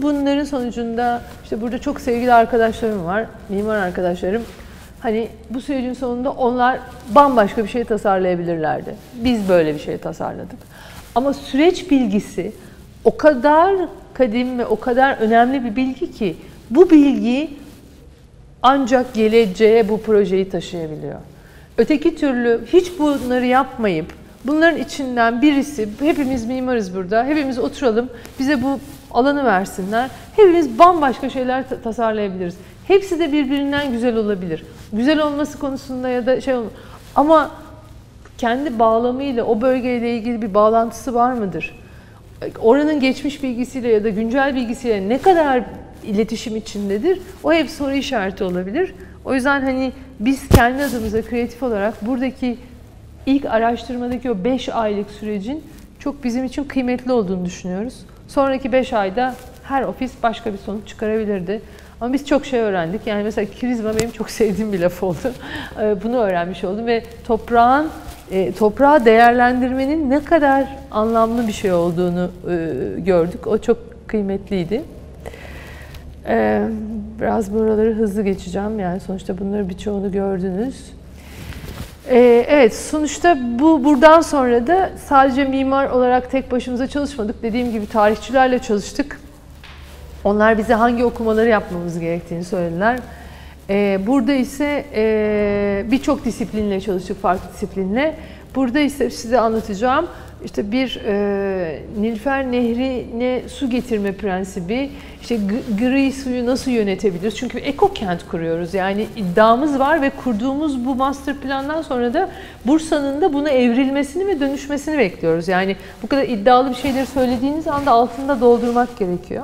bunların 0.02 0.44
sonucunda 0.44 1.22
işte 1.44 1.62
burada 1.62 1.78
çok 1.78 2.02
sevgili 2.02 2.34
arkadaşlarım 2.34 3.06
var, 3.06 3.26
mimar 3.50 3.78
arkadaşlarım. 3.78 4.44
Hani 5.00 5.28
bu 5.50 5.62
sürecin 5.62 5.94
sonunda 5.94 6.32
onlar 6.32 6.80
bambaşka 7.16 7.64
bir 7.64 7.70
şey 7.70 7.84
tasarlayabilirlerdi. 7.84 8.96
Biz 9.16 9.50
böyle 9.50 9.76
bir 9.76 9.80
şey 9.80 9.98
tasarladık. 9.98 10.60
Ama 11.16 11.34
süreç 11.34 11.92
bilgisi 11.92 12.52
o 13.04 13.18
kadar 13.18 13.76
kadim 14.14 14.60
ve 14.60 14.66
o 14.66 14.80
kadar 14.80 15.18
önemli 15.18 15.64
bir 15.64 15.76
bilgi 15.76 16.12
ki 16.12 16.36
bu 16.70 16.90
bilgi 16.90 17.50
ancak 18.62 19.14
geleceğe 19.14 19.90
bu 19.90 20.02
projeyi 20.02 20.50
taşıyabiliyor. 20.50 21.20
Öteki 21.78 22.16
türlü 22.16 22.62
hiç 22.74 23.00
bunları 23.00 23.46
yapmayıp 23.46 24.14
bunların 24.46 24.80
içinden 24.80 25.42
birisi, 25.42 25.90
hepimiz 26.00 26.46
mimarız 26.46 26.96
burada, 26.96 27.26
hepimiz 27.26 27.60
oturalım, 27.60 28.10
bize 28.40 28.64
bu 28.64 28.80
alanı 29.12 29.46
versinler. 29.46 30.10
Hepimiz 30.36 30.80
bambaşka 30.80 31.30
şeyler 31.30 31.64
tasarlayabiliriz. 31.84 32.56
Hepsi 32.88 33.20
de 33.20 33.32
birbirinden 33.32 33.92
güzel 33.92 34.16
olabilir. 34.16 34.64
Güzel 34.94 35.20
olması 35.20 35.60
konusunda 35.60 36.10
ya 36.10 36.26
da 36.26 36.42
şey 36.42 36.54
olma. 36.54 36.70
Ama 37.16 37.52
kendi 38.38 38.80
bağlamıyla 38.80 39.44
o 39.44 39.62
bölgeyle 39.62 40.18
ilgili 40.18 40.42
bir 40.42 40.54
bağlantısı 40.54 41.14
var 41.14 41.34
mıdır? 41.34 41.76
Oranın 42.60 43.00
geçmiş 43.00 43.44
bilgisiyle 43.44 43.90
ya 43.90 44.04
da 44.04 44.10
güncel 44.10 44.56
bilgisiyle 44.56 45.10
ne 45.10 45.18
kadar 45.18 45.64
iletişim 46.04 46.56
içindedir? 46.56 47.20
O 47.44 47.54
hep 47.54 47.70
soru 47.70 47.94
işareti 47.94 48.44
olabilir. 48.44 48.94
O 49.26 49.34
yüzden 49.34 49.62
hani 49.62 49.92
biz 50.20 50.48
kendi 50.48 50.84
adımıza 50.84 51.22
kreatif 51.22 51.64
olarak 51.64 52.06
buradaki 52.06 52.58
ilk 53.26 53.46
araştırmadaki 53.46 54.32
o 54.32 54.44
5 54.44 54.70
aylık 54.70 55.12
sürecin 55.12 55.64
çok 56.00 56.24
bizim 56.24 56.44
için 56.44 56.64
kıymetli 56.64 57.12
olduğunu 57.12 57.46
düşünüyoruz. 57.46 58.06
Sonraki 58.28 58.72
5 58.72 58.94
ayda 58.94 59.36
her 59.64 59.82
ofis 59.84 60.12
başka 60.24 60.54
bir 60.54 60.58
sonuç 60.58 60.88
çıkarabilirdi. 60.88 61.62
Ama 62.02 62.14
biz 62.14 62.28
çok 62.28 62.46
şey 62.46 62.60
öğrendik. 62.60 63.08
Yani 63.08 63.24
mesela 63.24 63.52
kirizma 63.52 63.98
benim 63.98 64.12
çok 64.12 64.30
sevdiğim 64.30 64.74
bir 64.74 64.80
laf 64.80 65.04
oldu. 65.04 65.18
Ee, 65.82 65.96
bunu 66.04 66.18
öğrenmiş 66.18 66.64
oldum 66.64 66.88
ve 66.88 67.04
toprağın 67.28 67.90
e, 68.32 68.52
toprağı 68.52 69.06
değerlendirmenin 69.06 70.10
ne 70.10 70.24
kadar 70.24 70.66
anlamlı 70.92 71.48
bir 71.48 71.54
şey 71.54 71.74
olduğunu 71.74 72.32
e, 72.50 73.00
gördük. 73.00 73.48
O 73.48 73.58
çok 73.58 74.08
kıymetliydi. 74.08 74.82
Biraz 77.20 77.54
buraları 77.54 77.94
hızlı 77.94 78.22
geçeceğim. 78.22 78.80
Yani 78.80 79.00
sonuçta 79.00 79.38
bunları 79.38 79.70
birçoğunu 79.70 80.12
gördünüz. 80.12 80.76
Ee, 82.10 82.46
evet, 82.50 82.76
sonuçta 82.76 83.38
bu 83.60 83.84
buradan 83.84 84.22
sonra 84.22 84.68
da 84.68 84.90
sadece 85.06 85.46
mimar 85.46 85.90
olarak 85.90 86.32
tek 86.32 86.52
başımıza 86.52 86.88
çalışmadık. 86.88 87.44
Dediğim 87.44 87.72
gibi 87.72 87.88
tarihçilerle 87.88 88.60
çalıştık. 88.60 89.20
Onlar 90.24 90.58
bize 90.58 90.74
hangi 90.74 91.06
okumaları 91.06 91.50
yapmamız 91.50 92.00
gerektiğini 92.00 92.44
söylediler. 92.44 93.00
Ee, 93.70 94.00
burada 94.08 94.34
ise 94.34 94.86
e, 94.96 95.86
birçok 95.92 96.26
disiplinle 96.26 96.82
çalıştık, 96.82 97.22
farklı 97.22 97.54
disiplinle. 97.54 98.16
Burada 98.56 98.80
ise 98.80 99.10
size 99.10 99.40
anlatacağım 99.40 100.08
işte 100.46 100.72
bir 100.72 101.02
e, 101.06 101.80
Nilüfer 102.00 102.52
Nehri'ne 102.52 103.42
su 103.50 103.70
getirme 103.70 104.12
prensibi, 104.12 104.90
işte 105.22 105.40
gri 105.80 106.12
suyu 106.12 106.46
nasıl 106.46 106.72
yönetebiliriz? 106.72 107.36
Çünkü 107.36 107.58
eko 107.58 107.94
kent 107.94 108.28
kuruyoruz. 108.28 108.74
Yani 108.74 109.06
iddiamız 109.16 109.80
var 109.80 110.02
ve 110.02 110.12
kurduğumuz 110.24 110.86
bu 110.86 110.96
master 110.96 111.36
plandan 111.36 111.82
sonra 111.82 112.14
da 112.14 112.30
Bursa'nın 112.66 113.22
da 113.22 113.34
buna 113.34 113.50
evrilmesini 113.50 114.28
ve 114.28 114.40
dönüşmesini 114.40 114.98
bekliyoruz. 114.98 115.48
Yani 115.48 115.76
bu 116.04 116.08
kadar 116.08 116.24
iddialı 116.24 116.70
bir 116.70 116.76
şeyleri 116.76 117.06
söylediğiniz 117.06 117.68
anda 117.68 117.92
altında 117.92 118.42
doldurmak 118.42 118.98
gerekiyor. 118.98 119.44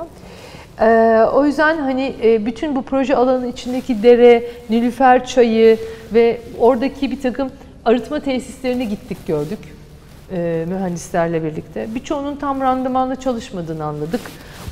Ee, 0.82 1.24
o 1.34 1.45
yüzden 1.45 1.78
hani 1.78 2.14
e, 2.24 2.45
bütün 2.45 2.76
bu 2.76 2.82
proje 2.82 3.16
alanı 3.16 3.47
içindeki 3.47 4.04
dere, 4.04 4.43
Nilüfer 4.70 5.26
çayı 5.26 5.78
ve 6.14 6.41
oradaki 6.60 7.12
bir 7.12 7.22
takım 7.22 7.50
arıtma 7.86 8.20
tesislerine 8.20 8.86
gittik 8.86 9.28
gördük 9.28 9.79
e, 10.32 10.66
mühendislerle 10.68 11.44
birlikte. 11.44 11.88
Birçoğunun 11.96 12.36
tam 12.36 12.62
randımanla 12.62 13.16
çalışmadığını 13.16 13.84
anladık. 13.84 14.22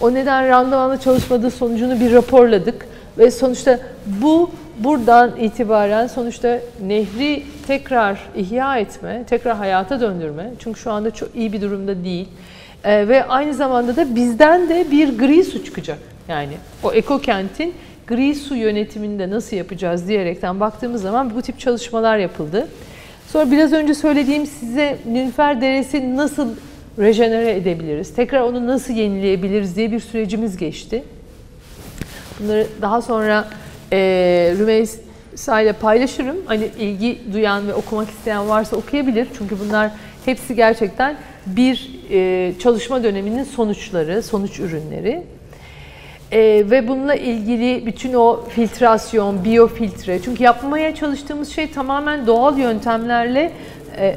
O 0.02 0.14
neden 0.14 0.48
randımanla 0.50 1.00
çalışmadığı 1.00 1.52
sonucunu 1.52 2.00
bir 2.00 2.14
raporladık 2.14 2.88
ve 3.18 3.32
sonuçta 3.32 3.80
bu 4.06 4.52
buradan 4.80 5.32
itibaren 5.40 6.08
sonuçta 6.08 6.60
nehri 6.86 7.44
tekrar 7.68 8.20
ihya 8.36 8.78
etme, 8.78 9.24
tekrar 9.30 9.58
hayata 9.58 10.02
döndürme. 10.02 10.52
Çünkü 10.60 10.80
şu 10.80 10.92
anda 10.92 11.12
çok 11.12 11.36
iyi 11.36 11.54
bir 11.54 11.62
durumda 11.62 12.04
değil. 12.04 12.28
E, 12.84 13.08
ve 13.08 13.24
aynı 13.24 13.54
zamanda 13.54 13.96
da 13.96 14.16
bizden 14.16 14.70
de 14.70 14.92
bir 14.92 15.18
gri 15.18 15.44
su 15.44 15.66
çıkacak. 15.66 15.98
Yani 16.28 16.54
o 16.84 16.94
ekokentin 16.94 17.74
gri 18.08 18.36
su 18.36 18.56
yönetiminde 18.56 19.30
nasıl 19.30 19.58
yapacağız 19.58 20.08
diyerekten 20.08 20.60
baktığımız 20.60 21.02
zaman 21.02 21.36
bu 21.36 21.42
tip 21.42 21.60
çalışmalar 21.60 22.18
yapıldı. 22.18 22.68
Sonra 23.28 23.52
biraz 23.52 23.74
önce 23.74 23.94
söylediğim 23.94 24.46
size 24.46 24.98
Nilüfer 25.06 25.62
Deresi 25.62 26.16
nasıl 26.16 26.48
rejenere 27.00 27.56
edebiliriz, 27.56 28.14
tekrar 28.14 28.42
onu 28.42 28.68
nasıl 28.68 28.94
yenileyebiliriz 28.94 29.76
diye 29.76 29.92
bir 29.92 30.00
sürecimiz 30.00 30.58
geçti. 30.58 31.04
Bunları 32.40 32.68
daha 32.82 33.02
sonra 33.02 33.48
e, 33.92 33.98
Rümeysa 34.60 35.62
ile 35.62 35.74
paylaşırım. 35.74 36.38
Hani 36.46 36.70
ilgi 36.80 37.20
duyan 37.34 37.68
ve 37.68 37.74
okumak 37.74 38.10
isteyen 38.10 38.50
varsa 38.50 38.76
okuyabilir. 38.76 39.28
Çünkü 39.38 39.60
bunlar 39.60 39.92
hepsi 40.26 40.56
gerçekten 40.56 41.18
bir 41.46 41.90
e, 42.12 42.54
çalışma 42.60 43.04
döneminin 43.04 43.44
sonuçları, 43.44 44.24
sonuç 44.24 44.60
ürünleri. 44.60 45.24
E, 46.32 46.40
ve 46.72 46.88
bununla 46.88 47.16
ilgili 47.16 47.86
bütün 47.86 48.14
o 48.14 48.44
filtrasyon, 48.50 49.44
biyofiltre, 49.44 50.22
çünkü 50.22 50.44
yapmaya 50.44 50.96
çalıştığımız 50.96 51.50
şey 51.50 51.72
tamamen 51.72 52.28
doğal 52.28 52.58
yöntemlerle 52.58 53.52
e, 53.98 54.16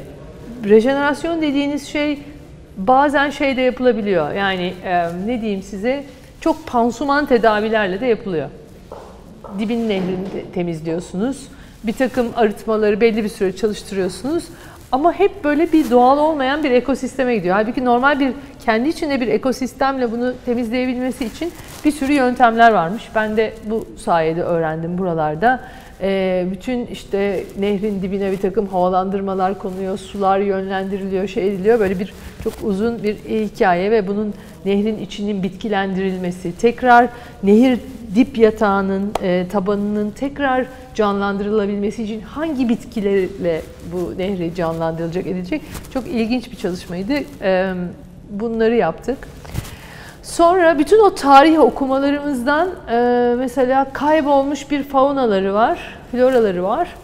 rejenerasyon 0.63 1.41
dediğiniz 1.41 1.87
şey 1.87 2.19
bazen 2.77 3.29
şey 3.29 3.57
de 3.57 3.61
yapılabiliyor. 3.61 4.33
Yani 4.33 4.73
e, 4.85 5.07
ne 5.25 5.41
diyeyim 5.41 5.63
size, 5.63 6.03
çok 6.41 6.67
pansuman 6.67 7.25
tedavilerle 7.25 8.01
de 8.01 8.05
yapılıyor. 8.05 8.49
Dibin 9.59 9.89
nehrini 9.89 10.51
temizliyorsunuz. 10.53 11.47
Bir 11.83 11.93
takım 11.93 12.27
arıtmaları 12.35 13.01
belli 13.01 13.23
bir 13.23 13.29
süre 13.29 13.55
çalıştırıyorsunuz. 13.55 14.43
Ama 14.91 15.13
hep 15.13 15.43
böyle 15.43 15.71
bir 15.71 15.89
doğal 15.89 16.17
olmayan 16.17 16.63
bir 16.63 16.71
ekosisteme 16.71 17.35
gidiyor. 17.35 17.55
Halbuki 17.55 17.85
normal 17.85 18.19
bir 18.19 18.33
kendi 18.65 18.89
içinde 18.89 19.21
bir 19.21 19.27
ekosistemle 19.27 20.11
bunu 20.11 20.33
temizleyebilmesi 20.45 21.25
için 21.25 21.51
bir 21.85 21.91
sürü 21.91 22.13
yöntemler 22.13 22.71
varmış. 22.71 23.09
Ben 23.15 23.37
de 23.37 23.53
bu 23.65 23.87
sayede 23.97 24.43
öğrendim 24.43 24.97
buralarda. 24.97 25.59
Ee, 26.03 26.45
bütün 26.51 26.85
işte 26.85 27.43
nehrin 27.59 28.01
dibine 28.01 28.31
bir 28.31 28.37
takım 28.37 28.67
havalandırmalar 28.67 29.59
konuyor, 29.59 29.97
sular 29.97 30.39
yönlendiriliyor, 30.39 31.27
şey 31.27 31.47
ediliyor. 31.47 31.79
Böyle 31.79 31.99
bir 31.99 32.13
çok 32.43 32.53
uzun 32.63 33.03
bir 33.03 33.15
hikaye 33.15 33.91
ve 33.91 34.07
bunun 34.07 34.33
nehrin 34.65 34.97
içinin 34.97 35.43
bitkilendirilmesi, 35.43 36.57
tekrar 36.57 37.09
nehir 37.43 37.79
dip 38.15 38.37
yatağının, 38.37 39.11
e, 39.23 39.47
tabanının 39.51 40.11
tekrar 40.11 40.65
canlandırılabilmesi 40.95 42.03
için 42.03 42.21
hangi 42.21 42.69
bitkilerle 42.69 43.61
bu 43.93 44.17
nehri 44.17 44.55
canlandırılacak 44.55 45.27
edilecek 45.27 45.61
çok 45.93 46.07
ilginç 46.07 46.51
bir 46.51 46.57
çalışmaydı. 46.57 47.13
E, 47.41 47.73
bunları 48.31 48.75
yaptık. 48.75 49.17
Sonra 50.23 50.79
bütün 50.79 50.99
o 50.99 51.15
tarih 51.15 51.59
okumalarımızdan 51.59 52.69
e, 52.91 53.35
mesela 53.37 53.87
kaybolmuş 53.93 54.71
bir 54.71 54.83
faunaları 54.83 55.53
var, 55.53 55.99
floraları 56.11 56.63
var. 56.63 56.95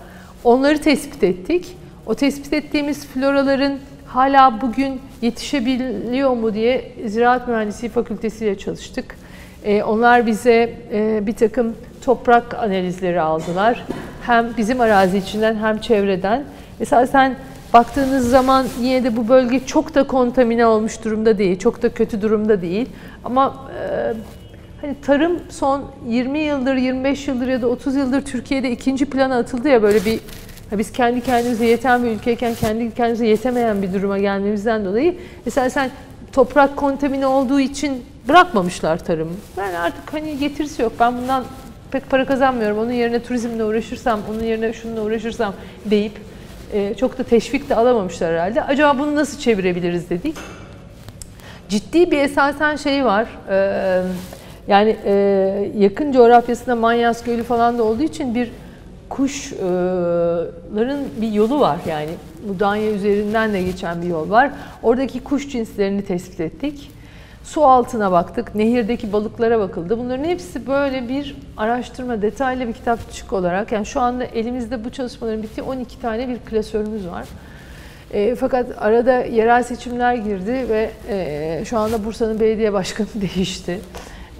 Onları 0.43 0.81
tespit 0.81 1.23
ettik. 1.23 1.77
O 2.05 2.15
tespit 2.15 2.53
ettiğimiz 2.53 3.05
floraların 3.05 3.73
hala 4.07 4.61
bugün 4.61 5.01
yetişebiliyor 5.21 6.29
mu 6.33 6.53
diye 6.53 6.91
Ziraat 7.05 7.47
Mühendisliği 7.47 7.91
Fakültesi 7.91 8.45
ile 8.45 8.57
çalıştık. 8.57 9.15
E, 9.63 9.83
onlar 9.83 10.25
bize 10.25 10.73
e, 10.93 11.27
bir 11.27 11.33
takım 11.33 11.75
toprak 12.05 12.53
analizleri 12.53 13.21
aldılar. 13.21 13.85
Hem 14.25 14.57
bizim 14.57 14.81
arazi 14.81 15.17
içinden 15.17 15.55
hem 15.55 15.77
çevreden. 15.77 16.43
Mesela 16.79 17.07
sen 17.07 17.35
baktığınız 17.73 18.29
zaman 18.29 18.65
yine 18.81 19.03
de 19.03 19.17
bu 19.17 19.27
bölge 19.29 19.65
çok 19.65 19.95
da 19.95 20.07
kontamine 20.07 20.65
olmuş 20.65 21.03
durumda 21.03 21.37
değil, 21.37 21.59
çok 21.59 21.81
da 21.81 21.89
kötü 21.89 22.21
durumda 22.21 22.61
değil. 22.61 22.89
Ama 23.23 23.69
e, 23.79 24.13
hani 24.81 24.95
tarım 25.01 25.39
son 25.49 25.83
20 26.07 26.39
yıldır, 26.39 26.75
25 26.75 27.27
yıldır 27.27 27.47
ya 27.47 27.61
da 27.61 27.67
30 27.67 27.95
yıldır 27.95 28.21
Türkiye'de 28.21 28.71
ikinci 28.71 29.05
plana 29.05 29.37
atıldı 29.37 29.69
ya 29.69 29.83
böyle 29.83 30.05
bir 30.05 30.19
biz 30.71 30.91
kendi 30.91 31.21
kendimize 31.21 31.65
yeten 31.65 32.03
bir 32.03 32.09
ülkeyken 32.09 32.55
kendi 32.55 32.93
kendimize 32.93 33.27
yetemeyen 33.27 33.81
bir 33.81 33.93
duruma 33.93 34.19
gelmemizden 34.19 34.85
dolayı 34.85 35.15
mesela 35.45 35.69
sen 35.69 35.91
toprak 36.31 36.77
kontamine 36.77 37.27
olduğu 37.27 37.59
için 37.59 38.03
bırakmamışlar 38.27 38.97
tarımı. 38.97 39.31
Yani 39.57 39.77
artık 39.77 40.13
hani 40.13 40.37
getirisi 40.37 40.81
yok. 40.81 40.93
Ben 40.99 41.17
bundan 41.17 41.43
pek 41.91 42.09
para 42.09 42.25
kazanmıyorum. 42.25 42.77
Onun 42.77 42.91
yerine 42.91 43.23
turizmle 43.23 43.63
uğraşırsam, 43.63 44.19
onun 44.31 44.43
yerine 44.43 44.73
şununla 44.73 45.01
uğraşırsam 45.01 45.53
deyip 45.85 46.26
e, 46.73 46.93
çok 46.93 47.17
da 47.17 47.23
teşvik 47.23 47.69
de 47.69 47.75
alamamışlar 47.75 48.33
herhalde. 48.33 48.63
Acaba 48.63 48.99
bunu 48.99 49.15
nasıl 49.15 49.39
çevirebiliriz 49.39 50.09
dedik. 50.09 50.35
Ciddi 51.69 52.11
bir 52.11 52.17
esasen 52.17 52.75
şey 52.75 53.05
var. 53.05 53.27
E, 53.49 54.01
yani 54.67 54.97
e, 55.05 55.13
yakın 55.77 56.11
coğrafyasında 56.11 56.75
Manyas 56.75 57.23
Gölü 57.23 57.43
falan 57.43 57.77
da 57.77 57.83
olduğu 57.83 58.03
için 58.03 58.35
bir 58.35 58.51
kuşların 59.09 60.99
bir 61.21 61.31
yolu 61.31 61.59
var 61.59 61.77
yani 61.87 62.09
Mudanya 62.47 62.91
üzerinden 62.91 63.53
de 63.53 63.61
geçen 63.61 64.01
bir 64.01 64.07
yol 64.07 64.29
var. 64.29 64.51
Oradaki 64.83 65.23
kuş 65.23 65.49
cinslerini 65.49 66.05
tespit 66.05 66.39
ettik. 66.39 66.91
Su 67.47 67.65
altına 67.65 68.11
baktık, 68.11 68.55
nehirdeki 68.55 69.13
balıklara 69.13 69.59
bakıldı. 69.59 69.99
Bunların 69.99 70.23
hepsi 70.23 70.67
böyle 70.67 71.09
bir 71.09 71.35
araştırma, 71.57 72.21
detaylı 72.21 72.67
bir 72.67 72.73
kitapçık 72.73 73.33
olarak. 73.33 73.71
Yani 73.71 73.85
şu 73.85 74.01
anda 74.01 74.23
elimizde 74.23 74.85
bu 74.85 74.89
çalışmaların 74.89 75.43
bittiği 75.43 75.67
12 75.67 76.01
tane 76.01 76.27
bir 76.27 76.37
klasörümüz 76.39 77.07
var. 77.07 77.25
E, 78.13 78.35
fakat 78.35 78.65
arada 78.77 79.13
yerel 79.13 79.63
seçimler 79.63 80.15
girdi 80.15 80.65
ve 80.69 80.89
e, 81.09 81.65
şu 81.65 81.79
anda 81.79 82.05
Bursa'nın 82.05 82.39
belediye 82.39 82.73
başkanı 82.73 83.07
değişti. 83.35 83.79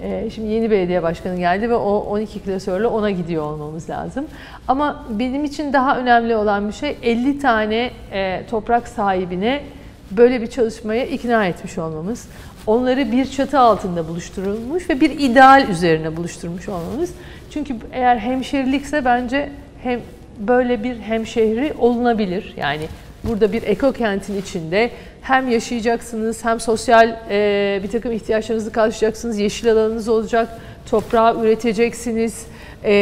E, 0.02 0.30
şimdi 0.30 0.48
yeni 0.48 0.70
belediye 0.70 1.02
başkanı 1.02 1.38
geldi 1.38 1.70
ve 1.70 1.74
o 1.74 1.98
12 1.98 2.40
klasörle 2.40 2.86
ona 2.86 3.10
gidiyor 3.10 3.42
olmamız 3.42 3.90
lazım. 3.90 4.26
Ama 4.68 5.04
benim 5.10 5.44
için 5.44 5.72
daha 5.72 5.98
önemli 5.98 6.36
olan 6.36 6.68
bir 6.68 6.72
şey 6.72 6.96
50 7.02 7.38
tane 7.38 7.90
e, 8.12 8.46
toprak 8.50 8.88
sahibine 8.88 9.62
böyle 10.10 10.42
bir 10.42 10.46
çalışmaya 10.46 11.04
ikna 11.06 11.46
etmiş 11.46 11.78
olmamız. 11.78 12.28
Onları 12.68 13.12
bir 13.12 13.30
çatı 13.30 13.58
altında 13.58 14.08
buluşturulmuş 14.08 14.90
ve 14.90 15.00
bir 15.00 15.10
ideal 15.10 15.68
üzerine 15.68 16.16
buluşturmuş 16.16 16.68
olmamız. 16.68 17.10
Çünkü 17.50 17.76
eğer 17.92 18.16
hemşerilikse 18.16 19.04
bence 19.04 19.50
hem 19.82 20.00
böyle 20.38 20.84
bir 20.84 20.98
hemşehri 20.98 21.74
olunabilir. 21.78 22.54
Yani 22.56 22.86
burada 23.24 23.52
bir 23.52 23.62
eko 23.62 23.92
kentin 23.92 24.40
içinde 24.40 24.90
hem 25.22 25.50
yaşayacaksınız 25.50 26.44
hem 26.44 26.60
sosyal 26.60 27.16
e, 27.30 27.80
bir 27.82 27.90
takım 27.90 28.12
ihtiyaçlarınızı 28.12 28.72
karşılayacaksınız, 28.72 29.38
yeşil 29.38 29.72
alanınız 29.72 30.08
olacak, 30.08 30.48
toprağı 30.90 31.44
üreteceksiniz 31.44 32.46
e, 32.84 32.92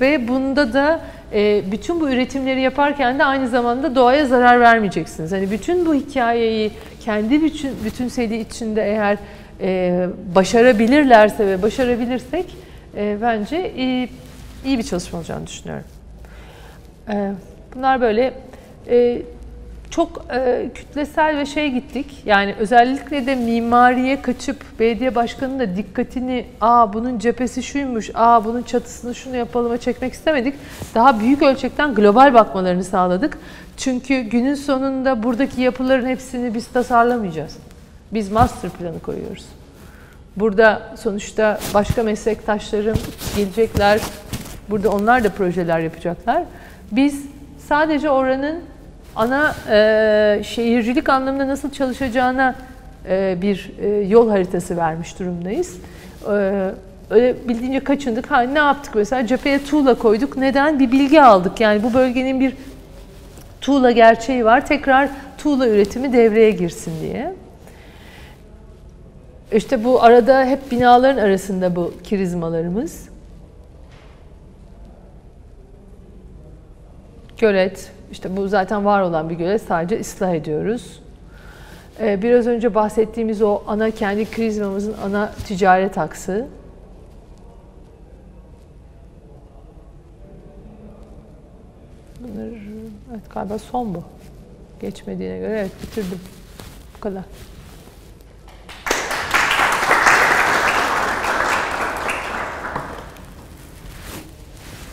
ve 0.00 0.28
bunda 0.28 0.72
da 0.72 1.00
e, 1.34 1.62
bütün 1.72 2.00
bu 2.00 2.10
üretimleri 2.10 2.60
yaparken 2.60 3.18
de 3.18 3.24
aynı 3.24 3.48
zamanda 3.48 3.94
doğaya 3.94 4.26
zarar 4.26 4.60
vermeyeceksiniz. 4.60 5.32
Hani 5.32 5.50
bütün 5.50 5.86
bu 5.86 5.94
hikayeyi 5.94 6.70
kendi 7.00 7.42
bütün 7.42 7.84
bütünseliği 7.84 8.46
içinde 8.46 8.82
eğer 8.82 9.18
e, 9.60 10.06
başarabilirlerse 10.34 11.46
ve 11.46 11.62
başarabilirsek 11.62 12.56
e, 12.96 13.16
bence 13.22 13.72
iyi, 13.74 14.08
iyi 14.64 14.78
bir 14.78 14.82
çalışma 14.82 15.18
olacağını 15.18 15.46
düşünüyorum. 15.46 15.84
E, 17.08 17.32
bunlar 17.74 18.00
böyle 18.00 18.34
e, 18.90 19.22
çok 19.92 20.24
e, 20.34 20.70
kütlesel 20.74 21.38
ve 21.38 21.46
şey 21.46 21.70
gittik. 21.70 22.22
Yani 22.24 22.54
özellikle 22.58 23.26
de 23.26 23.34
mimariye 23.34 24.22
kaçıp 24.22 24.78
belediye 24.78 25.14
başkanının 25.14 25.58
da 25.58 25.76
dikkatini 25.76 26.46
aa 26.60 26.92
bunun 26.92 27.18
cephesi 27.18 27.62
şuymuş, 27.62 28.10
aa 28.14 28.44
bunun 28.44 28.62
çatısını 28.62 29.14
şunu 29.14 29.36
yapalım'a 29.36 29.78
çekmek 29.78 30.12
istemedik. 30.12 30.54
Daha 30.94 31.20
büyük 31.20 31.42
ölçekten 31.42 31.94
global 31.94 32.34
bakmalarını 32.34 32.84
sağladık. 32.84 33.38
Çünkü 33.76 34.20
günün 34.20 34.54
sonunda 34.54 35.22
buradaki 35.22 35.60
yapıların 35.60 36.06
hepsini 36.06 36.54
biz 36.54 36.66
tasarlamayacağız. 36.66 37.56
Biz 38.12 38.30
master 38.30 38.70
planı 38.70 39.00
koyuyoruz. 39.00 39.44
Burada 40.36 40.82
sonuçta 40.96 41.60
başka 41.74 42.02
meslektaşlarım 42.02 42.98
gelecekler. 43.36 44.00
Burada 44.70 44.90
onlar 44.90 45.24
da 45.24 45.30
projeler 45.30 45.78
yapacaklar. 45.80 46.42
Biz 46.92 47.26
sadece 47.68 48.10
oranın 48.10 48.60
ana 49.16 49.54
e, 49.70 50.42
şehircilik 50.44 51.08
anlamında 51.08 51.48
nasıl 51.48 51.70
çalışacağına 51.70 52.54
e, 53.08 53.38
bir 53.42 53.72
e, 53.80 53.88
yol 53.88 54.30
haritası 54.30 54.76
vermiş 54.76 55.18
durumdayız. 55.18 55.76
E, 56.28 56.70
öyle 57.10 57.48
bildiğince 57.48 57.80
kaçındık. 57.80 58.30
Ha, 58.30 58.40
ne 58.40 58.58
yaptık 58.58 58.94
mesela? 58.94 59.26
Cepheye 59.26 59.64
tuğla 59.64 59.94
koyduk. 59.94 60.36
Neden? 60.36 60.78
Bir 60.78 60.92
bilgi 60.92 61.22
aldık. 61.22 61.60
Yani 61.60 61.82
bu 61.82 61.94
bölgenin 61.94 62.40
bir 62.40 62.54
tuğla 63.60 63.90
gerçeği 63.90 64.44
var. 64.44 64.66
Tekrar 64.66 65.08
tuğla 65.38 65.68
üretimi 65.68 66.12
devreye 66.12 66.50
girsin 66.50 66.92
diye. 67.02 67.34
İşte 69.52 69.84
bu 69.84 70.02
arada 70.02 70.44
hep 70.44 70.70
binaların 70.70 71.22
arasında 71.22 71.76
bu 71.76 71.94
kirizmalarımız. 72.04 73.08
Gölet, 77.38 77.90
işte 78.12 78.36
bu 78.36 78.48
zaten 78.48 78.84
var 78.84 79.02
olan 79.02 79.30
bir 79.30 79.34
gölet 79.34 79.62
sadece 79.62 80.00
ıslah 80.00 80.34
ediyoruz. 80.34 81.00
Ee, 82.00 82.22
biraz 82.22 82.46
önce 82.46 82.74
bahsettiğimiz 82.74 83.42
o 83.42 83.62
ana 83.66 83.90
kendi 83.90 84.30
krizmamızın 84.30 84.94
ana 85.04 85.32
ticaret 85.46 85.98
aksı. 85.98 86.46
Bunlar 92.20 92.48
evet 93.10 93.34
galiba 93.34 93.58
son 93.58 93.94
bu. 93.94 94.02
Geçmediğine 94.80 95.38
göre 95.38 95.58
evet 95.58 95.72
bitirdim. 95.82 96.20
Bu 96.96 97.00
kadar. 97.00 97.22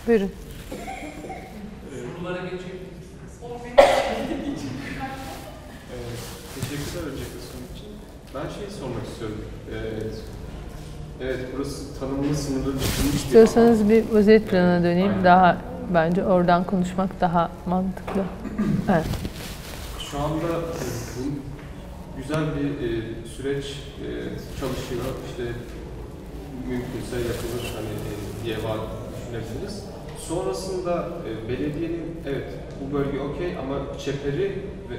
Buyurun. 0.07 0.31
Sorulara 2.19 2.43
geçecek 2.43 2.79
Teşekkürler 6.69 7.11
öncelikle 7.11 7.39
sunum 7.51 7.65
için. 7.75 7.87
Ben 8.35 8.41
şey 8.41 8.69
sormak 8.79 9.05
istiyorum. 9.11 9.37
Evet, 9.71 10.13
evet 11.21 11.39
burası 11.55 11.99
tanımlı 11.99 12.35
sınırlı 12.35 12.79
düşünmüş 12.79 13.15
İstiyorsanız 13.15 13.89
bir 13.89 14.03
vaziyet 14.13 14.47
planına 14.49 14.83
döneyim. 14.83 15.11
Daha 15.23 15.57
bence 15.93 16.25
oradan 16.25 16.63
konuşmak 16.63 17.21
daha 17.21 17.51
mantıklı. 17.65 18.21
Evet. 18.91 19.05
Şu 20.11 20.19
anda 20.19 20.45
e, 20.45 20.79
bu 21.17 21.23
güzel 22.17 22.43
bir 22.55 22.69
e, 22.87 23.01
süreç 23.37 23.65
e, 23.65 24.07
çalışıyor. 24.59 25.03
İşte 25.29 25.43
mümkünse 26.69 27.15
yapılır 27.15 27.73
hani 27.75 27.87
e, 27.87 28.45
diye 28.45 28.55
var 28.57 28.77
düşünebiliriz. 29.17 29.83
Sonrasında 30.19 31.07
e, 31.27 31.49
belediyenin 31.49 32.21
evet 32.27 32.53
bu 32.81 32.93
bölge 32.97 33.19
okey 33.19 33.57
ama 33.57 33.97
çeperi 33.99 34.61
ve 34.89 34.95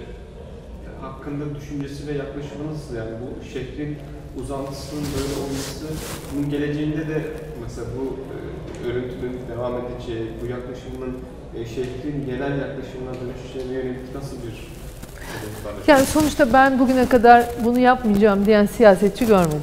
hakkında 1.03 1.44
düşüncesi 1.55 2.07
ve 2.07 2.12
yaklaşımı 2.12 2.72
nasıl 2.72 2.96
yani 2.96 3.11
bu 3.22 3.44
şehrin 3.53 3.98
uzantısının 4.42 5.05
böyle 5.16 5.34
olması 5.42 5.86
bunun 6.34 6.51
geleceğinde 6.51 7.09
de 7.09 7.22
mesela 7.62 7.86
bu 7.98 8.18
e, 8.32 8.90
örüntünün 8.90 9.38
devam 9.48 9.72
edeceği, 9.74 10.30
bu 10.42 10.46
yaklaşımın 10.46 11.16
e, 11.57 11.64
şehrin 11.64 12.26
genel 12.26 12.59
yaklaşımına 12.59 13.14
dönüşeceğine 13.20 13.72
yönelik 13.72 14.14
nasıl 14.14 14.36
bir? 14.36 14.70
Yani 15.86 16.07
sonuçta 16.07 16.53
ben 16.53 16.78
bugüne 16.78 17.09
kadar 17.09 17.44
bunu 17.64 17.78
yapmayacağım 17.78 18.46
diyen 18.46 18.66
siyasetçi 18.66 19.26
görmedim. 19.26 19.62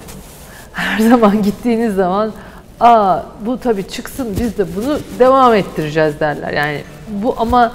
Her 0.74 1.00
zaman 1.10 1.44
gittiğiniz 1.44 1.96
zaman 1.96 2.32
aa 2.80 3.20
bu 3.46 3.60
tabii 3.60 3.88
çıksın 3.88 4.28
biz 4.40 4.58
de 4.58 4.66
bunu 4.76 5.00
devam 5.20 5.54
ettireceğiz 5.54 6.20
derler. 6.20 6.54
Yani 6.54 6.82
bu 7.10 7.36
ama 7.38 7.72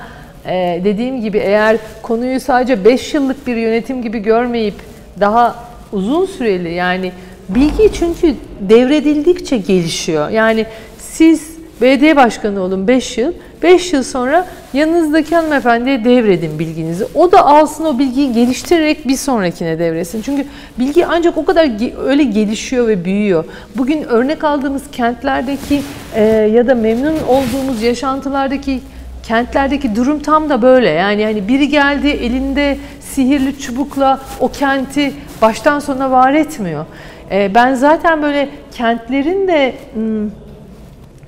e, 0.46 0.80
dediğim 0.84 1.20
gibi 1.20 1.38
eğer 1.38 1.76
konuyu 2.02 2.40
sadece 2.40 2.84
5 2.84 3.14
yıllık 3.14 3.46
bir 3.46 3.56
yönetim 3.56 4.02
gibi 4.02 4.18
görmeyip 4.18 4.74
daha 5.20 5.56
uzun 5.92 6.26
süreli 6.26 6.72
yani 6.72 7.12
bilgi 7.48 7.92
çünkü 7.92 8.34
devredildikçe 8.60 9.56
gelişiyor. 9.56 10.28
Yani 10.30 10.66
siz 10.98 11.52
belediye 11.80 12.16
başkanı 12.16 12.60
olun 12.60 12.88
5 12.88 13.18
yıl, 13.18 13.32
5 13.62 13.92
yıl 13.92 14.02
sonra 14.02 14.46
yanınızdaki 14.72 15.36
hanımefendiye 15.36 16.04
devredin 16.04 16.58
bilginizi. 16.58 17.06
O 17.14 17.32
da 17.32 17.46
alsın 17.46 17.84
o 17.84 17.98
bilgiyi 17.98 18.32
geliştirerek 18.32 19.08
bir 19.08 19.16
sonrakine 19.16 19.78
devretsin. 19.78 20.22
Çünkü 20.22 20.44
bilgi 20.78 21.06
ancak 21.06 21.38
o 21.38 21.44
kadar 21.44 21.70
öyle 22.06 22.24
gelişiyor 22.24 22.88
ve 22.88 23.04
büyüyor. 23.04 23.44
Bugün 23.76 24.02
örnek 24.02 24.44
aldığımız 24.44 24.82
kentlerdeki 24.92 25.82
e, 26.14 26.24
ya 26.24 26.66
da 26.66 26.74
memnun 26.74 27.16
olduğumuz 27.28 27.82
yaşantılardaki 27.82 28.80
kentlerdeki 29.22 29.96
durum 29.96 30.20
tam 30.20 30.48
da 30.48 30.62
böyle. 30.62 30.90
Yani 30.90 31.24
hani 31.24 31.48
biri 31.48 31.68
geldi 31.68 32.08
elinde 32.08 32.78
sihirli 33.00 33.58
çubukla 33.58 34.20
o 34.40 34.48
kenti 34.48 35.12
baştan 35.42 35.78
sona 35.78 36.10
var 36.10 36.32
etmiyor. 36.32 36.86
E, 37.30 37.54
ben 37.54 37.74
zaten 37.74 38.22
böyle 38.22 38.48
kentlerin 38.72 39.48
de 39.48 39.74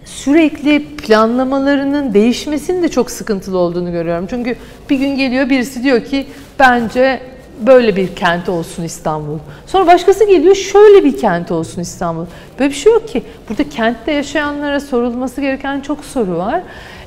sürekli 0.04 0.84
planlamalarının 0.84 2.14
değişmesinin 2.14 2.82
de 2.82 2.88
çok 2.88 3.10
sıkıntılı 3.10 3.58
olduğunu 3.58 3.92
görüyorum. 3.92 4.26
Çünkü 4.30 4.56
bir 4.90 4.96
gün 4.96 5.16
geliyor 5.16 5.50
birisi 5.50 5.82
diyor 5.82 6.04
ki 6.04 6.26
bence 6.58 7.20
böyle 7.66 7.96
bir 7.96 8.16
kent 8.16 8.48
olsun 8.48 8.82
İstanbul. 8.82 9.38
Sonra 9.66 9.86
başkası 9.86 10.24
geliyor 10.24 10.54
şöyle 10.54 11.04
bir 11.04 11.18
kent 11.18 11.50
olsun 11.50 11.80
İstanbul. 11.80 12.26
Böyle 12.58 12.70
bir 12.70 12.76
şey 12.76 12.92
yok 12.92 13.08
ki. 13.08 13.22
Burada 13.48 13.68
kentte 13.68 14.12
yaşayanlara 14.12 14.80
sorulması 14.80 15.40
gereken 15.40 15.80
çok 15.80 16.04
soru 16.04 16.36
var. 16.36 16.62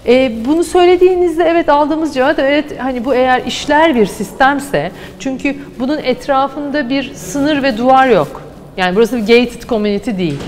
E, 0.08 0.32
bunu 0.45 0.64
söylediğinizde 0.64 1.43
evet 1.43 1.70
aldığımız 1.70 2.14
cevap 2.14 2.39
evet 2.39 2.66
hani 2.80 3.05
bu 3.05 3.16
eğer 3.16 3.45
işler 3.45 3.95
bir 3.95 4.05
sistemse 4.05 4.91
çünkü 5.20 5.55
bunun 5.80 5.97
etrafında 5.97 6.89
bir 6.89 7.14
sınır 7.14 7.64
ve 7.64 7.78
duvar 7.78 8.08
yok. 8.08 8.41
Yani 8.78 8.95
burası 8.95 9.18
bir 9.18 9.22
gated 9.22 9.64
community 9.70 10.12
değil. 10.18 10.39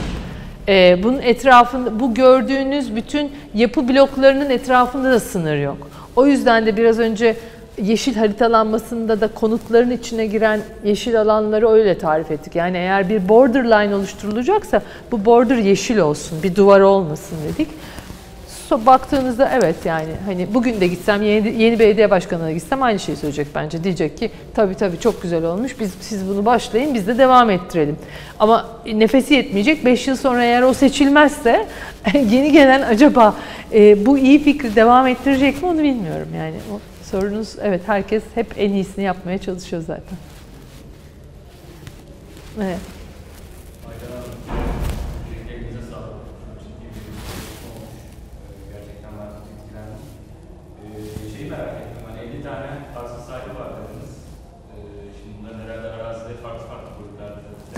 Ee, 0.68 1.00
bunun 1.04 1.22
etrafında, 1.22 2.00
bu 2.00 2.14
gördüğünüz 2.14 2.96
bütün 2.96 3.32
yapı 3.54 3.90
bloklarının 3.90 4.50
etrafında 4.50 5.12
da 5.12 5.20
sınır 5.20 5.58
yok. 5.58 5.78
O 6.16 6.26
yüzden 6.28 6.66
de 6.66 6.78
biraz 6.78 7.00
önce 7.00 7.36
yeşil 7.82 8.16
haritalanmasında 8.16 9.22
da 9.22 9.28
konutların 9.28 9.92
içine 9.92 10.26
giren 10.26 10.60
yeşil 10.84 11.22
alanları 11.22 11.70
öyle 11.70 11.98
tarif 11.98 12.32
ettik. 12.32 12.56
Yani 12.56 12.78
eğer 12.78 13.10
bir 13.10 13.30
borderline 13.30 13.96
oluşturulacaksa 13.96 14.82
bu 15.12 15.26
border 15.26 15.58
yeşil 15.58 15.98
olsun, 15.98 16.44
bir 16.44 16.56
duvar 16.56 16.82
olmasın 16.82 17.38
dedik. 17.48 17.68
So, 18.70 18.86
baktığınızda 18.86 19.52
evet 19.54 19.76
yani 19.86 20.12
hani 20.26 20.54
bugün 20.54 20.82
de 20.82 20.88
gitsem 20.88 21.22
yeni, 21.22 21.62
yeni 21.64 21.80
belediye 21.80 22.10
başkanına 22.10 22.52
gitsem 22.52 22.84
aynı 22.84 23.00
şeyi 23.00 23.16
söyleyecek 23.16 23.48
bence. 23.56 23.84
Diyecek 23.84 24.18
ki 24.18 24.32
tabii 24.56 24.76
tabii 24.76 25.00
çok 25.00 25.22
güzel 25.22 25.44
olmuş 25.44 25.80
biz 25.80 25.94
siz 26.02 26.28
bunu 26.28 26.46
başlayın 26.46 26.94
biz 26.94 27.08
de 27.08 27.18
devam 27.18 27.50
ettirelim. 27.50 27.98
Ama 28.40 28.70
nefesi 28.86 29.34
yetmeyecek 29.34 29.86
5 29.86 30.08
yıl 30.08 30.16
sonra 30.16 30.44
eğer 30.44 30.62
o 30.62 30.74
seçilmezse 30.74 31.68
yeni 32.14 32.52
gelen 32.52 32.82
acaba 32.82 33.36
e, 33.74 34.06
bu 34.06 34.18
iyi 34.18 34.44
fikri 34.44 34.76
devam 34.76 35.08
ettirecek 35.08 35.62
mi 35.64 35.70
onu 35.70 35.84
bilmiyorum 35.84 36.28
yani. 36.38 36.56
O 36.74 36.80
sorunuz 37.12 37.56
evet 37.62 37.82
herkes 37.86 38.24
hep 38.36 38.48
en 38.58 38.74
iyisini 38.74 39.06
yapmaya 39.06 39.38
çalışıyor 39.38 39.82
zaten. 39.88 40.18
Evet. 42.62 42.99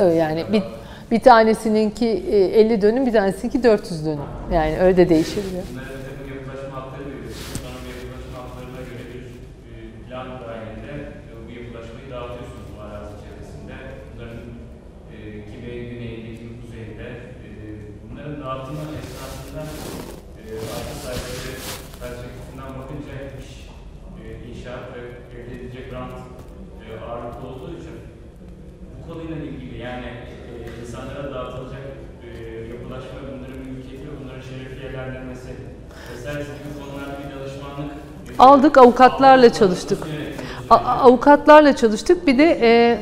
Tabii 0.01 0.15
yani 0.15 0.45
bir, 0.53 0.63
bir 1.11 1.19
tanesininki 1.19 2.07
e, 2.07 2.59
50 2.59 2.81
dönüm, 2.81 3.05
bir 3.05 3.13
tanesininki 3.13 3.63
400 3.63 4.05
dönüm. 4.05 4.29
Yani 4.53 4.79
öyle 4.79 4.97
de 4.97 5.09
değişebiliyor. 5.09 5.63
Bunlara 5.71 5.85
bir 5.97 6.03
takım 6.09 6.27
yapılaşma 6.35 6.75
hakları 6.77 7.05
veriyorsunuz. 7.09 7.59
Sonra 7.63 7.77
bu 7.83 7.89
yapılaşma 7.93 8.37
haklarına 8.43 8.81
göre 8.89 9.03
bir 9.11 9.23
e, 9.71 9.75
plan 10.07 10.27
dahilinde 10.43 10.93
e, 11.29 11.33
bu 11.45 11.49
yapılaşmayı 11.59 12.07
dağıtıyorsunuz 12.13 12.67
bu 12.73 12.77
arazi 12.85 13.13
çevresinde. 13.23 13.75
Bunların 14.07 14.43
e, 15.13 15.15
kimi 15.49 15.71
güneyinde, 15.91 16.29
kimi 16.37 16.53
kuzeyinde. 16.61 17.07
E, 17.45 17.47
bunların 18.03 18.35
dağıtımı 18.43 18.83
esnasında 18.99 19.61
e, 20.39 20.43
arsa 20.75 20.93
sahipleri 21.03 21.53
perspektifinden 22.01 22.71
bakınca 22.79 23.15
iş, 23.41 23.49
e, 24.19 24.23
inşaat 24.49 24.83
ve 24.93 25.01
elde 25.35 25.51
edilecek 25.55 25.85
rant 25.93 26.15
e, 26.83 26.87
ağırlıklı 27.05 27.43
olduğu 27.51 27.71
için 27.81 27.95
bu 29.01 29.13
konuyla 29.13 29.35
ilgili 29.35 29.77
yani 29.77 30.05
e, 30.49 30.53
insanlara 30.81 31.33
dağıtılacak 31.33 31.85
e, 32.25 32.29
yapılaşma, 32.73 33.17
bunların 33.31 33.61
mülkiyeti 33.71 34.07
ve 34.07 34.13
bunların 34.19 34.43
şerefiyelendirmesi 34.49 35.49
vesaire 36.11 36.43
gibi 36.43 36.71
konularda 36.79 37.15
bir 37.19 37.27
danışmanlık 37.35 37.91
Aldık, 38.41 38.77
avukatlarla 38.77 39.53
çalıştık. 39.53 39.97
A- 40.69 40.75
avukatlarla 40.75 41.75
çalıştık. 41.75 42.27
Bir 42.27 42.37
de 42.37 42.57
e, 42.61 42.97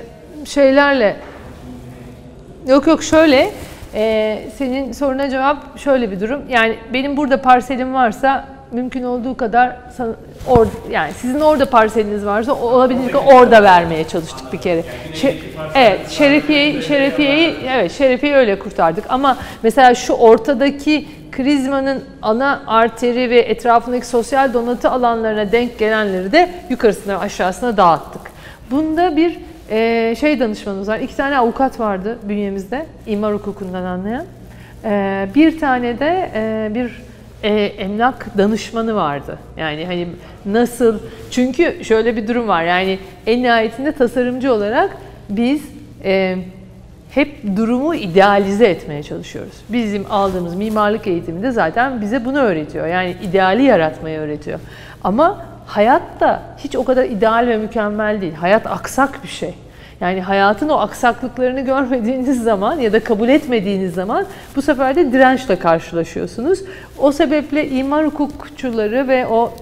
şeylerle 0.45 1.15
yok 2.67 2.87
yok 2.87 3.03
şöyle 3.03 3.51
e, 3.93 4.39
senin 4.57 4.91
soruna 4.91 5.29
cevap 5.29 5.79
şöyle 5.79 6.11
bir 6.11 6.19
durum. 6.19 6.41
Yani 6.49 6.75
benim 6.93 7.17
burada 7.17 7.41
parselim 7.41 7.93
varsa 7.93 8.45
mümkün 8.71 9.03
olduğu 9.03 9.37
kadar 9.37 9.75
or, 10.47 10.67
yani 10.91 11.13
sizin 11.13 11.39
orada 11.39 11.65
parseliniz 11.65 12.25
varsa 12.25 12.53
o- 12.53 12.69
olabildiğince 12.69 13.17
orada 13.17 13.63
vermeye 13.63 14.07
çalıştık 14.07 14.53
bir 14.53 14.57
kere. 14.61 14.83
Şe- 15.13 15.35
evet, 15.75 16.09
şerefiyeyi 16.09 16.83
şerefiyeyi 16.83 17.55
evet 17.69 17.91
şerefiyeyi 17.91 18.37
öyle 18.37 18.59
kurtardık 18.59 19.03
ama 19.09 19.37
mesela 19.63 19.95
şu 19.95 20.13
ortadaki 20.13 21.07
Krizmanın 21.39 22.03
ana 22.21 22.63
arteri 22.67 23.29
ve 23.29 23.39
etrafındaki 23.39 24.07
sosyal 24.07 24.53
donatı 24.53 24.89
alanlarına 24.89 25.51
denk 25.51 25.79
gelenleri 25.79 26.31
de 26.31 26.49
yukarısına 26.69 27.19
aşağısına 27.19 27.77
dağıttık. 27.77 28.21
Bunda 28.71 29.15
bir 29.15 29.39
e, 29.69 30.15
şey 30.15 30.39
danışmanımız 30.39 30.87
var. 30.87 30.99
İki 30.99 31.15
tane 31.15 31.37
avukat 31.37 31.79
vardı 31.79 32.19
bünyemizde. 32.23 32.85
imar 33.07 33.33
hukukundan 33.33 33.83
anlayan. 33.83 34.25
E, 34.83 35.27
bir 35.35 35.59
tane 35.59 35.99
de 35.99 36.31
e, 36.33 36.71
bir 36.75 37.01
e, 37.43 37.53
emlak 37.63 38.37
danışmanı 38.37 38.95
vardı. 38.95 39.37
Yani 39.57 39.85
hani 39.85 40.07
nasıl? 40.45 40.99
Çünkü 41.31 41.83
şöyle 41.83 42.15
bir 42.15 42.27
durum 42.27 42.47
var. 42.47 42.63
Yani 42.63 42.99
en 43.27 43.43
nihayetinde 43.43 43.91
tasarımcı 43.91 44.53
olarak 44.53 44.97
biz 45.29 45.61
e, 46.03 46.37
hep 47.09 47.55
durumu 47.55 47.95
idealize 47.95 48.65
etmeye 48.65 49.03
çalışıyoruz. 49.03 49.53
Bizim 49.69 50.11
aldığımız 50.11 50.55
mimarlık 50.55 51.07
eğitiminde 51.07 51.51
zaten 51.51 52.01
bize 52.01 52.25
bunu 52.25 52.39
öğretiyor. 52.39 52.87
Yani 52.87 53.15
ideali 53.23 53.63
yaratmayı 53.63 54.19
öğretiyor. 54.19 54.59
Ama 55.03 55.45
hayat 55.65 56.01
da 56.19 56.41
hiç 56.57 56.75
o 56.75 56.83
kadar 56.83 57.03
ideal 57.03 57.47
ve 57.47 57.57
mükemmel 57.57 58.21
değil. 58.21 58.33
Hayat 58.33 58.67
aksak 58.67 59.23
bir 59.23 59.27
şey. 59.27 59.53
Yani 60.01 60.21
hayatın 60.21 60.69
o 60.69 60.77
aksaklıklarını 60.77 61.61
görmediğiniz 61.61 62.43
zaman 62.43 62.79
ya 62.79 62.93
da 62.93 63.03
kabul 63.03 63.29
etmediğiniz 63.29 63.93
zaman 63.93 64.25
bu 64.55 64.61
sefer 64.61 64.95
de 64.95 65.11
dirençle 65.11 65.55
karşılaşıyorsunuz. 65.55 66.59
O 66.97 67.11
sebeple 67.11 67.69
imar 67.69 68.05
hukukçuları 68.05 69.07
ve 69.07 69.27
o 69.27 69.53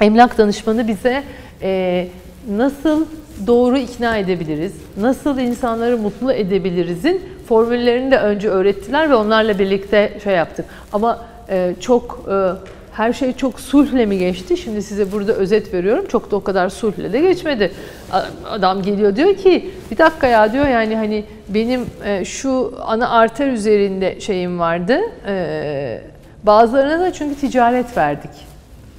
emlak 0.00 0.38
danışmanı 0.38 0.88
bize 0.88 1.22
e, 1.62 2.08
nasıl 2.50 3.06
doğru 3.46 3.78
ikna 3.78 4.16
edebiliriz, 4.16 4.72
nasıl 5.00 5.38
insanları 5.38 5.98
mutlu 5.98 6.32
edebilirizin 6.32 7.22
formüllerini 7.48 8.10
de 8.10 8.18
önce 8.18 8.48
öğrettiler 8.48 9.10
ve 9.10 9.14
onlarla 9.14 9.58
birlikte 9.58 10.18
şey 10.24 10.34
yaptık. 10.34 10.66
Ama 10.92 11.24
e, 11.48 11.74
çok 11.80 12.24
e, 12.32 12.34
her 12.92 13.12
şey 13.12 13.32
çok 13.32 13.60
sulhle 13.60 14.06
mi 14.06 14.18
geçti? 14.18 14.56
Şimdi 14.56 14.82
size 14.82 15.12
burada 15.12 15.32
özet 15.32 15.74
veriyorum. 15.74 16.06
Çok 16.08 16.30
da 16.30 16.36
o 16.36 16.44
kadar 16.44 16.68
sulhle 16.68 17.12
de 17.12 17.20
geçmedi. 17.20 17.72
Adam 18.50 18.82
geliyor 18.82 19.16
diyor 19.16 19.34
ki 19.34 19.70
bir 19.90 19.98
dakika 19.98 20.26
ya 20.26 20.52
diyor 20.52 20.68
yani 20.68 20.96
hani 20.96 21.24
benim 21.48 21.86
e, 22.04 22.24
şu 22.24 22.74
ana 22.84 23.10
arter 23.10 23.46
üzerinde 23.46 24.20
şeyim 24.20 24.58
vardı. 24.58 24.98
E, 25.26 26.00
bazılarına 26.42 27.00
da 27.00 27.12
çünkü 27.12 27.40
ticaret 27.40 27.96
verdik 27.96 28.52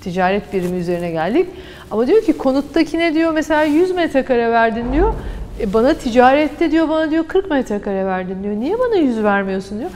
ticaret 0.04 0.54
birimi 0.54 0.78
üzerine 0.78 1.12
geldik. 1.12 1.48
Ama 1.94 2.08
diyor 2.08 2.22
ki 2.22 2.38
konuttakine 2.38 3.14
diyor 3.14 3.32
mesela 3.32 3.64
100 3.64 3.92
metrekare 3.92 4.52
verdin 4.52 4.94
diyor. 4.94 5.14
E 5.60 5.74
bana 5.74 5.94
ticarette 5.94 6.72
diyor 6.72 6.90
bana 6.90 7.12
diyor 7.12 7.28
40 7.28 7.50
metrekare 7.50 8.06
verdin 8.06 8.44
diyor. 8.44 8.56
Niye 8.56 8.80
bana 8.80 8.96
100 8.96 9.24
vermiyorsun 9.24 9.80
diyor. 9.80 9.90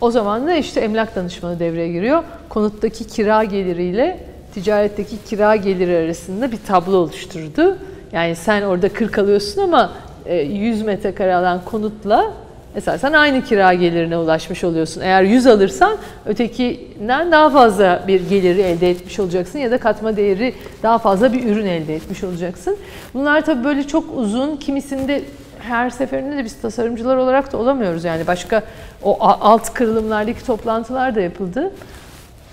O 0.00 0.10
zaman 0.10 0.46
da 0.46 0.54
işte 0.54 0.80
emlak 0.80 1.16
danışmanı 1.16 1.58
devreye 1.58 1.88
giriyor. 1.88 2.22
Konuttaki 2.48 3.06
kira 3.06 3.44
geliriyle 3.44 4.20
ticaretteki 4.54 5.16
kira 5.26 5.56
geliri 5.56 5.96
arasında 5.96 6.52
bir 6.52 6.58
tablo 6.66 6.96
oluşturdu. 6.96 7.78
Yani 8.12 8.36
sen 8.36 8.62
orada 8.62 8.88
40 8.88 9.18
alıyorsun 9.18 9.62
ama 9.62 9.92
e, 10.26 10.36
100 10.36 10.82
metrekare 10.82 11.34
alan 11.34 11.60
konutla 11.64 12.32
Mesela 12.74 12.98
sen 12.98 13.12
aynı 13.12 13.44
kira 13.44 13.74
gelirine 13.74 14.16
ulaşmış 14.16 14.64
oluyorsun. 14.64 15.00
Eğer 15.00 15.22
100 15.22 15.46
alırsan 15.46 15.96
ötekinden 16.26 17.32
daha 17.32 17.50
fazla 17.50 18.04
bir 18.08 18.28
geliri 18.28 18.60
elde 18.60 18.90
etmiş 18.90 19.20
olacaksın 19.20 19.58
ya 19.58 19.70
da 19.70 19.78
katma 19.78 20.16
değeri 20.16 20.54
daha 20.82 20.98
fazla 20.98 21.32
bir 21.32 21.44
ürün 21.50 21.66
elde 21.66 21.94
etmiş 21.94 22.24
olacaksın. 22.24 22.76
Bunlar 23.14 23.44
tabii 23.44 23.64
böyle 23.64 23.86
çok 23.86 24.04
uzun, 24.16 24.56
kimisinde 24.56 25.22
her 25.58 25.90
seferinde 25.90 26.36
de 26.36 26.44
biz 26.44 26.60
tasarımcılar 26.60 27.16
olarak 27.16 27.52
da 27.52 27.56
olamıyoruz. 27.58 28.04
Yani 28.04 28.26
başka 28.26 28.62
o 29.02 29.24
alt 29.24 29.74
kırılımlardaki 29.74 30.46
toplantılar 30.46 31.14
da 31.14 31.20
yapıldı. 31.20 31.72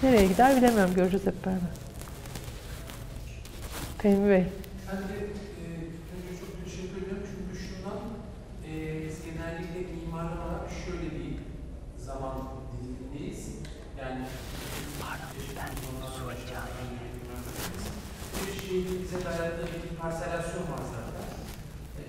Nereye 0.04 0.26
gider 0.26 0.56
bilemiyorum. 0.58 0.94
Göreceğiz 0.96 1.26
hep 1.26 1.46
beraber. 1.46 1.70
Fehmi 3.98 4.30
Bey. 4.30 4.44
Ben 4.92 4.98
de 4.98 5.16
e, 5.16 5.66
önce 6.16 6.34
çok 6.40 6.52
teşekkür 6.66 6.98
ediyorum 7.02 7.24
çünkü 7.32 7.64
şundan 7.66 8.00
e, 8.68 8.72
biz 9.08 9.18
genellikle 9.26 9.80
mimarlar 9.96 10.38
olarak 10.46 10.70
şöyle 10.86 11.08
bir 11.18 11.32
zaman 12.06 12.36
dilimindeyiz. 12.72 13.46
Yani 14.02 14.20
bir 18.48 18.68
şeyin 18.68 18.88
bize 19.04 19.26
dayadığı 19.26 19.68
bir 19.84 19.98
parselasyon 20.02 20.64
var 20.74 20.84
zaten. 20.96 21.26
E, 22.00 22.04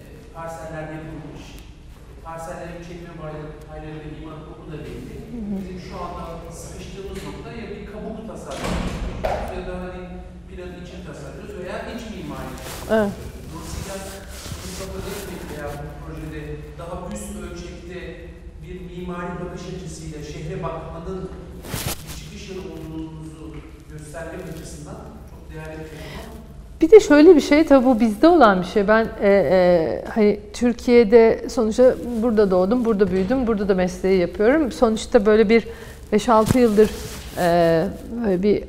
parseller 0.51 0.82
yapılmış. 0.82 1.44
Parsellerin 2.24 2.82
çekme 2.88 3.11
payları 3.68 3.98
ve 4.05 4.09
imar 4.18 4.36
hukuku 4.40 4.72
da 4.72 4.78
belli. 4.84 5.14
Bizim 5.59 5.80
şu 5.88 5.94
anda 6.05 6.53
sıkıştığımız 6.53 7.18
nokta 7.26 7.51
ya 7.61 7.66
bir 7.70 7.86
kabuk 7.92 8.18
tasarlıyoruz 8.28 8.92
ya 9.57 9.61
da 9.68 9.74
hani 9.84 10.03
planı 10.48 10.76
için 10.84 10.98
tasarlıyoruz 11.07 11.55
veya 11.59 11.76
iç 11.94 12.03
mimari 12.14 12.53
Evet. 12.96 13.12
Dolayısıyla 13.53 13.96
Mustafa 14.62 14.98
Bey 15.07 15.38
veya 15.51 15.66
bu 15.78 15.86
projede 16.01 16.42
daha 16.78 16.96
üst 17.14 17.30
ölçekte 17.44 17.98
bir 18.62 18.76
mimari 18.90 19.32
bakış 19.44 19.62
açısıyla 19.74 20.22
şehre 20.32 20.62
bakmanın 20.62 21.30
bir 22.05 22.16
çıkış 22.18 22.51
yolu 22.51 22.62
olduğunuzu 22.74 23.57
göstermek 23.90 24.44
açısından 24.53 25.01
çok 25.30 25.42
değerli 25.51 25.78
bir 25.80 25.88
konu. 25.90 26.49
Bir 26.81 26.91
de 26.91 27.01
şöyle 27.01 27.37
bir 27.37 27.41
şey, 27.41 27.66
tabii 27.66 27.85
bu 27.85 28.01
bizde 28.01 28.28
olan 28.28 28.61
bir 28.61 28.66
şey. 28.66 28.89
Ben 28.89 29.07
e, 29.22 29.31
e, 29.31 30.05
hani 30.14 30.41
Türkiye'de 30.53 31.45
sonuçta 31.49 31.95
burada 32.22 32.51
doğdum, 32.51 32.85
burada 32.85 33.11
büyüdüm, 33.11 33.47
burada 33.47 33.68
da 33.68 33.74
mesleği 33.74 34.20
yapıyorum. 34.20 34.72
Sonuçta 34.72 35.26
böyle 35.26 35.49
bir 35.49 35.66
5-6 36.12 36.59
yıldır 36.59 36.91
e, 37.39 37.85
böyle 38.24 38.43
bir 38.43 38.64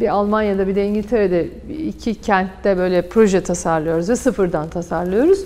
bir 0.00 0.08
Almanya'da 0.08 0.68
bir 0.68 0.74
de 0.74 0.86
İngiltere'de 0.86 1.48
iki 1.86 2.14
kentte 2.14 2.78
böyle 2.78 3.02
proje 3.02 3.40
tasarlıyoruz 3.40 4.08
ve 4.08 4.16
sıfırdan 4.16 4.68
tasarlıyoruz. 4.68 5.44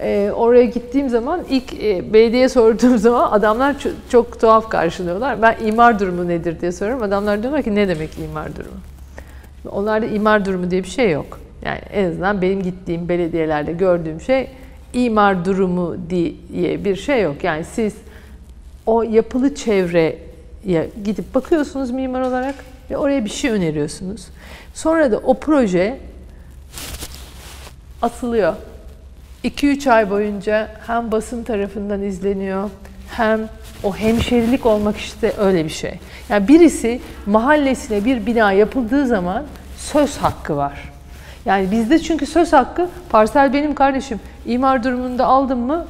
E, 0.00 0.30
oraya 0.34 0.64
gittiğim 0.64 1.08
zaman 1.08 1.40
ilk 1.50 1.74
e, 1.74 2.12
belediye 2.12 2.48
sorduğum 2.48 2.98
zaman 3.08 3.32
adamlar 3.32 3.78
çok, 3.78 3.92
çok 4.10 4.40
tuhaf 4.40 4.68
karşılıyorlar. 4.68 5.42
Ben 5.42 5.56
imar 5.64 6.00
durumu 6.00 6.28
nedir 6.28 6.60
diye 6.60 6.72
soruyorum. 6.72 7.02
Adamlar 7.02 7.42
diyorlar 7.42 7.62
ki 7.62 7.74
ne 7.74 7.88
demek 7.88 8.18
imar 8.18 8.56
durumu? 8.56 8.89
Onlarda 9.68 10.06
imar 10.06 10.44
durumu 10.44 10.70
diye 10.70 10.84
bir 10.84 10.88
şey 10.88 11.10
yok. 11.10 11.40
Yani 11.64 11.78
en 11.92 12.10
azından 12.10 12.42
benim 12.42 12.62
gittiğim 12.62 13.08
belediyelerde 13.08 13.72
gördüğüm 13.72 14.20
şey 14.20 14.48
imar 14.92 15.44
durumu 15.44 15.96
diye 16.10 16.84
bir 16.84 16.96
şey 16.96 17.22
yok. 17.22 17.44
Yani 17.44 17.64
siz 17.64 17.94
o 18.86 19.02
yapılı 19.02 19.54
çevreye 19.54 20.18
gidip 21.04 21.34
bakıyorsunuz 21.34 21.90
mimar 21.90 22.20
olarak 22.20 22.54
ve 22.90 22.96
oraya 22.96 23.24
bir 23.24 23.30
şey 23.30 23.50
öneriyorsunuz. 23.50 24.26
Sonra 24.74 25.12
da 25.12 25.18
o 25.18 25.40
proje 25.40 25.98
atılıyor. 28.02 28.54
2-3 29.44 29.90
ay 29.90 30.10
boyunca 30.10 30.68
hem 30.86 31.12
basın 31.12 31.44
tarafından 31.44 32.02
izleniyor 32.02 32.70
hem 33.10 33.48
o 33.82 33.96
hemşerilik 33.96 34.66
olmak 34.66 34.96
işte 34.96 35.32
öyle 35.38 35.64
bir 35.64 35.70
şey. 35.70 35.94
Yani 36.28 36.48
birisi 36.48 37.00
mahallesine 37.26 38.04
bir 38.04 38.26
bina 38.26 38.52
yapıldığı 38.52 39.06
zaman 39.06 39.44
söz 39.76 40.16
hakkı 40.16 40.56
var. 40.56 40.92
Yani 41.44 41.70
bizde 41.70 41.98
çünkü 41.98 42.26
söz 42.26 42.52
hakkı 42.52 42.88
parsel 43.08 43.52
benim 43.52 43.74
kardeşim. 43.74 44.20
İmar 44.46 44.84
durumunda 44.84 45.26
aldım 45.26 45.58
mı 45.58 45.86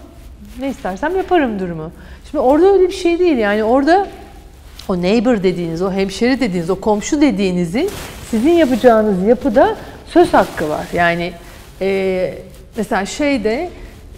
Ne 0.61 0.69
istersem 0.69 1.17
yaparım 1.17 1.59
durumu. 1.59 1.91
Şimdi 2.31 2.43
orada 2.43 2.67
öyle 2.67 2.89
bir 2.89 2.93
şey 2.93 3.19
değil. 3.19 3.39
Yani 3.39 3.65
orada 3.65 4.07
o 4.89 5.03
neighbor 5.03 5.43
dediğiniz, 5.43 5.83
o 5.83 5.93
hemşeri 5.93 6.41
dediğiniz, 6.41 6.71
o 6.71 6.81
komşu 6.81 7.21
dediğinizin 7.21 7.91
sizin 8.31 8.51
yapacağınız 8.51 9.23
yapıda 9.23 9.77
söz 10.07 10.35
hakkı 10.35 10.69
var. 10.69 10.87
Yani 10.93 11.33
e, 11.81 12.35
mesela 12.77 13.07
şeyde 13.07 13.71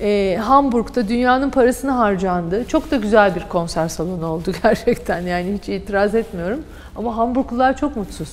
e, 0.03 0.36
Hamburg'da 0.36 1.09
dünyanın 1.09 1.50
parasını 1.50 1.90
harcandı. 1.90 2.64
Çok 2.68 2.90
da 2.90 2.96
güzel 2.96 3.34
bir 3.34 3.48
konser 3.48 3.88
salonu 3.88 4.26
oldu 4.26 4.53
gerçekten. 4.62 5.20
Yani 5.20 5.59
hiç 5.59 5.68
itiraz 5.68 6.14
etmiyorum. 6.14 6.61
Ama 6.96 7.16
Hamburglular 7.16 7.76
çok 7.76 7.96
mutsuz. 7.96 8.28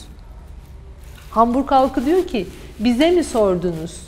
Hamburg 1.32 1.72
halkı 1.72 2.06
diyor 2.06 2.28
ki 2.28 2.48
bize 2.80 3.12
mi 3.12 3.24
sordunuz 3.24 4.02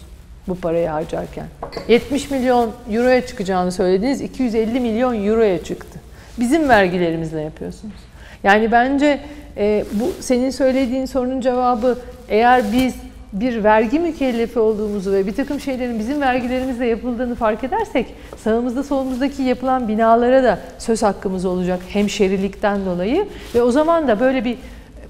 bu 0.48 0.56
parayı 0.56 0.88
harcarken? 0.88 1.46
70 1.88 2.32
milyon 2.32 2.72
euroya 2.92 3.28
çıkacağını 3.28 3.72
söylediniz, 3.72 4.22
250 4.22 4.80
milyon 4.80 5.28
euroya 5.28 5.64
çıktı. 5.64 6.00
Bizim 6.40 6.70
vergilerimizle 6.70 7.42
yapıyorsunuz. 7.42 7.96
Yani 8.44 8.72
bence 8.72 9.22
e, 9.58 9.86
bu 9.92 10.12
senin 10.20 10.50
söylediğin 10.50 11.06
sorunun 11.06 11.42
cevabı 11.42 11.98
eğer 12.30 12.64
biz 12.74 12.96
bir 13.34 13.64
vergi 13.64 14.00
mükellefi 14.00 14.60
olduğumuzu 14.60 15.12
ve 15.12 15.28
bir 15.28 15.36
takım 15.36 15.60
şeylerin 15.60 16.00
bizim 16.00 16.22
vergilerimizle 16.22 16.86
yapıldığını 16.86 17.36
fark 17.36 17.64
edersek 17.64 18.06
sağımızda 18.44 18.84
solumuzdaki 18.84 19.44
yapılan 19.44 19.88
binalara 19.88 20.44
da 20.44 20.60
söz 20.80 21.04
hakkımız 21.04 21.46
olacak 21.46 21.80
hemşerilikten 21.90 22.86
dolayı 22.86 23.28
ve 23.56 23.62
o 23.62 23.72
zaman 23.72 24.08
da 24.08 24.20
böyle 24.20 24.46
bir 24.46 24.58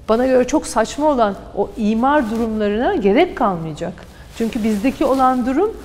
bana 0.08 0.26
göre 0.26 0.44
çok 0.44 0.66
saçma 0.66 1.06
olan 1.06 1.34
o 1.56 1.70
imar 1.76 2.30
durumlarına 2.30 2.94
gerek 2.94 3.36
kalmayacak. 3.36 3.92
Çünkü 4.38 4.64
bizdeki 4.64 5.04
olan 5.04 5.46
durum 5.46 5.76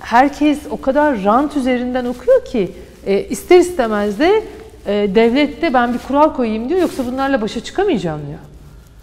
herkes 0.00 0.58
o 0.70 0.80
kadar 0.80 1.24
rant 1.24 1.56
üzerinden 1.56 2.04
okuyor 2.04 2.44
ki 2.44 2.72
e, 3.06 3.24
ister 3.24 3.58
istemez 3.58 4.18
de 4.18 4.42
e, 4.86 5.14
devlette 5.14 5.74
ben 5.74 5.94
bir 5.94 5.98
kural 5.98 6.34
koyayım 6.34 6.68
diyor 6.68 6.80
yoksa 6.80 7.06
bunlarla 7.06 7.42
başa 7.42 7.60
çıkamayacağım 7.60 8.20
diyor. 8.26 8.38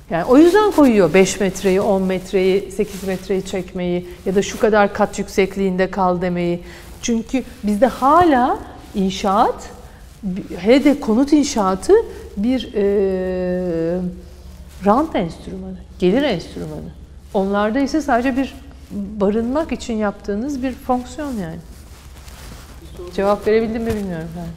Yani 0.10 0.26
o 0.26 0.38
yüzden 0.38 0.72
koyuyor 0.72 1.14
5 1.14 1.40
metreyi, 1.40 1.82
10 1.82 2.02
metreyi, 2.02 2.72
8 2.72 3.04
metreyi 3.04 3.46
çekmeyi 3.46 4.08
ya 4.26 4.36
da 4.36 4.42
şu 4.42 4.60
kadar 4.60 4.94
kat 4.94 5.20
yüksekliğinde 5.20 5.92
kal 5.92 6.22
demeyi. 6.22 6.64
Çünkü 7.02 7.44
bizde 7.64 7.88
hala 7.88 8.60
inşaat, 8.96 9.70
hele 10.58 10.84
de 10.84 11.00
konut 11.00 11.34
inşaatı 11.34 11.94
bir 12.38 12.74
e, 12.74 14.00
rant 14.86 15.16
enstrümanı, 15.16 15.78
gelir 16.00 16.24
enstrümanı. 16.24 16.92
Onlarda 17.34 17.80
ise 17.80 18.02
sadece 18.02 18.38
bir 18.38 18.56
barınmak 18.92 19.72
için 19.72 19.94
yaptığınız 19.94 20.64
bir 20.64 20.72
fonksiyon 20.72 21.34
yani. 21.34 21.60
Cevap 23.16 23.48
verebildim 23.48 23.84
mi 23.84 23.96
bilmiyorum 23.96 24.30
ben. 24.38 24.50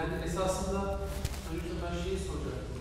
Yani 0.00 0.24
esasında 0.26 0.78
önce 1.52 1.70
ben 1.82 1.94
şeyi 2.02 2.18
soracaktım. 2.26 2.80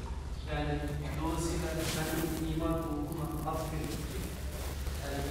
Yani 0.52 0.80
dolayısıyla 1.22 1.68
ben 1.98 2.08
bir 2.18 2.56
imar 2.56 2.72
hukukuna 2.72 3.52
atfedip 3.52 4.02
yani 5.04 5.22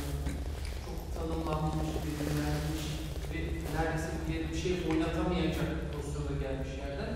çok 0.85 0.99
tanımlanmış, 1.15 1.91
belirlenmiş 2.05 2.83
ve 3.31 3.39
neredeyse 3.75 4.11
bir 4.29 4.59
şey 4.63 4.73
oynatamayacak 4.91 5.69
pozisyona 5.93 6.35
gelmiş 6.45 6.71
yerden 6.83 7.13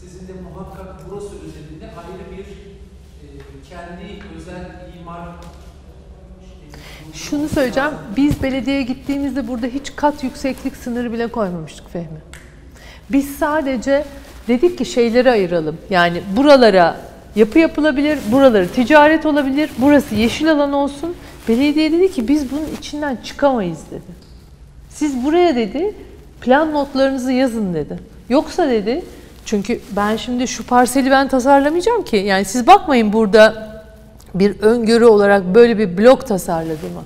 sizin 0.00 0.28
de 0.28 0.32
muhakkak 0.46 0.90
burası 1.04 1.32
özelinde 1.46 1.86
ayrı 2.00 2.24
bir 2.32 2.48
e, 3.22 3.26
kendi 3.68 4.22
özel 4.36 4.64
imar 5.00 5.28
Şunu 7.14 7.48
söyleyeceğim. 7.48 7.90
Biz 8.16 8.42
belediyeye 8.42 8.82
gittiğimizde 8.82 9.48
burada 9.48 9.66
hiç 9.66 9.96
kat 9.96 10.24
yükseklik 10.24 10.76
sınırı 10.76 11.12
bile 11.12 11.26
koymamıştık 11.26 11.92
Fehmi. 11.92 12.18
Biz 13.10 13.36
sadece 13.36 14.04
dedik 14.48 14.78
ki 14.78 14.84
şeyleri 14.84 15.30
ayıralım. 15.30 15.78
Yani 15.90 16.22
buralara 16.36 16.96
yapı 17.36 17.58
yapılabilir, 17.58 18.18
buraları 18.32 18.68
ticaret 18.68 19.26
olabilir, 19.26 19.70
burası 19.78 20.14
yeşil 20.14 20.52
alan 20.52 20.72
olsun. 20.72 21.16
Belediye 21.48 21.92
dedi 21.92 22.12
ki 22.12 22.28
biz 22.28 22.50
bunun 22.50 22.66
içinden 22.78 23.16
çıkamayız 23.24 23.78
dedi. 23.90 24.28
Siz 24.88 25.24
buraya 25.24 25.56
dedi 25.56 25.94
plan 26.40 26.72
notlarınızı 26.72 27.32
yazın 27.32 27.74
dedi. 27.74 27.98
Yoksa 28.28 28.68
dedi 28.68 29.04
çünkü 29.48 29.80
ben 29.96 30.16
şimdi 30.16 30.48
şu 30.48 30.66
parseli 30.66 31.10
ben 31.10 31.28
tasarlamayacağım 31.28 32.04
ki. 32.04 32.16
Yani 32.16 32.44
siz 32.44 32.66
bakmayın 32.66 33.12
burada 33.12 33.68
bir 34.34 34.60
öngörü 34.60 35.04
olarak 35.04 35.54
böyle 35.54 35.78
bir 35.78 35.98
blok 35.98 36.26
tasarladığıma. 36.26 37.02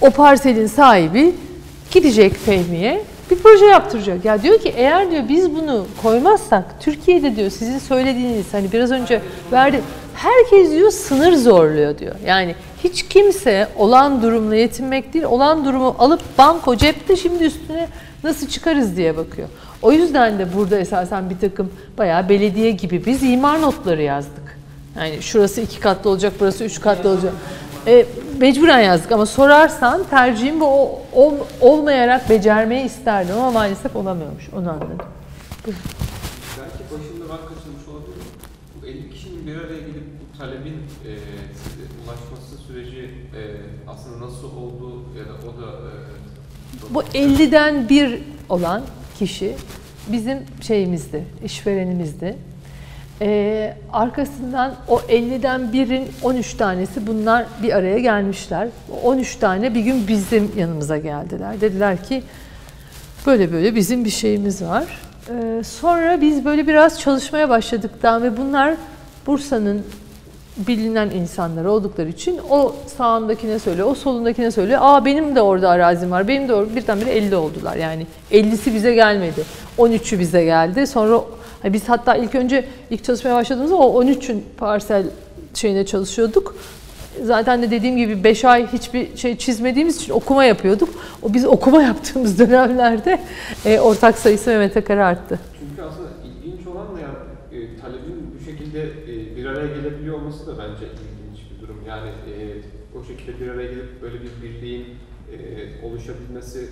O 0.00 0.10
parselin 0.10 0.66
sahibi 0.66 1.34
gidecek 1.90 2.34
Fehmi'ye 2.36 3.04
bir 3.30 3.36
proje 3.36 3.64
yaptıracak. 3.64 4.24
Ya 4.24 4.42
diyor 4.42 4.58
ki 4.58 4.72
eğer 4.76 5.10
diyor 5.10 5.22
biz 5.28 5.56
bunu 5.56 5.86
koymazsak 6.02 6.64
Türkiye'de 6.80 7.36
diyor 7.36 7.50
sizin 7.50 7.78
söylediğiniz 7.78 8.54
hani 8.54 8.72
biraz 8.72 8.90
önce 8.90 9.22
verdi 9.52 9.80
herkes 10.14 10.70
diyor 10.70 10.90
sınır 10.90 11.32
zorluyor 11.32 11.98
diyor. 11.98 12.14
Yani 12.26 12.54
hiç 12.84 13.02
kimse 13.02 13.68
olan 13.76 14.22
durumla 14.22 14.56
yetinmek 14.56 15.14
değil, 15.14 15.24
olan 15.24 15.64
durumu 15.64 15.96
alıp 15.98 16.20
banko 16.38 16.76
cepte 16.76 17.16
şimdi 17.16 17.44
üstüne 17.44 17.88
nasıl 18.24 18.48
çıkarız 18.48 18.96
diye 18.96 19.16
bakıyor. 19.16 19.48
O 19.82 19.92
yüzden 19.92 20.38
de 20.38 20.54
burada 20.56 20.78
esasen 20.78 21.30
bir 21.30 21.38
takım 21.38 21.70
bayağı 21.98 22.28
belediye 22.28 22.70
gibi 22.70 23.06
biz 23.06 23.22
imar 23.22 23.60
notları 23.62 24.02
yazdık. 24.02 24.58
Yani 24.98 25.22
şurası 25.22 25.60
iki 25.60 25.80
katlı 25.80 26.10
olacak, 26.10 26.32
burası 26.40 26.64
üç 26.64 26.80
katlı 26.80 27.08
olacak. 27.10 27.32
E, 27.86 28.06
mecburen 28.40 28.78
yazdık 28.80 29.12
ama 29.12 29.26
sorarsan 29.26 30.04
tercihim 30.10 30.60
bu 30.60 30.66
o- 30.66 31.02
ol- 31.12 31.46
olmayarak 31.60 32.30
becermeyi 32.30 32.84
isterdim 32.86 33.34
ama 33.36 33.50
maalesef 33.50 33.96
olamıyormuş. 33.96 34.48
Onu 34.56 34.70
anladım. 34.70 34.98
Belki 35.66 36.84
başında 36.90 37.24
ben 37.30 37.48
kaçırmış 37.48 37.88
olabilirim. 37.88 38.26
Bu 38.82 38.86
50 38.86 39.10
kişinin 39.10 39.46
bir 39.46 39.56
araya 39.56 39.80
gelip 39.80 40.04
bu 40.20 40.38
talebin 40.38 40.72
e, 40.74 41.10
size 41.64 41.84
ulaşması 42.04 42.62
süreci 42.66 43.00
e, 43.36 43.40
aslında 43.88 44.26
nasıl 44.26 44.44
oldu 44.56 45.02
ya 45.18 45.24
da 45.24 45.30
o 45.48 45.62
da 45.62 45.66
e, 45.66 46.94
Bu 46.94 47.02
50'den 47.02 47.88
bir 47.88 48.22
olan 48.48 48.82
kişi 49.26 49.54
bizim 50.08 50.38
şeyimizdi, 50.60 51.24
işverenimizdi. 51.44 52.36
Ee, 53.20 53.74
arkasından 53.92 54.74
o 54.88 54.98
50'den 54.98 55.72
birin 55.72 56.08
13 56.22 56.54
tanesi 56.54 57.06
bunlar 57.06 57.46
bir 57.62 57.72
araya 57.72 57.98
gelmişler. 57.98 58.68
O 58.90 59.08
13 59.08 59.36
tane 59.36 59.74
bir 59.74 59.80
gün 59.80 60.08
bizim 60.08 60.52
yanımıza 60.56 60.98
geldiler. 60.98 61.60
Dediler 61.60 62.04
ki 62.04 62.22
böyle 63.26 63.52
böyle 63.52 63.74
bizim 63.74 64.04
bir 64.04 64.10
şeyimiz 64.10 64.62
var. 64.62 64.84
Ee, 65.28 65.62
sonra 65.64 66.20
biz 66.20 66.44
böyle 66.44 66.68
biraz 66.68 67.00
çalışmaya 67.00 67.48
başladıktan 67.48 68.22
ve 68.22 68.36
bunlar 68.36 68.74
Bursa'nın 69.26 69.82
bilinen 70.56 71.10
insanlar 71.10 71.64
oldukları 71.64 72.08
için 72.08 72.40
o 72.50 72.74
sağındakine 72.96 73.58
söylüyor, 73.58 73.88
o 73.90 73.94
solundakine 73.94 74.50
söylüyor. 74.50 74.78
Aa 74.82 75.04
benim 75.04 75.36
de 75.36 75.42
orada 75.42 75.70
arazim 75.70 76.10
var, 76.10 76.28
benim 76.28 76.48
de 76.48 76.54
orada 76.54 76.76
birdenbire 76.76 77.10
50 77.10 77.36
oldular. 77.36 77.76
Yani 77.76 78.06
50'si 78.32 78.74
bize 78.74 78.94
gelmedi. 78.94 79.44
13'ü 79.78 80.18
bize 80.18 80.44
geldi. 80.44 80.86
Sonra 80.86 81.20
biz 81.64 81.88
hatta 81.88 82.16
ilk 82.16 82.34
önce 82.34 82.64
ilk 82.90 83.04
çalışmaya 83.04 83.34
başladığımızda 83.34 83.76
o 83.76 84.04
13'ün 84.04 84.44
parsel 84.56 85.06
şeyine 85.54 85.86
çalışıyorduk. 85.86 86.54
Zaten 87.22 87.62
de 87.62 87.70
dediğim 87.70 87.96
gibi 87.96 88.24
5 88.24 88.44
ay 88.44 88.66
hiçbir 88.72 89.16
şey 89.16 89.36
çizmediğimiz 89.36 89.96
için 89.96 90.12
okuma 90.12 90.44
yapıyorduk. 90.44 90.88
O 91.22 91.34
biz 91.34 91.44
okuma 91.44 91.82
yaptığımız 91.82 92.38
dönemlerde 92.38 93.20
e, 93.64 93.80
ortak 93.80 94.18
sayısı 94.18 94.50
Mehmet 94.50 94.76
Akar'a 94.76 95.06
arttı. 95.06 95.40
Çünkü 95.60 95.82
aslında 95.82 96.08
ilginç 96.24 96.66
olan 96.66 96.96
da 96.96 97.00
yani 97.00 97.11
e, 97.52 97.76
talebin 97.76 98.34
bu 98.34 98.44
şekilde 98.44 98.82
e, 98.82 99.36
bir 99.36 99.46
araya 99.46 99.66
gelebiliyor 99.76 100.16
olması 100.16 100.46
da 100.46 100.58
bence 100.58 100.86
ilginç 100.86 101.50
bir 101.50 101.62
durum. 101.62 101.76
Yani 101.88 102.08
e, 102.08 102.62
o 102.98 103.04
şekilde 103.04 103.40
bir 103.40 103.48
araya 103.48 103.70
gelip 103.70 104.02
böyle 104.02 104.18
bir 104.22 104.42
birliğin 104.42 104.86
e, 105.32 105.86
oluşabilmesi 105.86 106.68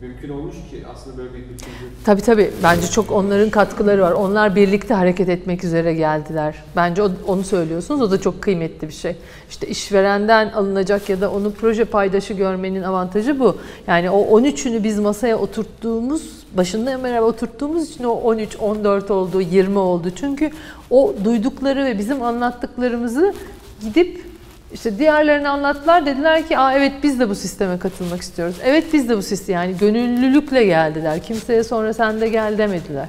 mümkün 0.00 0.28
olmuş 0.28 0.54
ki 0.54 0.84
aslında 0.94 1.18
böyle 1.18 1.34
bir 1.34 1.38
bütüncül 1.38 1.86
Tabii 2.04 2.20
tabii. 2.20 2.50
Bence 2.62 2.86
çok 2.86 3.12
onların 3.12 3.50
katkıları 3.50 4.02
var. 4.02 4.12
Onlar 4.12 4.56
birlikte 4.56 4.94
hareket 4.94 5.28
etmek 5.28 5.64
üzere 5.64 5.94
geldiler. 5.94 6.54
Bence 6.76 7.02
onu 7.26 7.44
söylüyorsunuz. 7.44 8.02
O 8.02 8.10
da 8.10 8.20
çok 8.20 8.42
kıymetli 8.42 8.88
bir 8.88 8.92
şey. 8.92 9.16
İşte 9.50 9.66
işverenden 9.66 10.50
alınacak 10.50 11.08
ya 11.08 11.20
da 11.20 11.30
onu 11.30 11.52
proje 11.52 11.84
paydaşı 11.84 12.34
görmenin 12.34 12.82
avantajı 12.82 13.40
bu. 13.40 13.56
Yani 13.86 14.10
o 14.10 14.40
13'ünü 14.40 14.82
biz 14.82 14.98
masaya 14.98 15.38
oturttuğumuz, 15.38 16.22
başında 16.56 17.04
beraber 17.04 17.20
oturttuğumuz 17.20 17.90
için 17.90 18.04
o 18.04 18.12
13, 18.12 18.56
14 18.56 19.10
oldu, 19.10 19.40
20 19.40 19.78
oldu. 19.78 20.10
Çünkü 20.16 20.50
o 20.90 21.14
duydukları 21.24 21.84
ve 21.84 21.98
bizim 21.98 22.22
anlattıklarımızı 22.22 23.34
gidip 23.82 24.29
işte 24.72 24.98
diğerlerini 24.98 25.48
anlattılar. 25.48 26.06
Dediler 26.06 26.48
ki 26.48 26.58
Aa, 26.58 26.72
evet 26.74 26.92
biz 27.02 27.20
de 27.20 27.28
bu 27.28 27.34
sisteme 27.34 27.78
katılmak 27.78 28.20
istiyoruz. 28.20 28.56
Evet 28.64 28.84
biz 28.92 29.08
de 29.08 29.16
bu 29.16 29.22
sistem 29.22 29.54
yani 29.54 29.76
gönüllülükle 29.78 30.64
geldiler. 30.64 31.22
Kimseye 31.22 31.64
sonra 31.64 31.94
sen 31.94 32.20
de 32.20 32.28
gel 32.28 32.58
demediler. 32.58 33.08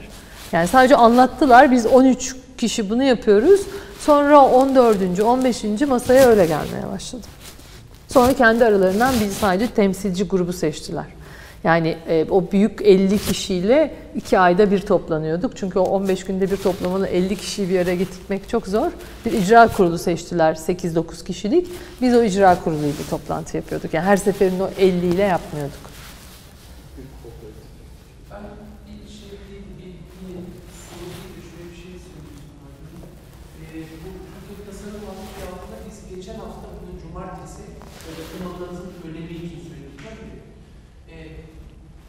Yani 0.52 0.68
sadece 0.68 0.96
anlattılar. 0.96 1.72
Biz 1.72 1.86
13 1.86 2.36
kişi 2.58 2.90
bunu 2.90 3.04
yapıyoruz. 3.04 3.62
Sonra 4.00 4.46
14. 4.46 5.20
15. 5.20 5.64
masaya 5.88 6.28
öyle 6.28 6.46
gelmeye 6.46 6.92
başladı. 6.94 7.28
Sonra 8.08 8.34
kendi 8.34 8.66
aralarından 8.66 9.14
bir 9.20 9.30
sadece 9.30 9.68
temsilci 9.68 10.24
grubu 10.24 10.54
seçtiler. 10.54 11.06
Yani 11.64 11.98
e, 12.08 12.26
o 12.30 12.52
büyük 12.52 12.82
50 12.82 13.18
kişiyle 13.20 13.92
iki 14.16 14.40
ayda 14.40 14.72
bir 14.72 14.80
toplanıyorduk. 14.80 15.58
Çünkü 15.58 15.80
o 15.80 15.84
15 15.84 16.24
günde 16.24 16.52
bir 16.52 16.58
toplamanı 16.58 17.08
50 17.08 17.36
kişiyi 17.36 17.70
bir 17.70 17.80
araya 17.80 17.96
getirmek 17.96 18.50
çok 18.50 18.68
zor. 18.68 18.92
Bir 19.26 19.32
icra 19.32 19.68
kurulu 19.68 19.98
seçtiler 19.98 20.56
8-9 20.56 21.26
kişilik. 21.26 21.68
Biz 22.02 22.16
o 22.16 22.24
icra 22.24 22.60
kuruluyla 22.64 23.06
toplantı 23.10 23.58
yapıyorduk. 23.58 23.94
Yani 23.94 24.06
her 24.06 24.18
seferinde 24.18 24.64
o 24.64 24.70
50 24.80 25.06
ile 25.06 25.24
yapmıyorduk. 25.24 25.84
Bir 26.98 27.04
kooperatif. 27.24 27.68
Ben 28.32 28.44
bir 28.86 29.10
şey 29.12 29.30
değil, 29.50 29.66
bir, 29.80 29.92
bir 30.22 30.34
soru 30.88 31.06
değil 31.14 31.32
de 31.36 31.42
şöyle 31.52 31.70
bir 31.72 31.78
şey 31.84 31.94
söyleyeyim. 32.08 32.42
Ee, 33.62 33.80
bu 34.04 34.10
Türkiye 34.34 34.60
Tasarım 34.68 35.04
Vakfı 35.08 35.42
altında 35.52 35.78
biz 35.88 35.98
geçen 36.16 36.38
hafta 36.44 36.68
bunu 36.78 36.94
cumartesi 37.04 37.64
böyle 38.06 38.22
kınalarınızın 38.32 38.92
önemi 39.08 39.34
için 39.46 39.62
söyledik. 39.70 39.98
Tabii. 40.06 40.32
Ee, 41.12 41.16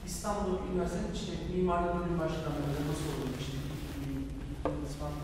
İstanbul 0.06 0.54
Üniversitesi 0.68 1.08
işte 1.20 1.32
Mimari 1.72 1.98
Bölüm 1.98 2.18
Başkanlığı 2.20 2.80
nasıl 2.90 3.08
olur 3.14 3.32
işte 3.42 3.56
ilk 4.06 4.92
falan. 4.98 5.18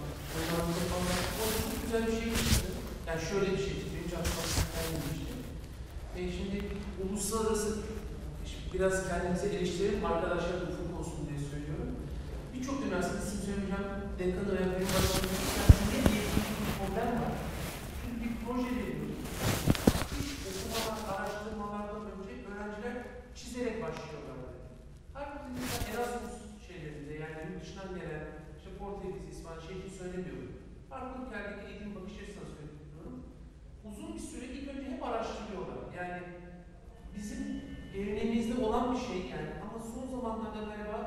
O 1.40 1.44
çok 1.62 1.76
güzel 1.82 2.02
bir 2.06 2.16
şey 2.20 2.30
çıktı. 2.48 2.68
Yani 3.08 3.20
şöyle 3.28 3.48
bir 3.52 3.62
şey 3.64 3.74
çıktı. 3.80 3.94
Benim 3.94 4.08
çok 4.14 4.24
gelmemişti. 4.74 5.32
E 6.18 6.20
şimdi 6.36 6.56
uluslararası 7.02 7.70
Şimdi 8.48 8.66
biraz 8.74 9.08
kendimize 9.08 9.46
eleştirelim, 9.48 10.04
arkadaşlar 10.12 10.56
ufuk 10.68 10.90
olsun 11.00 11.20
diye 11.28 11.40
söylüyorum. 11.50 11.90
Birçok 12.54 12.76
üniversite 12.84 13.18
isim 13.24 13.40
söylemeyeceğim, 13.46 13.88
dekanı 14.18 14.50
ve 14.56 14.62
benim 14.72 14.90
başkanım 14.94 15.34
ne 15.90 15.98
diye 16.08 16.22
bir 16.34 16.46
problem 16.78 17.12
var. 17.22 17.34
Şimdi 18.00 18.16
bir 18.24 18.32
proje 18.42 18.70
veriyoruz. 18.76 19.16
Hiç 20.16 20.30
okumadan, 20.46 20.98
araştırmalardan 21.12 22.02
önce 22.12 22.34
öğrenciler 22.50 22.96
çizerek 23.38 23.76
başlıyorlar. 23.84 24.47
Halbuki 25.18 25.48
mesela 25.62 25.84
Erasmus 25.94 26.36
şeylerinde 26.66 27.12
yani 27.24 27.38
yurt 27.46 27.58
dışından 27.62 27.90
gelen, 28.00 28.24
işte 28.58 28.70
Portekiz, 28.80 29.24
İspanya, 29.32 29.60
şey 29.68 29.78
söylemiyorum. 29.98 30.52
Farklılık 30.90 31.30
yerdeki 31.34 31.64
eğitim 31.68 31.90
bakış 31.96 32.14
açısına 32.22 32.48
söylüyorum. 32.56 33.16
Uzun 33.88 34.10
bir 34.14 34.24
süre 34.30 34.46
ilk 34.54 34.66
önce 34.72 34.86
hep 34.94 35.02
araştırıyorlar. 35.08 35.78
Yani 36.00 36.20
bizim 37.16 37.40
geleneğimizde 37.94 38.54
olan 38.64 38.84
bir 38.94 39.00
şey 39.08 39.18
yani 39.34 39.50
ama 39.64 39.76
son 39.92 40.06
zamanlarda 40.14 40.60
galiba 40.70 40.98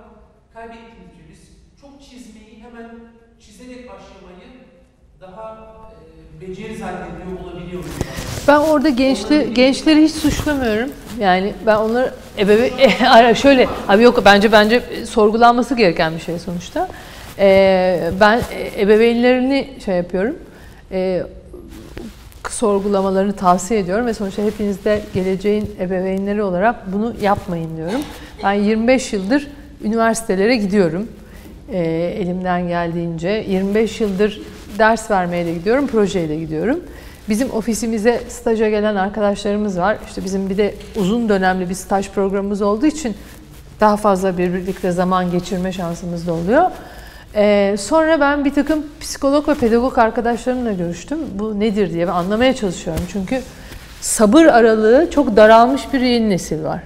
kaybettiğimiz 0.56 1.10
gibi 1.14 1.26
biz 1.32 1.42
çok 1.82 1.94
çizmeyi 2.08 2.56
hemen 2.66 2.90
çizerek 3.44 3.82
başlamayı 3.92 4.48
daha 5.22 5.46
e, 5.92 6.42
beceri 6.42 6.76
zannediyor 6.78 7.40
olabiliyoruz. 7.44 7.92
Ben 8.48 8.60
orada 8.60 8.90
gençli, 8.90 9.54
gençleri 9.54 10.04
hiç 10.04 10.12
suçlamıyorum. 10.12 10.90
Yani 11.20 11.54
ben 11.66 11.76
onları 11.76 12.14
ebeve 12.38 13.36
şöyle 13.36 13.68
abi 13.88 14.04
yok 14.04 14.22
bence 14.26 14.52
bence 14.52 14.84
sorgulanması 15.06 15.76
gereken 15.76 16.16
bir 16.16 16.22
şey 16.22 16.40
sonuçta. 16.40 16.88
Ee, 17.40 18.12
ben 18.20 18.42
ebeveynlerini 18.78 19.68
şey 19.86 19.96
yapıyorum. 19.96 20.36
Ee, 20.92 21.24
sorgulamalarını 22.50 23.34
tavsiye 23.34 23.80
ediyorum 23.80 24.06
ve 24.06 24.14
sonuçta 24.14 24.44
hepiniz 24.44 24.86
de 24.86 25.02
geleceğin 25.14 25.76
ebeveynleri 25.80 26.44
olarak 26.44 26.94
bunu 26.94 27.14
yapmayın 27.22 27.78
diyorum. 27.78 28.02
Ben 28.44 28.54
25 28.54 29.14
yıldır 29.14 29.48
üniversitelere 29.84 30.56
gidiyorum. 30.56 31.08
Ee, 31.72 31.80
elimden 32.20 32.68
geldiğince 32.68 33.46
25 33.50 34.02
yıldır 34.02 34.42
ders 34.78 35.12
vermeye 35.12 35.46
de 35.46 35.54
gidiyorum, 35.54 35.88
projeyle 35.88 36.36
gidiyorum. 36.36 36.80
Bizim 37.30 37.52
ofisimize 37.52 38.22
staja 38.30 38.70
gelen 38.70 38.96
arkadaşlarımız 38.96 39.78
var. 39.78 39.98
İşte 40.08 40.26
bizim 40.26 40.50
bir 40.50 40.58
de 40.58 40.76
uzun 40.96 41.30
dönemli 41.30 41.70
bir 41.70 41.76
staj 41.76 42.10
programımız 42.10 42.62
olduğu 42.62 42.86
için 42.86 43.16
daha 43.80 43.98
fazla 43.98 44.38
birlikte 44.38 44.92
zaman 44.92 45.32
geçirme 45.32 45.72
şansımız 45.72 46.28
da 46.28 46.34
oluyor. 46.34 46.72
Ee, 47.36 47.76
sonra 47.80 48.20
ben 48.20 48.46
bir 48.46 48.54
takım 48.54 48.86
psikolog 49.02 49.50
ve 49.50 49.56
pedagog 49.56 49.98
arkadaşlarımla 49.98 50.72
görüştüm. 50.72 51.20
Bu 51.36 51.60
nedir 51.60 51.94
diye 51.94 52.08
ve 52.08 52.12
anlamaya 52.12 52.56
çalışıyorum. 52.56 53.04
Çünkü 53.12 53.42
sabır 54.02 54.46
aralığı 54.46 55.12
çok 55.12 55.38
daralmış 55.38 55.82
bir 55.94 56.02
yeni 56.02 56.30
nesil 56.30 56.64
var. 56.64 56.80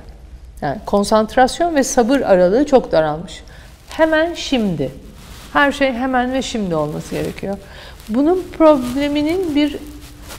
Yani 0.62 0.78
konsantrasyon 0.86 1.76
ve 1.76 1.84
sabır 1.84 2.22
aralığı 2.22 2.66
çok 2.66 2.92
daralmış. 2.92 3.44
Hemen 3.90 4.34
şimdi. 4.34 4.92
Her 5.54 5.72
şey 5.72 5.94
hemen 5.94 6.34
ve 6.34 6.42
şimdi 6.42 6.76
olması 6.76 7.16
gerekiyor. 7.16 7.58
Bunun 8.10 8.44
probleminin 8.58 9.56
bir 9.56 9.78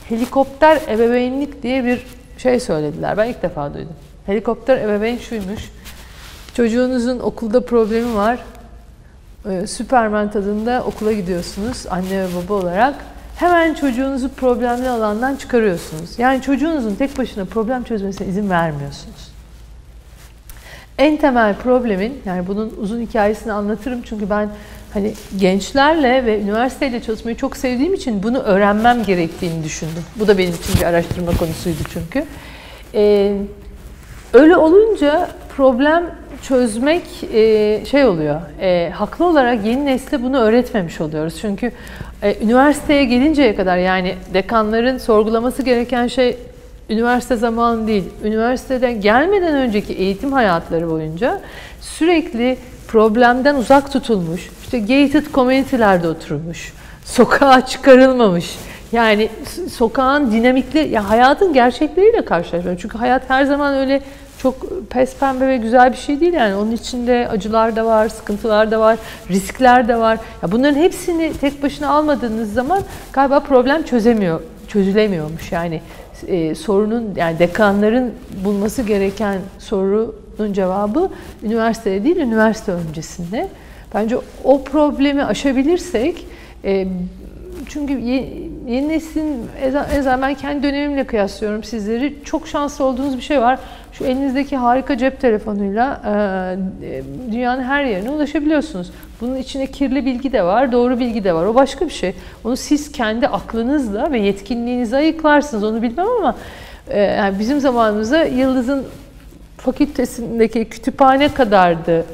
helikopter 0.09 0.81
ebeveynlik 0.87 1.63
diye 1.63 1.85
bir 1.85 2.05
şey 2.37 2.59
söylediler. 2.59 3.17
Ben 3.17 3.25
ilk 3.25 3.41
defa 3.41 3.73
duydum. 3.73 3.93
Helikopter 4.25 4.77
ebeveyn 4.77 5.17
şuymuş. 5.17 5.71
Çocuğunuzun 6.53 7.19
okulda 7.19 7.65
problemi 7.65 8.15
var. 8.15 8.39
Ee, 9.49 9.67
Süpermen 9.67 10.31
tadında 10.31 10.83
okula 10.87 11.13
gidiyorsunuz 11.13 11.85
anne 11.89 12.23
ve 12.23 12.27
baba 12.35 12.53
olarak. 12.53 12.95
Hemen 13.35 13.73
çocuğunuzu 13.73 14.29
problemli 14.29 14.89
alandan 14.89 15.35
çıkarıyorsunuz. 15.35 16.19
Yani 16.19 16.41
çocuğunuzun 16.41 16.95
tek 16.95 17.17
başına 17.17 17.45
problem 17.45 17.83
çözmesine 17.83 18.27
izin 18.27 18.49
vermiyorsunuz. 18.49 19.31
En 20.97 21.17
temel 21.17 21.55
problemin, 21.55 22.21
yani 22.25 22.47
bunun 22.47 22.73
uzun 22.77 23.01
hikayesini 23.01 23.53
anlatırım 23.53 24.01
çünkü 24.01 24.29
ben 24.29 24.49
hani 24.97 25.13
gençlerle 25.39 26.25
ve 26.25 26.41
üniversiteyle 26.41 27.01
çalışmayı 27.01 27.37
çok 27.37 27.57
sevdiğim 27.57 27.93
için 27.93 28.23
bunu 28.23 28.39
öğrenmem 28.39 29.03
gerektiğini 29.03 29.63
düşündüm. 29.63 30.03
Bu 30.15 30.27
da 30.27 30.37
benim 30.37 30.53
için 30.53 30.75
bir 30.79 30.85
araştırma 30.85 31.37
konusuydu 31.37 31.77
çünkü. 31.93 32.25
Ee, 32.93 33.33
öyle 34.33 34.57
olunca 34.57 35.29
problem 35.55 36.03
çözmek 36.41 37.03
e, 37.33 37.81
şey 37.91 38.05
oluyor. 38.05 38.41
E, 38.61 38.89
haklı 38.89 39.25
olarak 39.25 39.65
yeni 39.65 39.85
nesle 39.85 40.23
bunu 40.23 40.37
öğretmemiş 40.39 41.01
oluyoruz. 41.01 41.37
Çünkü 41.41 41.71
e, 42.23 42.35
üniversiteye 42.43 43.05
gelinceye 43.05 43.55
kadar 43.55 43.77
yani 43.77 44.15
dekanların 44.33 44.97
sorgulaması 44.97 45.63
gereken 45.63 46.07
şey 46.07 46.37
üniversite 46.89 47.35
zamanı 47.35 47.87
değil. 47.87 48.03
Üniversiteden 48.23 49.01
gelmeden 49.01 49.55
önceki 49.55 49.93
eğitim 49.93 50.33
hayatları 50.33 50.89
boyunca 50.89 51.41
sürekli 51.81 52.57
problemden 52.87 53.55
uzak 53.55 53.91
tutulmuş, 53.91 54.49
işte 54.63 54.79
gated 54.79 55.25
community'lerde 55.33 56.07
oturmuş, 56.07 56.73
sokağa 57.05 57.65
çıkarılmamış. 57.65 58.55
Yani 58.91 59.29
sokağın 59.71 60.31
dinamikli, 60.31 60.79
ya 60.79 61.09
hayatın 61.09 61.53
gerçekleriyle 61.53 62.25
karşılaşıyor. 62.25 62.77
Çünkü 62.81 62.97
hayat 62.97 63.29
her 63.29 63.43
zaman 63.45 63.73
öyle 63.73 64.01
çok 64.37 64.55
pes 64.89 65.15
pembe 65.15 65.47
ve 65.47 65.57
güzel 65.57 65.91
bir 65.91 65.97
şey 65.97 66.19
değil 66.19 66.33
yani. 66.33 66.55
Onun 66.55 66.71
içinde 66.71 67.27
acılar 67.31 67.75
da 67.75 67.85
var, 67.85 68.09
sıkıntılar 68.09 68.71
da 68.71 68.79
var, 68.79 68.97
riskler 69.29 69.87
de 69.87 69.97
var. 69.97 70.19
Ya 70.43 70.51
bunların 70.51 70.75
hepsini 70.75 71.33
tek 71.41 71.63
başına 71.63 71.89
almadığınız 71.89 72.53
zaman 72.53 72.81
galiba 73.13 73.39
problem 73.39 73.83
çözemiyor, 73.83 74.41
çözülemiyormuş. 74.67 75.51
Yani 75.51 75.81
e, 76.27 76.55
sorunun 76.55 77.13
yani 77.15 77.39
dekanların 77.39 78.13
bulması 78.45 78.81
gereken 78.81 79.39
sorunun 80.37 80.53
cevabı 80.53 81.09
üniversitede 81.43 82.03
değil, 82.03 82.17
üniversite 82.17 82.71
öncesinde. 82.71 83.47
Bence 83.93 84.17
o 84.43 84.63
problemi 84.63 85.23
aşabilirsek 85.23 86.25
e, 86.65 86.87
çünkü 87.69 87.93
yeni 87.93 88.89
neslin, 88.89 89.45
en 89.61 89.73
azından 89.73 90.21
ben 90.21 90.33
kendi 90.33 90.63
dönemimle 90.63 91.03
kıyaslıyorum 91.03 91.63
sizleri. 91.63 92.15
Çok 92.23 92.47
şanslı 92.47 92.85
olduğunuz 92.85 93.17
bir 93.17 93.21
şey 93.21 93.41
var. 93.41 93.59
Şu 93.91 94.03
elinizdeki 94.03 94.57
harika 94.57 94.97
cep 94.97 95.21
telefonuyla 95.21 96.01
e, 96.81 97.31
dünyanın 97.31 97.63
her 97.63 97.83
yerine 97.83 98.09
ulaşabiliyorsunuz. 98.09 98.91
Bunun 99.21 99.35
içinde 99.35 99.67
kirli 99.67 100.05
bilgi 100.05 100.31
de 100.31 100.43
var, 100.43 100.71
doğru 100.71 100.99
bilgi 100.99 101.23
de 101.23 101.33
var. 101.33 101.45
O 101.45 101.55
başka 101.55 101.85
bir 101.85 101.93
şey. 101.93 102.13
Onu 102.43 102.57
siz 102.57 102.91
kendi 102.91 103.27
aklınızla 103.27 104.11
ve 104.11 104.19
yetkinliğinizle 104.19 104.97
ayıklarsınız. 104.97 105.63
Onu 105.63 105.81
bilmem 105.81 106.07
ama 106.19 106.35
e, 106.89 106.99
yani 106.99 107.39
bizim 107.39 107.59
zamanımızda 107.59 108.23
Yıldız'ın 108.23 108.85
fakültesindeki 109.67 110.65
kütüphane 110.65 111.33
kadardı 111.33 112.05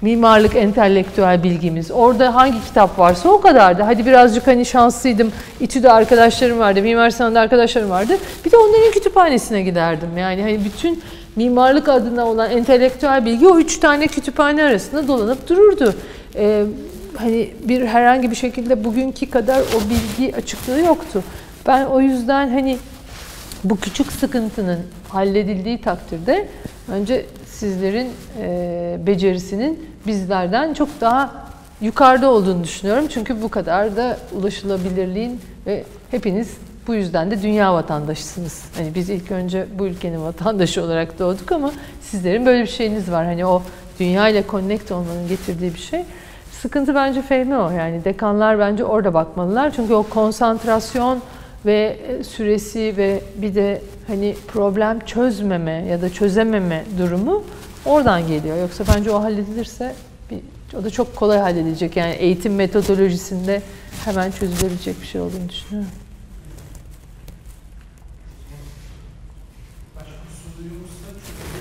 mimarlık 0.00 0.56
entelektüel 0.56 1.42
bilgimiz. 1.42 1.90
Orada 1.90 2.34
hangi 2.34 2.64
kitap 2.64 2.98
varsa 2.98 3.28
o 3.28 3.40
kadardı. 3.40 3.82
Hadi 3.82 4.06
birazcık 4.06 4.46
hani 4.46 4.66
şanslıydım. 4.66 5.32
İTÜ'de 5.60 5.92
arkadaşlarım 5.92 6.58
vardı, 6.58 6.82
Mimar 6.82 7.10
Sinan'da 7.10 7.40
arkadaşlarım 7.40 7.90
vardı. 7.90 8.18
Bir 8.44 8.50
de 8.50 8.56
onların 8.56 8.92
kütüphanesine 8.92 9.62
giderdim. 9.62 10.08
Yani 10.18 10.42
hani 10.42 10.64
bütün 10.64 11.02
mimarlık 11.36 11.88
adına 11.88 12.26
olan 12.26 12.50
entelektüel 12.50 13.24
bilgi 13.24 13.48
o 13.48 13.58
üç 13.58 13.78
tane 13.78 14.06
kütüphane 14.06 14.62
arasında 14.62 15.08
dolanıp 15.08 15.48
dururdu. 15.48 15.94
Ee, 16.36 16.64
hani 17.16 17.50
bir 17.64 17.86
herhangi 17.86 18.30
bir 18.30 18.36
şekilde 18.36 18.84
bugünkü 18.84 19.30
kadar 19.30 19.60
o 19.60 19.90
bilgi 19.90 20.36
açıklığı 20.36 20.80
yoktu. 20.80 21.22
Ben 21.66 21.84
o 21.84 22.00
yüzden 22.00 22.48
hani 22.48 22.78
bu 23.64 23.76
küçük 23.76 24.12
sıkıntının 24.12 24.80
halledildiği 25.08 25.80
takdirde 25.80 26.48
önce 26.88 27.26
sizlerin 27.46 28.10
e, 28.40 28.98
becerisinin 29.06 29.88
bizlerden 30.06 30.74
çok 30.74 30.88
daha 31.00 31.30
yukarıda 31.80 32.30
olduğunu 32.30 32.64
düşünüyorum. 32.64 33.06
Çünkü 33.08 33.42
bu 33.42 33.48
kadar 33.48 33.96
da 33.96 34.18
ulaşılabilirliğin 34.32 35.40
ve 35.66 35.84
hepiniz 36.10 36.56
bu 36.86 36.94
yüzden 36.94 37.30
de 37.30 37.42
dünya 37.42 37.74
vatandaşısınız. 37.74 38.64
Hani 38.76 38.94
biz 38.94 39.10
ilk 39.10 39.30
önce 39.30 39.66
bu 39.78 39.86
ülkenin 39.86 40.22
vatandaşı 40.24 40.82
olarak 40.82 41.18
doğduk 41.18 41.52
ama 41.52 41.72
sizlerin 42.00 42.46
böyle 42.46 42.62
bir 42.62 42.68
şeyiniz 42.68 43.10
var. 43.10 43.24
Hani 43.24 43.46
o 43.46 43.62
dünya 44.00 44.28
ile 44.28 44.44
connect 44.50 44.92
olmanın 44.92 45.28
getirdiği 45.28 45.74
bir 45.74 45.78
şey. 45.78 46.04
Sıkıntı 46.52 46.94
bence 46.94 47.22
Fehmi 47.22 47.56
o. 47.56 47.70
Yani 47.70 48.04
dekanlar 48.04 48.58
bence 48.58 48.84
orada 48.84 49.14
bakmalılar. 49.14 49.72
Çünkü 49.76 49.94
o 49.94 50.02
konsantrasyon 50.02 51.18
ve 51.66 51.98
e, 52.08 52.24
süresi 52.24 52.94
ve 52.96 53.22
bir 53.36 53.54
de 53.54 53.82
hani 54.06 54.36
problem 54.48 55.00
çözmeme 55.00 55.84
ya 55.90 56.02
da 56.02 56.10
çözememe 56.12 56.84
durumu 56.98 57.44
oradan 57.84 58.26
geliyor. 58.26 58.56
Yoksa 58.56 58.84
bence 58.96 59.10
o 59.10 59.22
halledilirse 59.22 59.94
bir, 60.30 60.38
o 60.78 60.84
da 60.84 60.90
çok 60.90 61.16
kolay 61.16 61.38
halledilecek. 61.38 61.96
Yani 61.96 62.12
eğitim 62.12 62.54
metodolojisinde 62.54 63.62
hemen 64.04 64.30
çözülebilecek 64.30 65.00
bir 65.02 65.06
şey 65.06 65.20
olduğunu 65.20 65.48
düşünüyorum. 65.48 65.90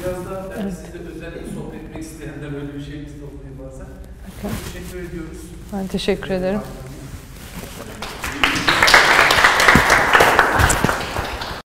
Biraz 0.03 0.25
daha 0.25 0.47
Evet. 0.61 0.73
sizle 0.73 0.99
özellikle 1.15 1.53
sohbet 1.53 1.81
etmek 1.83 2.03
isteyenler 2.03 2.61
öyle 2.61 2.73
bir 2.73 2.85
şeyimiz 2.85 3.13
de 3.13 3.25
oluyor 3.25 3.71
bazen. 3.71 3.87
Bakın. 4.27 4.57
Teşekkür 4.73 5.09
ediyoruz. 5.09 5.37
Ben 5.73 5.87
teşekkür 5.87 6.29
ederim. 6.29 6.59